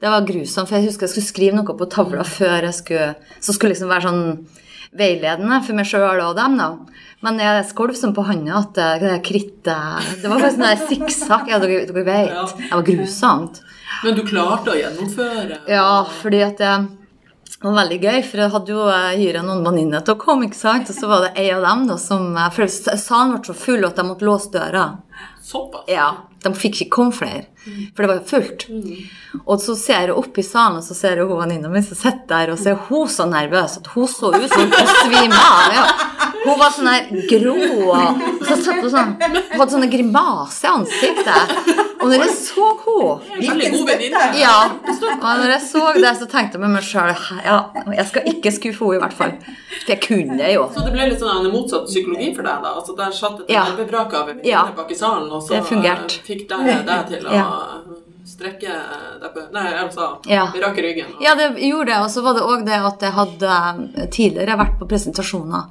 Det 0.00 0.12
var 0.12 0.26
grusomt, 0.28 0.68
for 0.68 0.76
jeg 0.76 0.90
husker 0.90 1.06
jeg 1.06 1.14
skulle 1.14 1.30
skrive 1.30 1.56
noe 1.56 1.76
på 1.78 1.88
tavla 1.88 2.24
før 2.28 2.66
jeg 2.66 2.76
skulle 2.76 3.06
Så 3.40 3.54
skulle 3.56 3.72
liksom 3.72 3.88
være 3.88 4.04
sånn 4.10 4.26
veiledende 4.96 5.62
for 5.64 5.76
meg 5.76 5.88
sjøl 5.88 6.20
og 6.20 6.36
dem, 6.36 6.58
da. 6.60 6.68
Men 7.24 7.40
jeg 7.40 7.64
skolv 7.70 7.96
som 7.96 8.12
på 8.14 8.26
handa 8.28 8.60
at 8.60 8.76
det, 8.76 8.90
det 9.02 9.14
krittet 9.24 10.20
Det 10.20 10.28
var 10.28 10.36
bare 10.36 10.52
sånn 10.52 10.66
der 10.66 10.84
sikksakk. 10.90 11.48
Ja, 11.50 11.58
dere, 11.62 11.86
dere 11.88 12.04
vet. 12.06 12.52
Det 12.60 12.70
var 12.74 12.84
grusomt. 12.86 13.62
Men 14.04 14.18
du 14.18 14.22
klarte 14.28 14.74
å 14.74 14.78
gjennomføre? 14.78 15.62
Ja, 15.72 15.88
fordi 16.20 16.42
at 16.44 16.62
det 17.56 17.64
var 17.64 17.76
veldig 17.78 17.96
gøy, 18.02 18.18
for 18.20 18.42
jeg 18.42 18.52
hadde 18.52 18.74
jo 18.74 18.82
hyra 19.16 19.42
noen 19.42 19.62
venninner 19.64 20.02
til 20.04 20.12
å 20.12 20.20
komme, 20.20 20.44
ikke 20.50 20.58
sant? 20.58 20.90
og 20.92 20.96
så 20.98 21.08
var 21.08 21.24
det 21.24 21.30
ei 21.40 21.46
av 21.54 21.64
dem 21.64 21.86
da 21.88 21.96
som 22.00 22.34
For 22.52 22.68
salen 22.68 23.32
ble 23.32 23.48
så 23.48 23.56
full 23.56 23.86
at 23.88 23.96
de 23.96 24.04
måtte 24.04 24.28
låse 24.28 24.52
døra. 24.52 24.90
Såpass? 25.46 25.86
Ja, 25.88 26.10
De 26.42 26.52
fikk 26.54 26.82
ikke 26.82 26.92
komme 26.98 27.14
flere, 27.16 27.46
for 27.96 28.04
det 28.04 28.08
var 28.10 28.18
jo 28.20 28.26
fullt. 28.28 28.66
Og 29.46 29.62
så 29.62 29.74
ser 29.78 30.10
jeg 30.10 30.18
opp 30.20 30.36
i 30.38 30.44
salen, 30.46 30.76
og 30.82 30.84
så 30.84 30.94
ser 30.94 31.16
jeg 31.16 31.26
hun 31.26 31.40
venninna 31.40 31.70
mi 31.72 31.80
som 31.82 31.98
sitter 31.98 32.28
der, 32.30 32.52
og 32.52 32.60
så 32.60 32.74
er 32.74 32.84
hun 32.90 33.08
så 33.10 33.26
nervøs 33.30 33.78
at 33.80 33.90
hun 33.94 34.10
så 34.10 34.30
ut 34.36 34.46
som 34.52 34.76
hun 34.76 34.92
svime 35.00 35.40
av. 35.40 35.74
Ja. 35.78 35.86
Hun 36.44 36.60
var 36.60 36.70
sånn 36.76 36.92
her 36.92 37.08
grå 37.30 37.56
og 37.56 38.22
så 38.46 38.60
satt 38.60 38.84
hun 38.84 38.92
sånn, 38.92 39.16
hun 39.18 39.58
hadde 39.58 39.72
sånne 39.72 39.90
grimaser 39.90 40.68
i 40.68 40.74
ansiktet. 40.76 41.85
Og 42.00 42.08
når 42.10 42.22
jeg 42.26 42.34
så 42.36 42.66
henne 42.84 44.36
ja, 44.36 44.56
og 45.16 45.24
når 45.40 45.50
jeg 45.54 45.62
så 45.64 45.82
det, 45.96 46.12
så 46.20 46.26
tenkte 46.30 46.56
jeg 46.58 46.62
med 46.64 46.74
meg 46.76 46.84
sjøl 46.86 47.12
ja, 47.44 47.56
jeg 47.96 48.06
skal 48.10 48.28
ikke 48.32 48.52
skuffe 48.54 48.84
henne, 48.84 48.98
i 48.98 49.02
hvert 49.04 49.16
fall. 49.16 49.32
For 49.80 49.92
jeg 49.94 50.00
kunne 50.04 50.38
det 50.40 50.52
jo. 50.54 50.66
Så 50.74 50.84
det 50.86 50.92
ble 50.96 51.08
litt 51.10 51.20
sånn 51.22 51.44
en 51.46 51.52
motsatt 51.54 51.86
psykologi 51.88 52.32
for 52.36 52.46
deg, 52.46 52.62
da? 52.64 52.74
Altså 52.80 52.96
Der 52.98 53.10
satt 53.16 53.40
et 53.40 53.50
Ja. 53.50 53.64
nervebrak 53.70 54.14
av 54.14 54.28
en 54.28 54.40
Ja. 54.44 54.64
venninne 54.64 54.76
bak 54.76 54.90
i 54.90 54.94
salen, 54.94 55.30
og 55.30 55.42
så 55.42 55.48
Det 55.48 55.58
eh, 55.58 55.62
fikk 56.26 56.48
deg 56.48 56.86
det 56.86 57.00
til 57.08 57.26
å 57.26 57.32
Ja. 57.32 57.46
strekke 58.26 58.72
deg 59.22 59.34
på 59.34 59.52
Nei, 59.52 59.72
altså 59.74 60.18
Ja. 60.26 60.46
rake 60.52 60.82
ryggen. 60.82 61.14
og- 61.16 61.22
Ja, 61.22 61.34
det 61.34 61.56
gjorde 61.56 61.86
det. 61.86 61.96
Og 62.02 62.10
så 62.10 62.22
var 62.22 62.34
det 62.34 62.42
òg 62.42 62.64
det 62.66 62.80
at 62.84 63.00
jeg 63.00 63.12
hadde 63.12 63.92
eh, 63.96 64.06
tidligere 64.08 64.58
vært 64.58 64.78
på 64.78 64.88
presentasjoner 64.88 65.64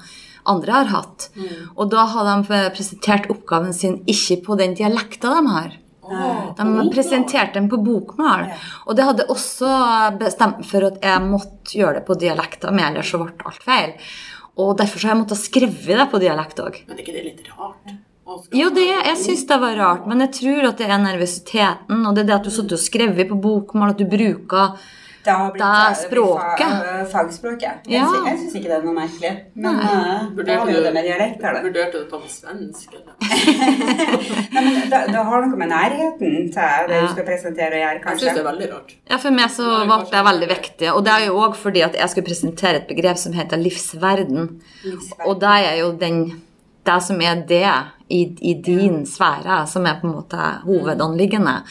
andre 0.47 0.71
har 0.71 0.85
hatt. 0.85 1.29
Og 1.75 1.89
da 1.89 2.05
hadde 2.05 2.47
de 2.47 2.71
presentert 2.71 3.27
oppgaven 3.29 3.73
sin 3.73 4.03
ikke 4.05 4.43
på 4.45 4.57
den 4.57 4.75
dialekta 4.75 5.41
de 5.41 5.47
har. 5.49 5.71
De 6.57 6.87
presenterte 6.93 7.59
den 7.59 7.69
på 7.71 7.79
bokmål. 7.83 8.47
Og 8.85 8.97
det 8.97 9.07
hadde 9.09 9.27
også 9.33 9.69
bestemt 10.19 10.65
for 10.69 10.87
at 10.89 10.99
jeg 11.03 11.25
måtte 11.25 11.77
gjøre 11.79 11.99
det 11.99 12.07
på 12.07 12.17
dialekta, 12.21 12.73
men 12.73 12.89
ellers 12.91 13.13
så 13.13 13.21
ble 13.21 13.33
alt 13.49 13.63
feil. 13.65 13.95
Og 14.61 14.75
derfor 14.79 15.01
så 15.01 15.09
har 15.09 15.15
jeg 15.15 15.23
måttet 15.25 15.41
skrive 15.43 15.99
det 15.99 16.09
på 16.11 16.21
dialekt 16.23 16.61
òg. 16.63 16.83
Men 16.87 16.97
er 16.99 17.03
ikke 17.03 17.15
det 17.15 17.25
litt 17.25 17.47
rart? 17.51 17.95
Jo, 18.55 18.71
det, 18.73 18.83
jeg 18.89 19.17
syns 19.21 19.43
det 19.47 19.57
var 19.61 19.75
rart, 19.77 20.05
men 20.09 20.23
jeg 20.25 20.31
tror 20.39 20.69
at 20.71 20.79
det 20.81 20.87
er 20.89 21.01
nervøsiteten, 21.01 21.99
og 22.01 22.15
det 22.15 22.23
er 22.23 22.29
det 22.31 22.37
at 22.39 22.47
du 22.47 22.53
satt 22.53 22.73
og 22.73 22.81
skrev 22.81 23.19
på 23.29 23.37
bokmål, 23.37 23.93
at 23.93 24.01
du 24.01 24.07
bruker 24.09 24.79
Det 25.25 25.33
har 25.33 25.51
blitt 25.51 25.63
Det 25.63 25.85
eh, 25.89 25.95
språket. 26.05 26.73
fa- 26.85 27.05
fagspråket. 27.11 27.87
Jeg, 27.89 27.99
Ja. 27.99 28.05
sy- 28.11 28.25
jeg 28.29 28.37
syns 28.39 28.55
ikke 28.59 28.69
det 28.69 28.75
er 28.77 28.83
noe 28.85 28.93
merkelig. 28.93 29.31
Men 29.55 29.75
Nei. 29.75 29.83
eh, 29.83 29.89
har 29.89 30.29
Vurderte 30.37 30.69
jo 30.71 30.77
du, 30.77 30.83
det 30.85 30.93
med 30.93 31.05
dialekt 31.07 31.41
her, 31.41 31.53
da. 31.53 31.61
vurderte 31.65 31.91
du 31.91 32.03
å 32.05 32.09
ta 32.11 32.19
med 32.19 32.29
svensk? 32.29 32.93
Eller? 32.93 33.13
Nei, 34.53 34.61
men 34.65 34.89
det, 34.89 34.99
det 35.11 35.23
har 35.29 35.45
noe 35.45 35.57
med 35.57 35.69
nærheten 35.71 36.19
til 36.19 36.51
det 36.53 36.95
Ja. 36.95 37.01
du 37.01 37.07
skal 37.15 37.25
presentere 37.25 37.73
å 37.73 37.81
gjøre, 37.83 38.01
kanskje. 38.03 38.21
Jeg 38.25 38.29
syns 38.29 38.37
det 38.37 38.43
er 38.45 38.49
veldig 38.51 38.69
rart. 38.73 38.93
Ja, 39.09 39.17
For 39.17 39.31
meg 39.31 39.49
så 39.49 39.69
ble 39.85 39.99
det 40.11 40.23
veldig 40.29 40.49
viktig. 40.53 40.93
Og 40.93 41.03
det 41.05 41.13
er 41.17 41.25
jo 41.27 41.33
òg 41.41 41.55
fordi 41.55 41.83
at 41.85 41.93
jeg 41.99 42.09
skulle 42.13 42.27
presentere 42.29 42.75
et 42.83 42.87
begrep 42.87 43.17
som 43.17 43.33
heter 43.33 43.57
livsverden. 43.57 44.61
Livsverden. 44.85 45.25
Og 45.27 45.39
det 45.39 45.55
er 45.73 45.77
jo 45.81 45.91
den, 46.05 46.21
det 46.85 47.01
som 47.03 47.21
er 47.21 47.41
det 47.47 47.65
i, 48.09 48.21
i 48.41 48.53
din 48.61 49.05
sfære, 49.09 49.63
som 49.67 49.85
er 49.89 49.97
på 50.01 50.07
en 50.07 50.15
måte 50.19 50.37
hovedanliggende. 50.65 51.63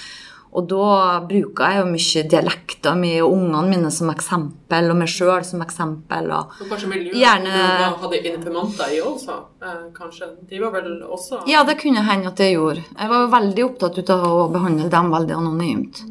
Og 0.55 0.69
da 0.71 1.19
bruker 1.27 1.67
jeg 1.73 1.81
jo 1.81 1.87
mye 1.91 2.23
dialekter 2.31 2.95
med 2.95 3.23
ungene 3.27 3.63
mine 3.73 3.91
som 3.91 4.11
eksempel, 4.13 4.91
og 4.93 4.97
meg 5.01 5.09
sjøl 5.11 5.43
som 5.45 5.65
eksempel. 5.65 6.29
Og 6.31 6.53
Og 6.63 6.69
kanskje 6.71 6.91
miljøet 6.93 7.19
Gjerne- 7.19 7.99
hadde 8.05 8.21
informanter 8.31 8.93
i 8.95 9.01
også? 9.03 9.39
Eh, 9.61 9.83
kanskje. 9.97 10.29
De 10.49 10.61
var 10.61 10.71
vel 10.71 11.03
også 11.03 11.43
ja, 11.51 11.65
det 11.65 11.79
kunne 11.83 12.05
hende 12.07 12.29
at 12.31 12.39
jeg 12.39 12.55
gjorde. 12.55 12.85
Jeg 12.99 13.09
var 13.09 13.25
jo 13.25 13.33
veldig 13.35 13.65
opptatt 13.65 14.11
av 14.11 14.23
å 14.31 14.53
behandle 14.53 14.89
dem 14.91 15.11
veldig 15.11 15.35
anonymt. 15.41 16.03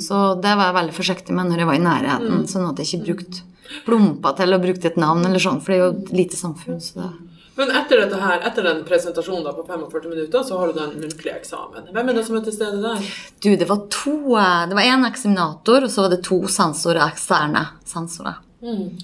Så 0.00 0.40
det 0.40 0.52
var 0.56 0.68
jeg 0.68 0.74
veldig 0.82 0.94
forsiktig 0.94 1.32
med 1.34 1.46
når 1.48 1.58
jeg 1.58 1.66
var 1.66 1.74
i 1.74 1.86
nærheten, 1.88 2.44
sånn 2.46 2.68
at 2.68 2.76
jeg 2.76 2.86
ikke 2.92 3.06
brukte 3.08 3.42
plumper 3.84 4.36
til 4.36 4.52
å 4.54 4.60
bruke 4.62 4.84
et 4.84 4.96
navn 4.96 5.24
eller 5.26 5.38
sånn, 5.38 5.60
for 5.60 5.72
det 5.72 5.78
er 5.78 5.84
jo 5.84 5.90
et 6.02 6.12
lite 6.12 6.36
samfunn. 6.36 6.78
Så 6.80 6.94
det 7.00 7.08
Men 7.58 7.70
etter 7.74 8.00
dette 8.04 8.18
her, 8.22 8.42
etter 8.46 8.62
den 8.68 8.84
presentasjonen 8.86 9.42
da 9.44 9.52
på 9.56 9.64
45 9.66 10.10
minutter, 10.12 10.42
så 10.46 10.58
har 10.60 10.70
du 10.70 10.76
den 10.78 10.92
muntlige 11.02 11.34
eksamen. 11.40 11.88
Hvem 11.92 12.08
er 12.12 12.18
det 12.20 12.22
som 12.28 12.36
er 12.38 12.44
til 12.46 12.54
stede 12.54 12.78
der? 12.84 13.08
Du, 13.42 13.48
det 13.58 13.66
var 13.68 13.80
to 13.90 14.14
eh, 14.38 14.60
Det 14.70 14.78
var 14.78 14.86
én 14.86 15.06
eksaminator, 15.08 15.84
og 15.88 15.90
så 15.90 16.04
var 16.06 16.12
det 16.14 16.20
to 16.28 16.38
sensorer, 16.54 17.02
eksterne 17.10 17.64
sensorer. 17.84 18.38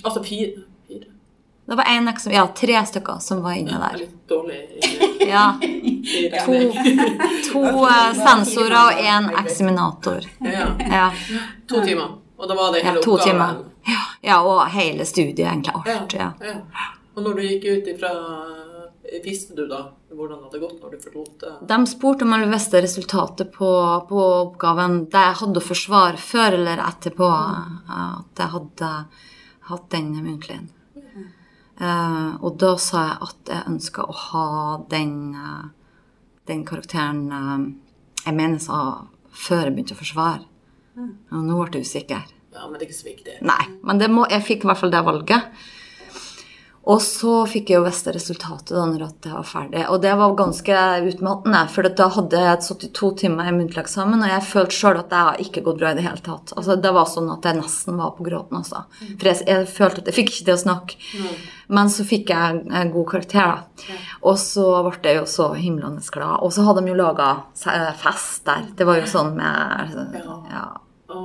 Altså 0.05 0.23
fire. 0.23 0.63
fire. 0.89 1.11
Det 1.67 1.77
var 1.81 1.91
en 1.97 2.09
ja, 2.31 2.47
tre 2.57 2.81
stykker 2.87 3.19
som 3.25 3.43
var 3.43 3.59
inne 3.59 3.75
er 3.75 3.85
der. 3.89 3.99
litt 4.05 4.17
dårlig 4.29 4.63
Ja. 5.35 5.45
To, 6.45 6.59
to 7.51 7.63
eh, 7.89 8.11
sensorer 8.19 8.79
og 8.81 9.05
én 9.15 9.31
eksaminator. 9.45 10.27
Ja. 10.45 10.67
Ja, 10.91 11.07
To 11.71 11.81
timer. 11.87 12.21
Og 12.37 12.49
da 12.51 12.55
var 12.59 12.73
det 12.75 12.83
ja 12.85 12.91
hele 12.93 13.03
to 13.03 13.15
oppgaven. 13.15 13.31
timer. 13.33 13.65
Ja, 13.87 14.03
ja, 14.31 14.37
og 14.43 14.67
hele 14.75 15.05
studiet, 15.07 15.47
egentlig. 15.47 15.83
Ja, 15.87 15.99
Alt. 16.01 16.15
Ja. 16.15 16.31
Og 17.15 17.23
når 17.23 17.39
du 17.39 17.43
gikk 17.47 17.67
ut 17.71 17.91
ifra 17.95 18.13
Visste 19.23 19.55
du 19.55 19.67
da 19.69 19.83
hvordan 20.15 20.41
det 20.41 20.47
hadde 20.49 20.61
gått 20.63 20.79
når 20.81 20.95
du 20.95 21.03
forlot 21.05 21.35
det? 21.43 21.53
De 21.69 21.77
spurte 21.87 22.25
om 22.25 22.33
jeg 22.35 22.49
visste 22.51 22.81
resultatet 22.83 23.51
på, 23.53 23.69
på 24.09 24.23
oppgaven 24.25 24.97
det 25.13 25.25
jeg 25.27 25.37
hadde 25.43 25.61
å 25.61 25.65
forsvare 25.65 26.21
før 26.23 26.57
eller 26.57 26.83
etterpå 26.83 27.29
at 27.29 28.41
jeg 28.41 28.53
hadde 28.55 28.91
hatt 29.69 29.87
den 29.93 30.09
muntligen. 30.25 30.71
Mm. 30.97 31.29
Uh, 31.79 32.31
og 32.41 32.57
da 32.63 32.73
sa 32.81 33.05
jeg 33.11 33.29
at 33.29 33.53
jeg 33.53 33.69
ønska 33.75 34.07
å 34.09 34.17
ha 34.23 34.49
den, 34.91 35.15
uh, 35.37 36.01
den 36.51 36.65
karakteren 36.67 37.23
uh, 37.29 37.69
jeg 38.25 38.39
mener 38.41 38.63
sa 38.63 38.81
før 39.35 39.67
jeg 39.69 39.77
begynte 39.77 39.99
å 39.99 40.01
forsvare. 40.01 40.45
Og 40.95 41.41
nå 41.43 41.59
ble 41.59 41.81
jeg 41.81 41.89
usikker. 41.89 42.29
Ja, 42.55 42.69
men 42.69 42.79
det 42.79 42.85
er 42.85 42.89
ikke 42.89 43.01
så 43.01 43.09
viktig. 43.09 43.39
Nei, 43.45 43.63
men 43.83 44.01
det 44.01 44.09
må, 44.13 44.29
jeg 44.31 44.47
fikk 44.47 44.65
i 44.65 44.71
hvert 44.71 44.81
fall 44.81 44.93
det 44.95 45.03
valget. 45.05 45.65
Og 46.85 47.01
så 47.01 47.33
fikk 47.49 47.71
jeg 47.73 47.79
jo 47.79 47.85
visst 47.87 48.09
resultatet 48.13 48.75
da 48.77 48.85
når 48.85 49.07
jeg 49.07 49.33
var 49.33 49.47
ferdig. 49.49 49.85
Og 49.89 50.03
det 50.05 50.13
var 50.21 50.35
ganske 50.37 50.81
utmattende, 51.09 51.63
for 51.73 51.89
da 51.89 52.09
hadde 52.19 52.43
jeg 52.43 52.61
72 52.67 53.11
timer 53.23 53.49
i 53.49 53.55
muntlig 53.57 53.81
eksamen, 53.81 54.21
og 54.21 54.33
jeg 54.35 54.47
følte 54.51 54.77
sjøl 54.77 55.01
at 55.01 55.09
det 55.13 55.23
har 55.29 55.41
ikke 55.47 55.65
gått 55.65 55.81
bra 55.81 55.95
i 55.95 55.99
det 55.99 56.05
hele 56.05 56.21
tatt. 56.25 56.53
Altså, 56.53 56.77
det 56.77 56.93
var 56.93 57.09
sånn 57.09 57.33
at 57.33 57.49
jeg 57.49 57.61
nesten 57.63 57.97
var 58.01 58.13
på 58.19 58.29
gråten, 58.29 58.61
altså. 58.61 58.85
For 59.01 59.31
jeg, 59.31 59.41
jeg 59.49 59.71
følte 59.73 60.05
at 60.05 60.13
jeg 60.13 60.19
fikk 60.21 60.35
ikke 60.35 60.49
til 60.51 60.57
å 60.59 60.63
snakke. 60.67 61.01
Men 61.73 61.89
så 61.89 62.05
fikk 62.05 62.35
jeg 62.35 62.63
en 62.69 62.93
god 62.93 63.11
karakter, 63.15 63.55
da. 63.55 63.99
Og 64.29 64.37
så 64.41 64.69
ble 64.85 65.15
jeg 65.15 65.23
jo 65.23 65.27
så 65.31 65.51
himlende 65.57 66.05
glad. 66.13 66.43
Og 66.45 66.53
så 66.53 66.67
hadde 66.69 66.85
de 66.85 66.93
jo 66.93 67.01
laga 67.01 67.31
fest 67.57 68.45
der. 68.45 68.69
Det 68.77 68.85
var 68.85 69.01
jo 69.01 69.09
sånn 69.09 69.33
med 69.39 70.21
ja, 70.53 70.67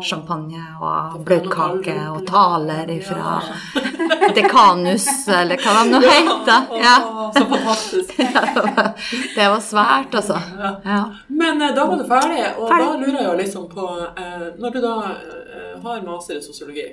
champagne 0.05 0.61
og 0.79 1.19
bløtkake 1.25 1.95
og 2.11 2.25
taler 2.27 2.89
ifra 2.93 3.39
dekanus, 4.37 5.07
eller 5.27 5.59
hva 5.61 5.75
det 5.79 5.85
nå 5.91 6.01
heter. 6.05 6.69
Ja. 6.79 6.95
Så 7.33 7.45
fantastisk. 7.45 8.13
Det 9.35 9.47
var 9.49 9.59
svært, 9.59 10.15
altså. 10.15 10.39
Ja. 10.85 11.01
Men 11.27 11.61
eh, 11.61 11.73
da 11.75 11.85
var 11.85 11.97
du 11.97 12.05
ferdig, 12.07 12.41
og 12.57 12.69
da 12.71 12.89
lurer 12.97 13.21
jeg 13.21 13.37
liksom 13.43 13.67
på 13.71 13.85
eh, 14.17 14.45
Når 14.59 14.75
du 14.75 14.79
da 14.83 14.93
eh, 15.13 15.75
har 15.83 16.03
master 16.05 16.39
i 16.39 16.43
sosiologi, 16.43 16.85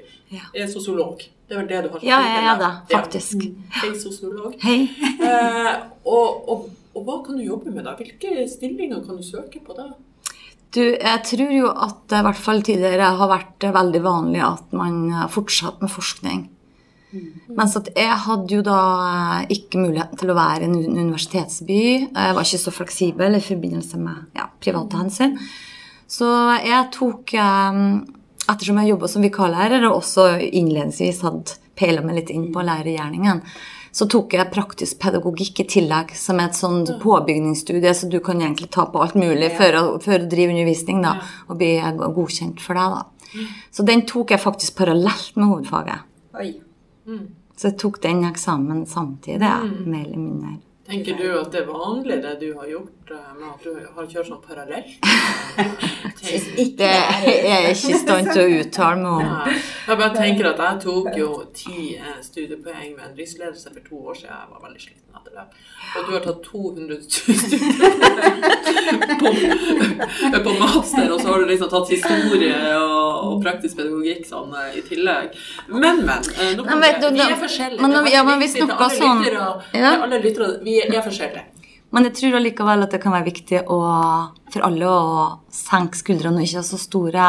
er 0.55 0.67
sosiolog 0.71 1.23
Det 1.23 1.57
er 1.57 1.63
vel 1.63 1.69
det 1.71 1.83
du 1.87 1.93
har 1.95 2.05
Ja, 2.07 2.21
jeg 2.27 2.49
er 2.53 2.59
det, 2.61 2.73
faktisk. 2.93 3.47
Hei, 3.81 3.93
sosiolog. 4.01 4.57
Hei. 4.63 4.79
Og, 6.05 6.49
og, 6.51 6.69
og 6.95 7.07
hva 7.07 7.21
kan 7.27 7.39
du 7.39 7.47
jobbe 7.47 7.73
med 7.75 7.87
da? 7.87 7.97
Hvilke 7.99 8.47
stillinger 8.51 9.03
kan 9.07 9.19
du 9.19 9.25
søke 9.27 9.63
på 9.65 9.77
da? 9.77 9.91
Du, 10.77 10.83
jeg 10.85 11.21
tror 11.25 11.53
jo 11.55 11.71
at 11.73 12.03
det 12.11 12.19
i 12.21 12.27
hvert 12.27 12.43
fall 12.45 12.61
tidligere 12.67 13.15
har 13.17 13.31
vært 13.31 13.65
veldig 13.73 14.03
vanlig 14.05 14.43
at 14.45 14.77
man 14.77 14.99
fortsatt 15.33 15.81
med 15.81 15.93
forskning. 15.93 16.43
Mens 17.57 17.77
at 17.79 17.89
jeg 17.97 18.17
hadde 18.27 18.59
jo 18.59 18.65
da 18.67 18.81
eh, 19.07 19.55
ikke 19.57 19.81
muligheten 19.81 20.19
til 20.21 20.33
å 20.33 20.37
være 20.37 20.67
i 20.67 20.69
en 20.69 20.99
universitetsby. 20.99 21.79
Jeg 22.11 22.35
var 22.37 22.43
ikke 22.43 22.63
så 22.65 22.75
fleksibel 22.75 23.39
i 23.39 23.45
forbindelse 23.45 24.01
med 24.03 24.37
ja, 24.37 24.49
private 24.63 25.01
hensyn. 25.01 25.37
Så 26.11 26.29
jeg 26.65 26.93
tok 26.97 27.35
eh, 27.37 27.81
Ettersom 28.47 28.77
jeg 28.79 28.93
jobba 28.93 29.09
som 29.11 29.25
vikarlærer 29.27 29.83
og 29.89 29.97
også 29.97 30.37
innledningsvis 30.39 31.25
hadde 31.27 31.57
peila 31.75 32.05
meg 32.07 32.21
litt 32.21 32.29
inn 32.31 32.45
på 32.55 32.63
lærergjerningen, 32.63 33.41
så 33.97 34.05
tok 34.13 34.35
jeg 34.37 34.53
praktisk 34.53 34.99
pedagogikk 35.01 35.63
i 35.63 35.69
tillegg, 35.73 36.11
som 36.21 36.41
er 36.41 36.51
et 36.51 36.59
sånt 36.59 36.91
påbygningsstudie, 37.01 37.95
så 37.97 38.11
du 38.13 38.19
kan 38.25 38.43
egentlig 38.43 38.69
ta 38.75 38.85
på 38.93 39.01
alt 39.01 39.17
mulig 39.17 39.49
for 39.57 39.79
å, 39.79 39.85
for 40.05 40.21
å 40.21 40.29
drive 40.29 40.53
undervisning 40.53 41.01
da, 41.05 41.15
og 41.49 41.57
bli 41.63 41.71
godkjent 42.05 42.61
for 42.61 42.77
det. 42.77 42.87
da. 42.93 43.47
Så 43.73 43.87
den 43.89 44.05
tok 44.09 44.35
jeg 44.35 44.43
faktisk 44.43 44.77
parallelt 44.83 45.33
med 45.41 45.49
hovedfaget. 45.49 46.05
Oi. 46.37 46.51
Så 47.57 47.71
jeg 47.71 47.79
tok 47.81 48.03
den 48.05 48.21
eksamen 48.29 48.85
samtidig, 48.91 49.41
ja, 49.49 49.63
mer 49.65 50.05
eller 50.05 50.21
mindre. 50.21 50.59
Tenker 50.87 51.17
du 51.19 51.25
at 51.41 51.51
det 51.51 51.61
er 51.65 51.67
vanlig 51.67 52.17
det 52.23 52.35
du 52.41 52.49
har 52.55 52.67
gjort, 52.71 53.11
eh, 53.11 53.31
med 53.39 53.49
at 53.51 53.65
du 53.65 53.73
har 53.97 54.07
kjørt 54.13 54.29
sånn 54.29 54.43
parallelt? 54.45 54.93
Tenk- 56.21 56.77
Det 56.79 56.91
er 56.91 57.25
jeg 57.27 57.73
ikke 57.75 57.91
i 57.91 57.99
stand 58.01 58.31
til 58.33 58.43
å 58.45 58.61
uttale 58.61 58.97
meg 59.01 59.13
om. 59.13 59.21
Ja. 59.27 59.57
Jeg 59.89 59.97
bare 60.03 60.15
tenker 60.17 60.45
at 60.53 60.63
jeg 60.67 60.75
tok 60.87 61.11
jo 61.19 61.31
ti 61.55 61.81
eh, 61.99 62.21
studiepoeng 62.23 62.95
med 62.97 63.05
en 63.11 63.17
driftsledelse 63.19 63.69
for 63.75 63.83
to 63.89 63.97
år 64.13 64.15
siden. 64.21 64.35
Jeg 64.37 64.49
var 64.55 64.61
veldig 64.69 64.83
sliten 64.87 65.03
etter 65.17 65.33
det. 65.41 65.47
Og 65.97 66.01
du 66.07 66.11
har 66.17 66.23
tatt 66.27 66.41
200 66.45 66.97
studiepoeng 67.07 68.41
på, 69.21 69.29
på 70.47 70.53
master, 70.61 71.07
og 71.15 71.21
så 71.23 71.27
har 71.33 71.39
du 71.41 71.47
liksom 71.51 71.71
tatt 71.73 71.89
historie 71.93 72.57
og, 72.77 73.13
og 73.31 73.37
praktisk 73.45 73.79
pedagogikk 73.81 74.27
sånn 74.29 74.53
eh, 74.61 74.77
i 74.81 74.83
tillegg. 74.87 75.37
Men, 75.73 76.03
men. 76.07 76.27
Nå, 76.59 76.67
Nei, 76.67 76.79
vet 76.85 77.01
det. 77.05 77.13
vi 77.17 77.23
er 77.27 77.37
forskjellige. 77.43 77.81
men 77.83 77.95
Det 77.97 78.03
er 78.03 78.17
ja, 78.19 78.23
men 78.29 78.43
vi 78.43 78.49
snakker 78.55 78.97
sånn- 78.97 79.25
Alle 79.87 80.21
lyttere, 80.25 80.51
vi 80.67 80.76
er 80.85 81.05
forskjellige. 81.05 81.45
Men 81.95 82.09
jeg 82.09 82.17
tror 82.19 82.37
allikevel 82.39 82.83
at 82.85 82.95
det 82.95 83.01
kan 83.03 83.15
være 83.15 83.29
viktig 83.29 83.63
å, 83.73 83.79
for 84.53 84.67
alle 84.67 84.91
å 84.91 85.05
senke 85.55 85.99
skuldrene 85.99 86.43
og 86.43 86.49
ikke 86.49 86.61
ha 86.61 86.67
så 86.67 86.81
store 86.81 87.29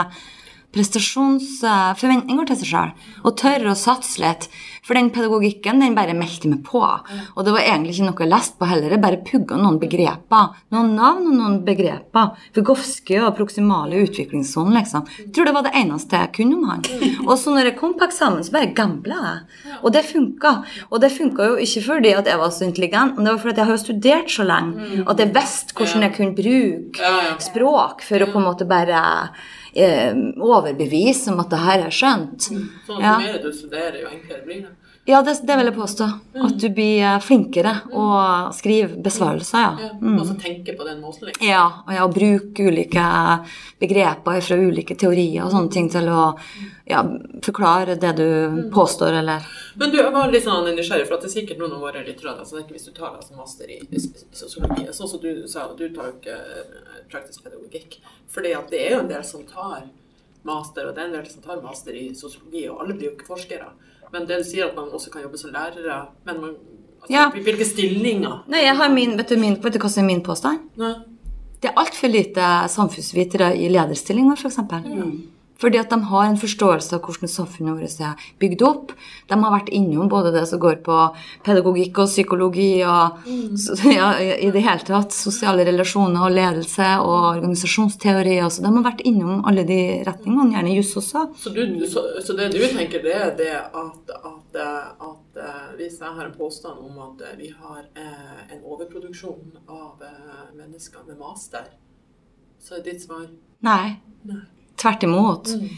prestasjonsforventninger 0.75 2.49
til 2.49 2.59
seg 2.59 2.71
sjøl. 2.71 2.95
Og 3.25 3.37
tørre 3.39 3.71
å 3.71 3.77
satse 3.77 4.21
litt. 4.21 4.49
For 4.87 4.95
den 4.95 5.09
pedagogikken 5.11 5.81
den 5.83 5.95
bare 5.97 6.13
meldte 6.15 6.47
meg 6.47 6.61
på. 6.63 6.79
Og 6.79 7.41
det 7.43 7.51
var 7.51 7.65
egentlig 7.65 7.97
ikke 7.97 8.05
noe 8.07 8.23
jeg 8.23 8.31
leste 8.31 8.55
på 8.59 8.69
heller. 8.69 8.93
Jeg 8.95 9.03
bare 9.03 9.19
pugga 9.27 9.57
noen 9.59 9.79
begreper. 9.81 10.53
Noen 10.71 10.93
navn 10.95 11.25
og 11.27 11.35
noen 11.35 11.57
begreper. 11.67 12.37
Vygotsky 12.55 13.17
og 13.19 13.33
proksimale 13.35 13.99
utviklingssonen, 14.05 14.77
liksom. 14.79 15.03
Jeg 15.25 15.33
tror 15.35 15.49
det 15.49 15.55
var 15.57 15.67
det 15.67 15.73
eneste 15.81 16.21
jeg 16.21 16.31
kunne 16.37 16.59
om 16.59 16.71
han. 16.71 16.87
Og 17.25 17.33
så 17.41 17.51
når 17.51 17.71
jeg 17.71 17.77
kom 17.81 17.97
på 17.99 18.07
eksamen, 18.07 18.45
så 18.47 18.55
bare 18.55 18.71
gambla 18.77 19.19
jeg. 19.25 19.75
Og 19.81 19.91
det 19.91 20.05
funka. 20.07 20.53
Og 20.87 21.03
det 21.03 21.11
funka 21.17 21.51
jo 21.51 21.59
ikke 21.67 21.83
fordi 21.89 22.15
at 22.15 22.31
jeg 22.31 22.39
var 22.39 22.55
så 22.55 22.67
intelligent, 22.69 23.17
men 23.17 23.27
det 23.27 23.35
var 23.35 23.43
fordi 23.43 23.63
jeg 23.63 23.67
har 23.67 23.75
jo 23.75 23.83
studert 23.83 24.31
så 24.31 24.47
lenge 24.47 25.03
at 25.03 25.19
jeg 25.21 25.35
visste 25.35 25.75
hvordan 25.77 26.07
jeg 26.07 26.15
kunne 26.15 26.37
bruke 26.37 27.13
språk 27.43 28.07
for 28.07 28.23
å 28.23 28.31
på 28.31 28.39
en 28.39 28.47
måte 28.47 28.67
bare 28.69 29.03
eh, 29.77 30.13
overbevise 30.41 31.31
om 31.33 31.39
at 31.43 31.49
det 31.53 31.59
her 31.59 31.85
er 31.85 31.93
skjønt. 31.93 32.49
Sånn 32.87 33.01
Ja. 33.01 33.15
at 33.17 33.21
jo 33.21 33.31
mer 33.33 33.39
du 33.43 33.51
studerer, 33.53 34.01
jo 34.01 34.07
enklere 34.11 34.43
blir 34.45 34.61
det. 34.65 34.73
Ja, 35.09 35.21
det, 35.23 35.39
det 35.47 35.55
vil 35.55 35.69
jeg 35.69 35.75
påstå. 35.75 36.05
At 36.43 36.55
du 36.59 36.65
blir 36.75 36.99
eh, 36.99 37.19
flinkere 37.23 37.71
å 37.95 38.07
skrive 38.51 38.97
besvarelser, 38.99 39.77
Ja. 39.79 39.91
Mm. 40.01 40.17
Og 40.19 40.25
så 40.27 40.33
tenke 40.41 40.73
på 40.75 40.83
den 40.83 40.99
måten. 40.99 41.29
Liksom. 41.29 41.47
Ja, 41.47 41.61
og 41.85 41.93
ja, 41.95 42.07
bruke 42.11 42.65
ulike 42.67 43.05
begreper 43.79 44.41
fra 44.43 44.57
ulike 44.59 44.97
teorier 44.99 45.45
og 45.45 45.53
sånne 45.53 45.71
ting 45.71 45.87
til 45.93 46.09
å 46.11 46.25
ja, 46.91 47.05
forklare 47.45 47.95
det 47.95 48.11
du 48.19 48.27
påstår, 48.75 49.21
eller 49.21 49.47
Men 49.79 49.95
du, 49.95 49.97
jeg 50.01 50.11
var 50.11 50.27
litt 50.33 50.43
sånn 50.43 50.67
nysgjerrig, 50.75 51.07
for 51.07 51.23
det 51.23 51.31
er 51.31 51.35
sikkert 51.37 51.63
noen 51.63 51.77
av 51.79 51.87
våre 51.87 52.03
lyttere 52.03 52.35
altså, 52.35 52.59
Hvis 52.67 52.89
du 52.89 52.91
tar 52.91 53.13
altså, 53.13 53.31
master 53.39 53.71
i, 53.71 53.79
sosiologi, 54.35 54.89
sånn 54.91 55.13
som 55.15 55.23
du 55.23 55.47
sa, 55.47 55.69
du 55.71 55.87
tar 55.87 56.11
jo 56.11 56.17
ikke 56.17 56.35
eh, 56.35 57.01
praktisk 57.07 57.47
pedagogikk. 57.47 58.01
At 58.35 58.75
det 58.75 58.83
er 58.83 58.97
jo 58.97 59.03
en 59.05 59.13
del 59.15 59.23
som 59.23 59.47
tar 59.47 59.87
master, 60.43 60.89
og 60.89 60.95
det 60.95 61.05
er 61.05 61.13
en 61.13 61.19
del 61.21 61.31
som 61.31 61.47
tar 61.47 61.63
master 61.63 61.95
i 61.95 62.09
sosiologi, 62.11 62.67
og 62.67 62.83
alle 62.83 62.99
blir 62.99 63.13
jo 63.13 63.15
ikke 63.15 63.31
forskere. 63.31 63.71
Men 64.13 64.27
det 64.27 64.45
sier 64.47 64.65
at 64.69 64.75
man 64.75 64.89
også 64.93 65.09
kan 65.11 65.21
jobbe 65.21 65.37
som 65.37 65.51
lærere, 65.51 66.07
men 66.25 66.41
man, 66.41 66.49
altså, 67.01 67.13
Ja. 67.13 67.29
hvilke 67.33 67.65
stillinger? 67.65 68.43
Nei, 68.47 68.63
jeg 68.63 68.75
har 68.77 68.89
min, 68.93 69.17
vet 69.17 69.29
du, 69.29 69.37
min, 69.37 69.57
vet 69.63 69.73
du 69.73 69.79
hva 69.79 69.89
som 69.89 70.03
er 70.03 70.07
min 70.07 70.23
påstand? 70.23 70.59
Nei. 70.77 70.93
Det 71.61 71.71
er 71.71 71.79
altfor 71.81 72.07
lite 72.07 72.47
samfunnsvitere 72.69 73.55
i 73.57 73.67
lederstillinger, 73.73 74.35
f.eks. 74.37 74.59
Fordi 75.61 75.79
at 75.81 75.89
de 75.89 75.97
har 76.09 76.27
en 76.27 76.37
forståelse 76.37 76.95
av 76.97 77.05
hvordan 77.05 77.31
samfunnet 77.31 77.79
vårt 77.79 78.01
er 78.03 78.25
bygd 78.41 78.63
opp. 78.67 78.91
De 79.29 79.37
har 79.41 79.53
vært 79.53 79.71
innom 79.73 80.09
både 80.11 80.33
det 80.35 80.43
som 80.49 80.61
går 80.61 80.79
på 80.85 80.97
pedagogikk 81.45 82.03
og 82.03 82.11
psykologi 82.11 82.83
og 82.85 83.25
så, 83.57 83.77
ja, 83.97 84.11
i 84.19 84.51
det 84.53 84.63
hele 84.65 84.85
tatt 84.87 85.15
sosiale 85.15 85.65
relasjoner 85.67 86.27
og 86.27 86.35
ledelse 86.35 86.89
og 87.01 87.29
organisasjonsteori. 87.33 88.37
Også. 88.45 88.63
de 88.65 88.73
har 88.75 88.85
vært 88.85 89.03
innom 89.07 89.45
alle 89.49 89.65
de 89.67 89.79
retningene, 90.07 90.53
gjerne 90.55 90.75
juss 90.75 90.93
også. 91.01 91.25
Så, 91.41 91.53
du, 91.55 91.63
så, 91.89 92.05
så 92.23 92.37
det 92.37 92.51
du 92.53 92.59
tenker, 92.65 93.01
det 93.05 93.15
er 93.17 93.33
det 93.37 93.53
at, 93.57 94.13
at, 94.17 94.59
eh, 94.61 95.07
at 95.09 95.41
eh, 95.41 95.65
hvis 95.79 95.97
jeg 96.01 96.13
har 96.19 96.27
en 96.27 96.37
påstand 96.37 96.85
om 96.85 97.01
at 97.07 97.25
eh, 97.25 97.37
vi 97.41 97.49
har 97.55 97.81
eh, 97.97 98.45
en 98.53 98.61
overproduksjon 98.63 99.57
av 99.65 100.05
eh, 100.05 100.45
mennesker 100.57 101.07
med 101.07 101.17
master, 101.21 101.71
så 102.61 102.77
er 102.77 102.85
ditt 102.85 103.03
svar 103.03 103.25
Nei. 103.65 103.97
nei. 104.27 104.43
Tvert 104.77 105.03
imot. 105.03 105.49
Mm. 105.57 105.69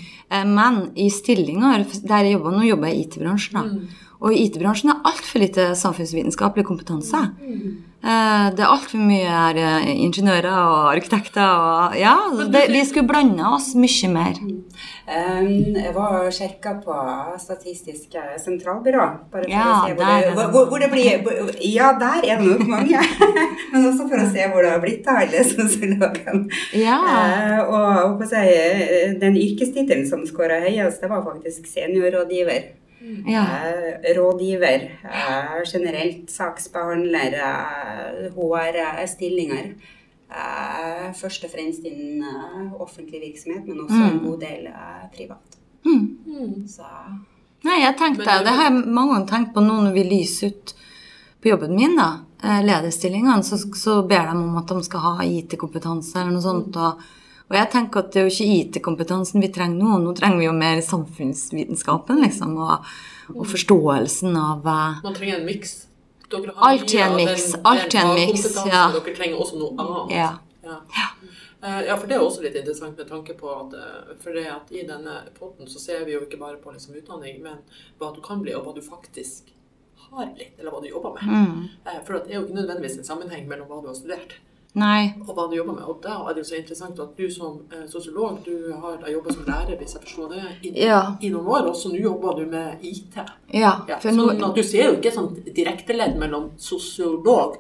Men 0.54 0.76
i 0.96 1.08
stillinger 1.10 1.86
der 2.06 2.24
jeg 2.28 2.36
jobber, 2.36 2.52
Nå 2.54 2.68
jobber 2.68 2.88
jeg 2.92 2.98
i 3.00 3.04
IT-bransjen. 3.08 3.54
da. 3.54 3.64
Og 4.22 4.34
i 4.36 4.44
IT-bransjen 4.46 4.92
er 4.92 5.00
altfor 5.08 5.40
lite 5.40 5.70
samfunnsvitenskapelig 5.80 6.66
kompetanse. 6.68 7.22
Eh, 8.04 8.50
Det 8.52 8.60
er 8.64 8.70
altfor 8.70 9.00
mye 9.00 9.26
er, 9.26 9.58
eh, 9.58 9.90
ingeniører 10.06 10.52
og 10.52 10.96
arkitekter 10.96 11.42
og 11.44 11.96
Ja, 11.98 12.16
det, 12.52 12.68
vi 12.70 12.84
skulle 12.86 13.08
blanda 13.08 13.54
oss 13.56 13.74
mye 13.76 14.10
mer. 14.14 14.34
Jeg 15.10 15.94
var 15.96 16.16
og 16.20 16.34
sjekka 16.34 16.76
på 16.84 16.96
Statistisk 17.42 18.14
sentralbyrå. 18.44 19.06
Bare 19.32 19.46
for 19.46 19.52
Ja, 19.52 19.66
å 19.74 19.88
se 19.88 19.96
hvor 19.98 20.06
det, 20.06 20.50
hvor, 20.54 20.66
hvor 20.70 20.84
det 20.84 20.90
blir 20.94 21.56
Ja, 21.66 21.92
der 21.98 22.26
er 22.30 22.42
det 22.42 22.48
nok 22.48 22.66
mange. 22.70 23.02
Men 23.74 23.88
også 23.90 24.06
for 24.06 24.22
å 24.22 24.28
se 24.30 24.48
hvor 24.52 24.66
det 24.66 24.74
har 24.76 24.84
blitt 24.84 25.10
av 25.10 25.24
alle 25.24 25.46
sosiologene. 25.48 26.46
Ja. 26.78 27.00
Eh, 27.10 27.62
og 27.66 28.26
eh, 28.38 29.16
den 29.22 29.38
yrkestittelen 29.40 30.06
som 30.10 30.26
skåra 30.30 30.62
høyest, 30.66 31.02
det 31.02 31.10
var 31.12 31.26
faktisk 31.26 31.66
seniorrådgiver. 31.74 32.76
ja. 33.28 33.46
Eh, 33.66 34.12
rådgiver, 34.18 34.90
eh, 35.10 35.62
generelt 35.74 36.30
saksbehandler, 36.32 37.34
eh, 37.34 38.30
HR-stillinger. 38.36 39.74
Eh, 40.30 41.08
først 41.18 41.46
og 41.48 41.50
fremst 41.50 41.86
innen 41.90 42.22
eh, 42.22 42.74
offentlig 42.82 43.24
virksomhet, 43.24 43.66
men 43.66 43.82
også 43.82 44.02
en 44.12 44.20
god 44.22 44.44
del 44.44 44.68
eh, 44.70 45.06
privat. 45.16 45.58
Mm. 45.88 46.68
Så 46.70 46.86
Nei, 47.66 47.80
jeg 47.82 47.96
tenkte, 48.00 48.38
det 48.46 48.54
har 48.56 48.70
jeg 48.70 48.84
mange 48.86 49.16
ganger 49.16 49.26
tenkt 49.28 49.56
på 49.56 49.64
nå 49.66 49.80
når 49.84 49.96
vi 49.96 50.04
lyser 50.08 50.54
ut 50.54 50.76
på 51.42 51.50
jobben 51.50 51.74
min, 51.76 51.98
da, 51.98 52.22
eh, 52.44 52.62
lederstillingene, 52.64 53.42
så, 53.44 53.58
så 53.58 53.98
ber 54.08 54.30
de 54.30 54.38
om 54.38 54.62
at 54.62 54.70
de 54.70 54.86
skal 54.86 55.06
ha 55.08 55.26
IT-kompetanse 55.26 56.22
eller 56.22 56.38
noe 56.38 56.46
sånt. 56.46 56.78
Og, 56.78 57.04
og 57.50 57.58
jeg 57.58 57.72
tenker 57.74 58.04
at 58.04 58.14
det 58.14 58.22
er 58.22 58.30
jo 58.30 58.36
ikke 58.36 58.62
IT-kompetansen 58.62 59.42
vi 59.42 59.52
trenger 59.56 59.82
nå, 59.82 59.98
nå 60.06 60.16
trenger 60.16 60.44
vi 60.44 60.48
jo 60.48 60.56
mer 60.56 60.86
samfunnsvitenskapen, 60.86 62.22
liksom, 62.28 62.56
og, 62.62 62.90
og 63.34 63.50
forståelsen 63.50 64.38
av 64.40 64.62
Man 64.70 65.18
trenger 65.18 65.42
en 65.42 65.48
miks. 65.50 65.80
Dere 66.30 66.54
har 66.56 66.70
Alt 66.70 66.94
i 66.94 66.98
en 66.98 67.18
den- 67.18 67.62
alt 67.66 67.94
i 67.94 67.98
en 67.98 68.14
miks. 68.16 68.56
ja. 68.56 68.92
Dere 68.92 69.16
trenger 69.16 69.38
også 69.40 69.58
noe 69.60 69.72
annet. 69.78 70.12
Ja. 70.16 70.38
Ja. 70.64 70.78
Eh, 71.62 71.86
Ja, 71.88 71.96
for 71.98 72.08
det 72.08 72.16
er 72.16 72.22
også 72.22 72.42
litt 72.42 72.56
interessant 72.56 72.98
med 72.98 73.08
tanke 73.10 73.34
på 73.38 73.50
at, 73.52 73.74
eh, 73.74 74.16
for 74.20 74.32
det 74.32 74.46
at 74.48 74.72
i 74.72 74.84
denne 74.88 75.24
potten 75.40 75.66
så 75.68 75.80
ser 75.80 76.06
vi 76.06 76.14
jo 76.14 76.22
ikke 76.22 76.40
bare 76.40 76.58
på 76.58 76.72
liksom 76.72 76.96
utdanning, 76.96 77.42
men 77.42 77.58
hva 78.00 78.14
du 78.16 78.22
kan 78.22 78.42
bli, 78.42 78.54
og 78.54 78.64
hva 78.66 78.76
du 78.76 78.82
faktisk 78.82 79.50
har 80.10 80.26
litt, 80.38 80.54
eller 80.60 80.72
hva 80.72 80.82
du 80.82 80.88
jobber 80.88 81.14
med. 81.16 81.24
mm, 81.24 81.70
Eh, 81.86 82.00
For 82.06 82.14
det 82.20 82.30
er 82.32 82.40
jo 82.40 82.46
ikke 82.48 82.56
nødvendigvis 82.62 82.98
en 82.98 83.04
sammenheng 83.04 83.48
mellom 83.48 83.68
hva 83.68 83.82
du 83.82 83.88
har 83.88 83.96
studert 83.96 84.34
Nei. 84.76 85.14
og 85.28 85.34
hva 85.36 85.48
du 85.50 85.56
jobber 85.58 85.74
med. 85.74 85.84
Og 85.90 85.98
da 86.04 86.20
er 86.30 86.34
det 86.36 86.44
jo 86.44 86.50
så 86.52 86.58
interessant 86.60 87.00
at 87.00 87.16
du 87.18 87.26
som 87.34 87.58
eh, 87.74 87.88
sosiolog, 87.90 88.38
du 88.46 88.72
har 88.82 89.02
jobba 89.10 89.34
som 89.34 89.44
lærer, 89.48 89.78
hvis 89.80 89.96
jeg 89.96 90.02
forstår 90.04 90.30
det, 90.36 90.44
i, 90.70 90.74
Ja. 90.86 91.16
i 91.22 91.30
noen 91.34 91.48
år, 91.48 91.70
og 91.72 91.76
så 91.76 91.90
nå 91.90 91.98
jobber 92.04 92.38
du 92.38 92.46
med 92.52 92.78
IT. 92.86 93.18
Ja. 93.54 93.74
Ja, 93.88 93.98
For 94.00 94.12
nå 94.12 94.28
sånn 94.30 94.46
at 94.50 94.56
du 94.56 94.64
ser 94.64 94.92
jo 94.92 95.00
ikke 95.00 95.12
sånn 95.16 95.34
direkteledd 95.56 96.18
mellom 96.22 96.52
sosiolog 96.58 97.58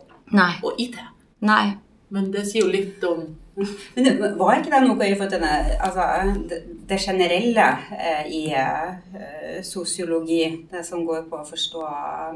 og 0.63 0.73
IT. 0.77 0.95
Nei. 1.41 1.77
Men 2.09 2.31
det 2.31 2.45
sier 2.47 2.65
jo 2.65 2.71
litt 2.71 3.03
om 3.03 3.25
Men 3.95 4.37
var 4.39 4.55
ikke 4.59 4.71
det 4.71 4.79
noe 4.85 5.07
i 5.07 5.15
forhold 5.17 5.31
til 5.33 5.41
denne, 5.41 5.77
altså, 5.83 6.03
det, 6.49 6.59
det 6.89 6.99
generelle 7.03 7.65
eh, 7.97 8.27
i 8.31 8.41
eh, 8.55 9.59
sosiologi, 9.67 10.43
det 10.71 10.83
som 10.87 11.03
går 11.07 11.25
på 11.29 11.39
å 11.41 11.45
forstå 11.47 11.83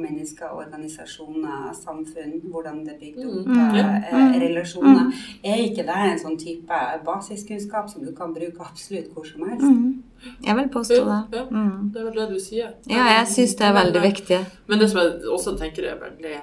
mennesker, 0.01 0.51
organisasjoner, 0.51 1.69
samfunn, 1.77 2.35
hvordan 2.51 2.81
det 2.85 2.95
er 2.95 2.99
bygd 3.03 3.23
opp, 3.25 3.51
Mm, 3.53 3.75
ja. 3.77 3.85
eh, 4.09 4.35
relasjoner, 4.41 5.13
er 5.43 5.61
ikke 5.63 5.85
det 5.87 5.99
en 6.09 6.19
sånn 6.19 6.37
type 6.39 6.79
basiskunnskap 7.05 7.89
som 7.91 8.03
du 8.05 8.11
kan 8.17 8.33
bruke 8.35 8.63
absolutt 8.65 9.13
hvor 9.13 9.25
som 9.27 9.45
helst? 9.49 9.63
Mm. 9.63 10.03
Jeg 10.45 10.55
vil 10.55 10.69
påstå 10.71 10.99
det. 11.03 11.21
Ja, 11.35 11.45
ja. 11.51 11.63
det 11.93 11.99
er 11.99 12.05
vel 12.07 12.19
det 12.19 12.27
du 12.31 12.39
sier. 12.39 12.69
Ja, 12.87 13.07
jeg 13.17 13.27
syns 13.27 13.55
det 13.59 13.65
er 13.67 13.73
veldig 13.75 14.01
viktig. 14.05 14.37
Men 14.71 14.79
det 14.79 14.87
som 14.91 15.01
jeg 15.01 15.27
også 15.27 15.55
tenker 15.59 15.89
er 15.91 15.97
veldig 15.99 16.37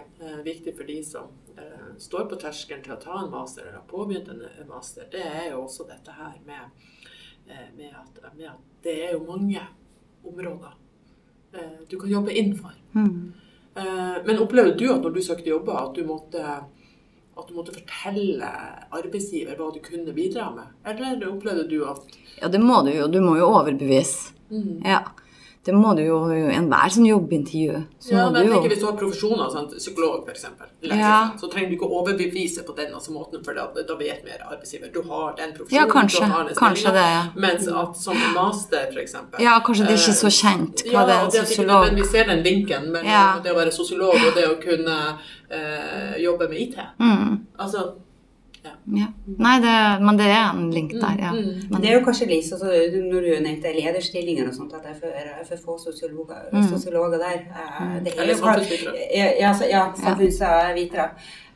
viktig 0.45 0.75
for 0.77 0.85
de 0.89 0.99
som 1.05 1.31
står 2.01 2.27
på 2.31 2.39
terskelen 2.41 2.83
til 2.85 2.95
å 2.97 3.01
ta 3.03 3.19
en 3.21 3.31
master, 3.33 3.67
eller 3.67 3.81
har 3.81 3.87
påbegynt 3.91 4.31
en 4.33 4.43
master, 4.69 5.07
det 5.13 5.23
er 5.27 5.51
jo 5.53 5.65
også 5.67 5.87
dette 5.89 6.17
her 6.17 6.35
med, 6.47 6.89
eh, 7.47 7.69
med, 7.77 7.95
at, 7.95 8.21
med 8.37 8.49
at 8.55 8.83
det 8.85 8.97
er 9.07 9.15
jo 9.17 9.25
mange 9.29 9.63
områder 10.25 10.75
eh, 11.55 11.79
du 11.89 11.99
kan 12.01 12.11
jobbe 12.11 12.35
innenfor. 12.35 12.77
Mm. 12.95 13.33
Men 14.27 14.41
opplevde 14.43 14.75
du 14.77 14.89
at 14.93 15.05
når 15.05 15.13
du 15.15 15.21
søkte 15.23 15.49
jobber, 15.49 15.77
at 15.79 15.95
du 15.95 16.03
måtte 16.05 16.43
at 17.41 17.49
du 17.49 17.55
måtte 17.57 17.73
fortelle 17.73 18.49
arbeidsgiver 18.93 19.57
hva 19.57 19.71
du 19.73 19.79
kunne 19.85 20.13
bidra 20.13 20.51
med? 20.55 20.73
Eller 20.85 21.23
opplevde 21.31 21.65
du 21.71 21.79
at 21.89 22.19
Ja, 22.41 22.49
det 22.49 22.61
må 22.61 22.83
du 22.85 22.91
jo. 22.93 23.07
Du 23.09 23.21
må 23.25 23.37
jo 23.39 23.49
overbevise. 23.49 24.35
mm, 24.51 24.83
Ja. 24.85 25.05
Det 25.63 25.75
må 25.77 25.91
du 25.95 26.01
jo 26.01 26.15
i 26.33 26.39
enhver 26.57 26.89
sånn 26.89 27.05
jobbintervju. 27.05 27.81
Så 28.01 28.15
Ja, 28.15 28.31
men 28.31 28.47
jeg 28.47 28.53
tenker 28.53 28.65
jo 28.65 28.69
Hvis 28.71 28.81
du 28.81 28.87
har 28.87 28.95
profesjoner, 28.97 29.51
sant? 29.53 29.75
psykolog 29.77 30.25
f.eks., 30.27 30.47
Ja. 30.83 31.31
så 31.37 31.51
trenger 31.53 31.69
du 31.69 31.75
ikke 31.77 31.91
overbevise 31.99 32.65
på 32.65 32.73
den 32.77 32.95
altså 32.95 33.13
måten, 33.13 33.45
for 33.45 33.53
da, 33.53 33.67
da 33.75 33.95
vet 34.01 34.25
mer 34.25 34.41
arbeidsgiver. 34.51 34.91
Du 34.93 35.03
har 35.03 35.35
den 35.37 35.53
profesjonen. 35.53 35.77
Ja, 35.77 35.87
kanskje. 35.93 36.25
du 36.25 36.33
har 36.33 36.45
den 36.45 36.55
Kanskje 36.57 36.93
det, 36.97 37.05
ja. 37.13 37.23
Mens 37.37 37.69
at 37.69 37.97
som 37.97 38.17
master, 38.35 38.89
f.eks. 38.95 39.15
Ja, 39.39 39.61
kanskje 39.61 39.85
det 39.87 39.93
er 39.93 40.01
ikke 40.01 40.17
så 40.25 40.33
kjent 40.41 40.85
hva 40.89 41.05
det 41.05 41.15
er 41.15 41.21
en 41.21 41.29
men 41.29 41.31
vi 41.31 41.45
sosiolog 41.45 42.07
ser 42.07 42.25
den 42.25 42.43
linken 42.43 42.91
mellom 42.93 43.07
Ja. 43.13 43.39
det 43.45 43.53
å 43.53 43.57
være 43.61 43.73
sosiolog 43.73 44.15
og 44.17 44.35
det 44.35 44.47
å 44.49 44.57
kunne 44.63 45.19
eh, 45.51 46.17
jobbe 46.25 46.49
med 46.49 46.59
IT. 46.59 46.77
mm, 46.99 47.39
Altså, 47.59 47.93
ja. 48.93 49.07
Nei, 49.39 49.55
det, 49.65 49.75
men 50.05 50.17
det 50.19 50.27
er 50.31 50.51
en 50.53 50.71
link 50.71 50.93
der, 50.93 51.17
ja. 51.19 51.31
mm. 51.33 51.69
Men 51.71 51.81
det 51.81 51.91
er 51.91 51.99
jo 51.99 52.05
kanskje 52.07 52.27
litt 52.29 52.49
altså, 52.53 52.67
når 53.11 53.21
du 53.27 53.31
nevnte 53.45 53.73
lederstillinger 53.77 54.49
og 54.49 54.55
sånt, 54.55 54.73
at 54.75 54.83
det 54.83 54.91
er 54.91 54.99
for, 55.01 55.45
for 55.49 55.63
få 55.67 55.79
sosiologer, 55.91 56.49
Mm. 56.53 56.67
sosiologer 56.69 57.19
der. 57.19 57.39
Eh, 57.51 58.01
Det 58.05 58.13
er 58.17 58.23
Eller 58.23 58.35
jo 58.35 58.41
samfunnsvitere. 58.41 58.95
Ja, 59.17 59.29
ja, 59.41 59.53
så- 59.55 59.71
ja 59.71 59.85
samfunnsvitere. 59.97 61.11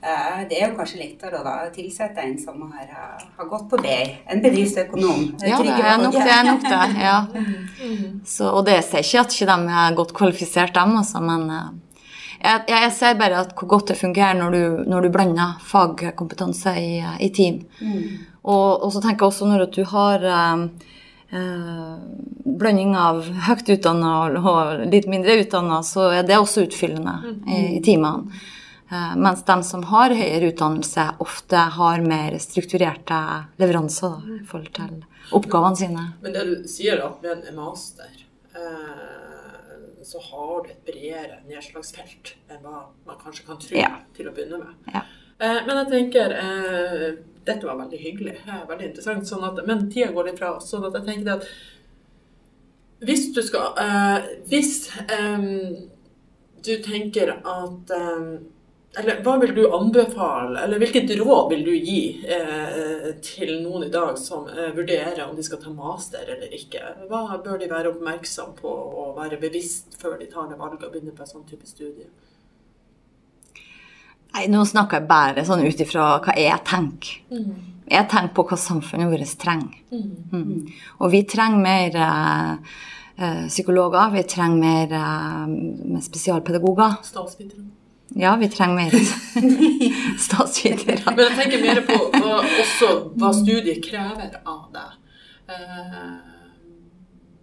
Eh, 0.05 0.49
Det 0.49 0.57
er 0.63 0.69
jo 0.71 0.77
kanskje 0.77 0.99
lettere 1.01 1.41
å 1.41 1.45
da 1.45 1.71
tilsette 1.75 2.19
en 2.23 2.39
som 2.39 2.61
har, 2.73 2.85
eh, 2.85 3.25
har 3.39 3.47
gått 3.47 3.69
på 3.71 3.77
BI, 3.83 4.17
en 4.31 4.41
bedriftsøkonom. 4.43 5.41
Ja, 5.43 5.59
det 5.63 5.71
er 5.71 5.99
nok 6.03 6.13
det. 6.13 6.27
Er 6.29 6.45
nok 6.45 6.63
det 6.63 7.03
ja. 7.03 7.27
Så, 8.25 8.51
og 8.53 8.65
det 8.67 8.85
sier 8.85 9.01
ikke 9.03 9.21
at 9.21 9.33
ikke 9.33 9.47
de 9.47 9.73
er 9.73 9.95
godt 9.97 10.13
kvalifisert, 10.15 10.75
dem, 10.75 10.97
altså, 10.97 11.21
men 11.21 11.51
jeg, 12.45 12.65
jeg 12.69 12.93
ser 12.97 13.19
bare 13.21 13.43
at 13.45 13.55
hvor 13.59 13.71
godt 13.75 13.93
det 13.93 13.99
fungerer 14.01 14.37
når 14.39 14.55
du, 14.55 14.65
når 14.91 15.07
du 15.07 15.13
blander 15.15 15.57
fagkompetanse 15.65 16.75
i, 16.81 16.91
i 17.25 17.31
team. 17.35 17.63
Og, 18.45 18.85
og 18.85 18.91
så 18.93 19.01
tenker 19.01 19.25
jeg 19.25 19.31
også 19.33 19.49
når 19.49 19.67
du 19.73 19.81
har 19.89 20.27
eh, 20.29 20.67
eh, 21.39 21.95
blanding 22.45 22.93
av 23.01 23.23
høyt 23.49 23.71
utdanna 23.77 24.13
og, 24.27 24.37
og 24.43 24.85
litt 24.93 25.09
mindre 25.11 25.39
utdanna, 25.41 25.81
så 25.87 26.11
er 26.19 26.29
det 26.29 26.39
også 26.39 26.67
utfyllende 26.69 27.17
i, 27.49 27.63
i 27.79 27.81
teamene. 27.85 28.45
Eh, 28.93 29.17
mens 29.17 29.45
de 29.45 29.57
som 29.65 29.83
har 29.89 30.13
høyere 30.15 30.53
utdannelse, 30.53 31.07
ofte 31.25 31.65
har 31.79 32.05
mer 32.05 32.37
strukturerte 32.43 33.21
leveranser 33.61 34.13
da, 34.13 34.37
i 34.37 34.45
forhold 34.47 34.71
til 34.77 35.01
oppgavene 35.35 35.81
sine. 35.81 36.05
Men 36.23 36.37
det 36.37 36.45
du 36.51 36.69
sier 36.69 37.01
at 37.07 37.25
med 37.25 37.49
en 37.49 37.59
master, 37.59 38.13
eh, 38.55 39.04
så 40.05 40.21
har 40.21 40.65
du 40.65 40.71
et 40.71 40.85
bredere 40.87 41.41
nedslagsfelt 41.49 42.35
enn 42.51 42.63
hva 42.65 42.85
man 43.07 43.17
kanskje 43.23 43.47
kan 43.47 43.59
tro 43.63 43.77
Ja. 43.79 43.93
til 44.17 44.29
å 44.29 44.35
begynne 44.37 44.59
med. 44.63 44.75
Ja. 44.95 45.03
Eh, 45.41 45.61
men 45.67 45.77
jeg 45.83 45.89
tenker 45.91 46.31
eh, 46.39 47.15
Dette 47.45 47.67
var 47.67 47.77
veldig 47.77 47.99
hyggelig, 48.01 48.37
eh, 48.47 48.63
veldig 48.69 48.87
interessant, 48.89 49.27
sånn 49.29 49.43
at, 49.45 49.59
men 49.67 49.91
tida 49.91 50.13
går 50.13 50.31
litt 50.31 50.39
fra 50.39 50.55
oss. 50.57 50.71
sånn 50.71 50.87
at 50.87 50.95
jeg 50.95 51.05
tenker 51.11 51.35
at 51.35 51.49
hvis 53.05 53.35
du 53.35 53.43
skal 53.43 53.75
Hvis 54.49 54.89
du 56.65 56.77
tenker 56.83 57.35
at 57.45 57.91
Eller 58.97 59.23
hva 59.27 59.35
vil 59.43 59.55
du 59.57 59.65
anbefale, 59.75 60.61
eller 60.63 60.79
hvilket 60.79 61.11
råd 61.19 61.49
vil 61.51 61.65
du 61.67 61.73
gi 61.75 62.03
eh, 62.31 63.09
til 63.27 63.57
noen 63.65 63.89
i 63.89 63.91
dag 63.91 64.15
som 64.21 64.47
eh, 64.47 64.71
vurderer 64.77 65.25
om 65.27 65.35
de 65.35 65.43
skal 65.43 65.59
ta 65.63 65.73
master 65.75 66.23
eller 66.37 66.55
ikke? 66.55 66.83
Hva 67.11 67.41
bør 67.43 67.59
de 67.59 67.71
være 67.73 67.91
oppmerksom 67.91 68.55
på 68.61 68.71
og 68.71 69.17
være 69.19 69.41
bevisst 69.43 69.99
før 69.99 70.15
de 70.21 70.31
tar 70.31 70.47
det 70.53 70.61
valget 70.61 70.87
og 70.87 70.95
begynner 70.95 71.17
på 71.17 71.27
en 71.27 71.33
sånn 71.33 71.49
type 71.49 71.67
studie? 71.67 72.07
Nei, 74.35 74.49
nå 74.51 74.65
snakker 74.67 74.99
jeg 74.99 75.11
bare 75.11 75.45
sånn 75.47 75.63
ut 75.63 75.83
ifra 75.83 76.09
hva 76.23 76.35
jeg 76.39 76.63
tenker. 76.67 77.21
Jeg 77.91 78.09
tenker 78.11 78.33
på 78.35 78.47
hva 78.49 78.59
samfunnet 78.59 79.11
vårt 79.13 79.37
trenger. 79.43 79.77
Mm. 79.95 80.67
Og 81.03 81.11
vi 81.13 81.21
trenger 81.29 81.63
mer 81.63 81.99
eh, 82.07 82.75
eh, 83.19 83.47
psykologer, 83.51 84.11
vi 84.15 84.25
trenger 84.31 84.63
mer 84.63 84.99
eh, 84.99 86.03
spesialpedagoger. 86.03 87.01
Statsvitere. 87.07 87.67
Ja, 88.17 88.37
vi 88.39 88.49
trenger 88.49 88.75
mer 88.75 88.91
statsvitere. 90.27 91.03
Men 91.17 91.25
jeg 91.25 91.37
tenker 91.39 91.63
mer 91.65 91.81
på 91.89 91.97
hva, 92.15 92.37
også 92.63 92.91
hva 93.19 93.31
studiet 93.35 93.81
krever 93.85 94.37
av 94.47 94.69
deg. 94.75 94.93
Eh, 95.51 95.97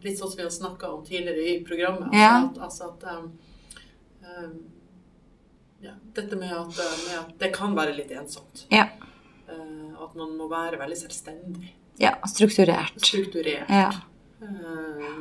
litt 0.06 0.18
sånn 0.20 0.32
som 0.32 0.40
vi 0.40 0.46
har 0.48 0.54
snakka 0.56 0.92
om 0.96 1.04
tidligere 1.06 1.44
i 1.52 1.58
programmet. 1.68 2.08
Altså 2.08 2.22
Ja. 2.22 2.32
at, 2.46 2.62
altså 2.68 2.88
at 2.94 3.04
um, 3.18 3.28
um, 4.24 4.56
ja, 5.82 5.92
Dette 6.16 6.36
med 6.40 6.54
at, 6.56 6.80
uh, 6.80 6.96
med 7.08 7.20
at 7.20 7.36
det 7.44 7.52
kan 7.56 7.76
være 7.78 7.94
litt 7.98 8.12
ensomt. 8.16 8.64
Ja. 8.72 8.88
Eh, 9.52 9.92
at 10.02 10.16
man 10.18 10.34
må 10.40 10.48
være 10.52 10.80
veldig 10.82 10.98
selvstendig. 11.04 11.76
ja, 12.02 12.16
strukturert. 12.32 12.96
Strukturert. 13.04 13.70
Ja. 13.70 13.92
Eh, 14.42 15.14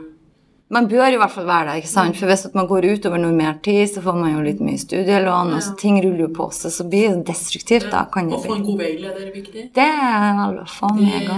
Man 0.70 0.86
bør 0.86 1.10
i 1.10 1.16
hvert 1.18 1.32
fall 1.34 1.48
være 1.48 1.66
det, 1.66 1.80
ikke 1.80 1.90
sant? 1.90 2.14
For 2.14 2.30
hvis 2.30 2.44
man 2.54 2.68
går 2.70 2.86
utover 2.92 3.18
noe 3.18 3.34
mer 3.34 3.56
tid, 3.64 3.88
så 3.90 4.02
får 4.04 4.18
man 4.20 4.36
jo 4.36 4.44
litt 4.44 4.60
mye 4.62 4.78
studielån, 4.78 5.50
og 5.56 5.64
så 5.66 5.72
ting 5.80 5.98
ruller 5.98 6.28
jo 6.28 6.30
på 6.36 6.46
seg, 6.54 6.70
så 6.76 6.86
blir 6.86 7.08
det 7.10 7.24
destruktivt, 7.32 7.88
da 7.90 8.04
kan 8.12 8.30
det 8.30 8.38
Å 8.38 8.44
få 8.44 8.54
en 8.54 8.62
god 8.68 8.78
veileder 8.84 9.24
er 9.26 9.32
viktig. 9.34 9.66
Det 9.74 9.88
er 9.88 10.28
i 10.30 10.46
hvert 10.54 10.76
fall 10.76 10.94
Det 11.00 11.10
er 11.18 11.34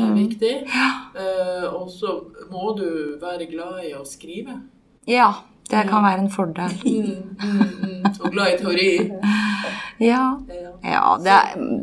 er 0.00 0.16
viktig. 0.16 0.54
Eh, 0.70 1.68
og 1.68 1.92
så 1.92 2.16
må 2.48 2.72
du 2.78 2.88
være 3.20 3.50
glad 3.52 3.84
i 3.84 3.92
å 3.98 4.04
skrive. 4.08 4.56
Ja, 5.10 5.28
det 5.68 5.84
kan 5.92 6.02
være 6.06 6.24
en 6.24 6.32
fordel. 6.32 6.72
Mm, 6.80 7.36
mm, 7.36 7.62
mm. 7.84 8.10
Og 8.16 8.32
glad 8.32 8.54
i 8.54 8.58
teori. 8.64 8.90
Ja. 10.00 10.22
Ja. 10.82 11.18
Det, 11.22 11.36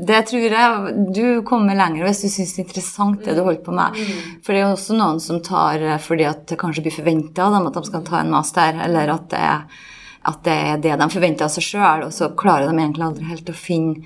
det 0.07 0.21
tror 0.29 0.45
jeg 0.57 0.95
du 1.13 1.41
kommer 1.47 1.75
lenger 1.77 2.05
hvis 2.07 2.21
du 2.25 2.29
syns 2.33 2.55
det 2.55 2.63
er 2.63 2.65
interessant 2.67 3.23
det 3.25 3.35
du 3.37 3.43
holder 3.45 3.61
på 3.65 3.75
med. 3.77 3.99
For 4.43 4.53
det 4.53 4.61
er 4.61 4.65
jo 4.67 4.75
også 4.77 4.97
noen 4.97 5.19
som 5.23 5.41
tar 5.45 5.81
eh, 5.83 5.97
fordi 6.01 6.25
at 6.29 6.45
det 6.49 6.57
kanskje 6.61 6.83
blir 6.87 6.95
forventa 6.97 7.45
av 7.47 7.53
dem 7.57 7.67
at 7.69 7.77
de 7.79 7.83
skal 7.89 8.03
ta 8.07 8.19
en 8.23 8.31
master, 8.33 8.79
eller 8.87 9.13
at 9.13 9.29
det, 9.33 9.39
er- 9.39 9.85
at 10.27 10.41
det 10.43 10.55
er 10.71 10.77
det 10.83 10.95
de 10.99 11.09
forventer 11.13 11.45
av 11.45 11.53
seg 11.53 11.63
sjøl, 11.63 12.05
og 12.07 12.11
så 12.15 12.31
klarer 12.35 12.67
de 12.71 12.77
egentlig 12.81 13.05
aldri 13.05 13.29
helt 13.29 13.49
å 13.53 13.55
finne 13.55 14.01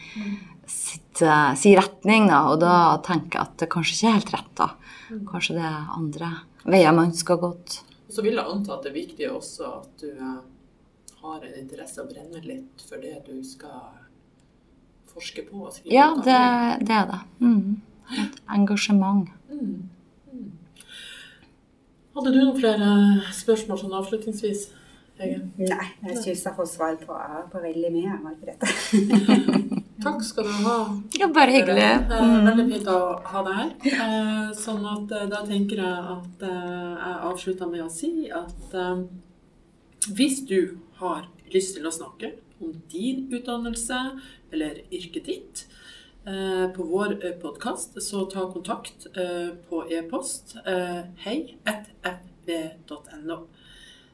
sitt, 0.68 1.22
eh, 1.22 1.54
sin 1.56 1.78
retning, 1.80 2.28
da, 2.30 2.44
og 2.52 2.60
da 2.62 2.98
tenker 3.06 3.40
jeg 3.40 3.42
at 3.48 3.56
det 3.64 3.70
kanskje 3.74 3.96
ikke 3.96 4.08
er 4.12 4.18
helt 4.20 4.34
rett, 4.36 4.52
da. 4.60 4.70
Kanskje 5.32 5.56
det 5.58 5.64
er 5.68 5.88
andre 5.98 6.30
veier 6.72 6.94
man 6.96 7.12
skal 7.18 7.38
gått. 7.42 7.82
Og 8.08 8.14
så 8.16 8.24
vil 8.24 8.36
jeg 8.38 8.46
anta 8.48 8.74
at 8.76 8.84
det 8.86 8.92
er 8.92 9.00
viktig 9.00 9.28
også 9.32 9.72
at 9.82 10.04
du 10.04 10.08
eh, 10.12 10.38
har 11.22 11.44
en 11.46 11.58
interesse 11.60 12.02
og 12.02 12.10
brenner 12.12 12.46
litt 12.46 12.84
for 12.88 13.02
det 13.04 13.18
du 13.28 13.38
skal 13.46 13.90
forske 15.12 15.44
på 15.50 15.66
og 15.68 15.80
Ja, 15.92 16.10
det, 16.16 16.38
det 16.88 16.96
er 16.96 17.08
det. 17.12 17.22
Mm. 17.44 17.82
Et 18.22 18.38
engasjement. 18.58 19.28
Hadde 22.12 22.32
du 22.34 22.40
noen 22.42 22.58
flere 22.60 22.88
spørsmål 23.36 23.80
sånn 23.80 23.94
avslutningsvis? 24.02 24.66
Hege? 25.22 25.38
Nei, 25.62 25.86
jeg 26.10 26.18
syns 26.24 26.42
jeg 26.48 26.56
får 26.58 26.68
svar 26.72 26.96
på, 27.00 27.16
på 27.54 27.62
veldig 27.64 27.92
mye, 27.94 28.18
Margrethe. 28.24 28.68
Takk 30.04 30.24
skal 30.26 30.48
du 30.50 30.54
ha. 30.66 30.76
Ja, 31.20 31.28
bare 31.30 31.54
hyggelig. 31.54 31.84
Eh, 31.86 32.32
Veldig 32.48 32.66
fint 32.72 32.88
å 32.90 32.98
ha 33.32 33.44
deg 33.46 33.60
her. 33.60 33.74
Eh, 33.92 34.48
Sånn 34.58 34.88
at 34.90 35.14
eh, 35.14 35.28
da 35.30 35.44
tenker 35.46 35.84
jeg 35.84 36.16
at 36.16 36.46
jeg 36.48 37.20
avslutter 37.30 37.70
med 37.70 37.84
å 37.86 37.92
si 37.94 38.12
at 38.34 38.74
hvis 40.18 40.40
du 40.50 40.58
har 41.02 41.28
lyst 41.54 41.76
til 41.78 41.86
å 41.88 41.92
snakke 41.94 42.28
om 42.62 42.72
din 42.92 43.28
utdannelse 43.34 44.00
eller 44.54 44.82
yrket 44.94 45.26
ditt 45.28 45.66
eh, 46.26 46.68
på 46.76 46.82
vår 46.88 47.18
podkast, 47.42 47.98
så 48.02 48.26
ta 48.30 48.46
kontakt 48.54 49.08
eh, 49.16 49.52
på 49.68 49.84
e-post 49.92 50.56
eh, 50.66 51.02
hei.fv.no. 51.26 52.82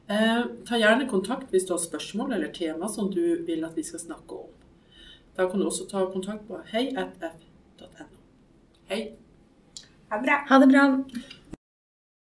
Eh, 0.08 0.42
Ta 0.64 0.78
gjerne 0.80 1.08
kontakt 1.10 1.52
hvis 1.52 1.66
du 1.68 1.74
har 1.74 1.82
spørsmål 1.82 2.32
eller 2.38 2.52
tema 2.56 2.88
som 2.88 3.10
du 3.12 3.44
vil 3.44 3.64
at 3.68 3.76
vi 3.76 3.84
skal 3.84 4.00
snakke 4.00 4.32
om. 4.44 4.50
Da 5.36 5.46
kan 5.50 5.60
du 5.60 5.66
også 5.68 5.84
ta 5.90 6.06
kontakt 6.10 6.48
på 6.48 6.58
hei.f.no. 6.72 8.06
Hei. 8.88 9.02
Ha 10.08 10.16
det 10.16 10.24
bra. 10.24 10.36
Ha 10.48 10.58
det 10.64 10.68
bra. 10.72 10.84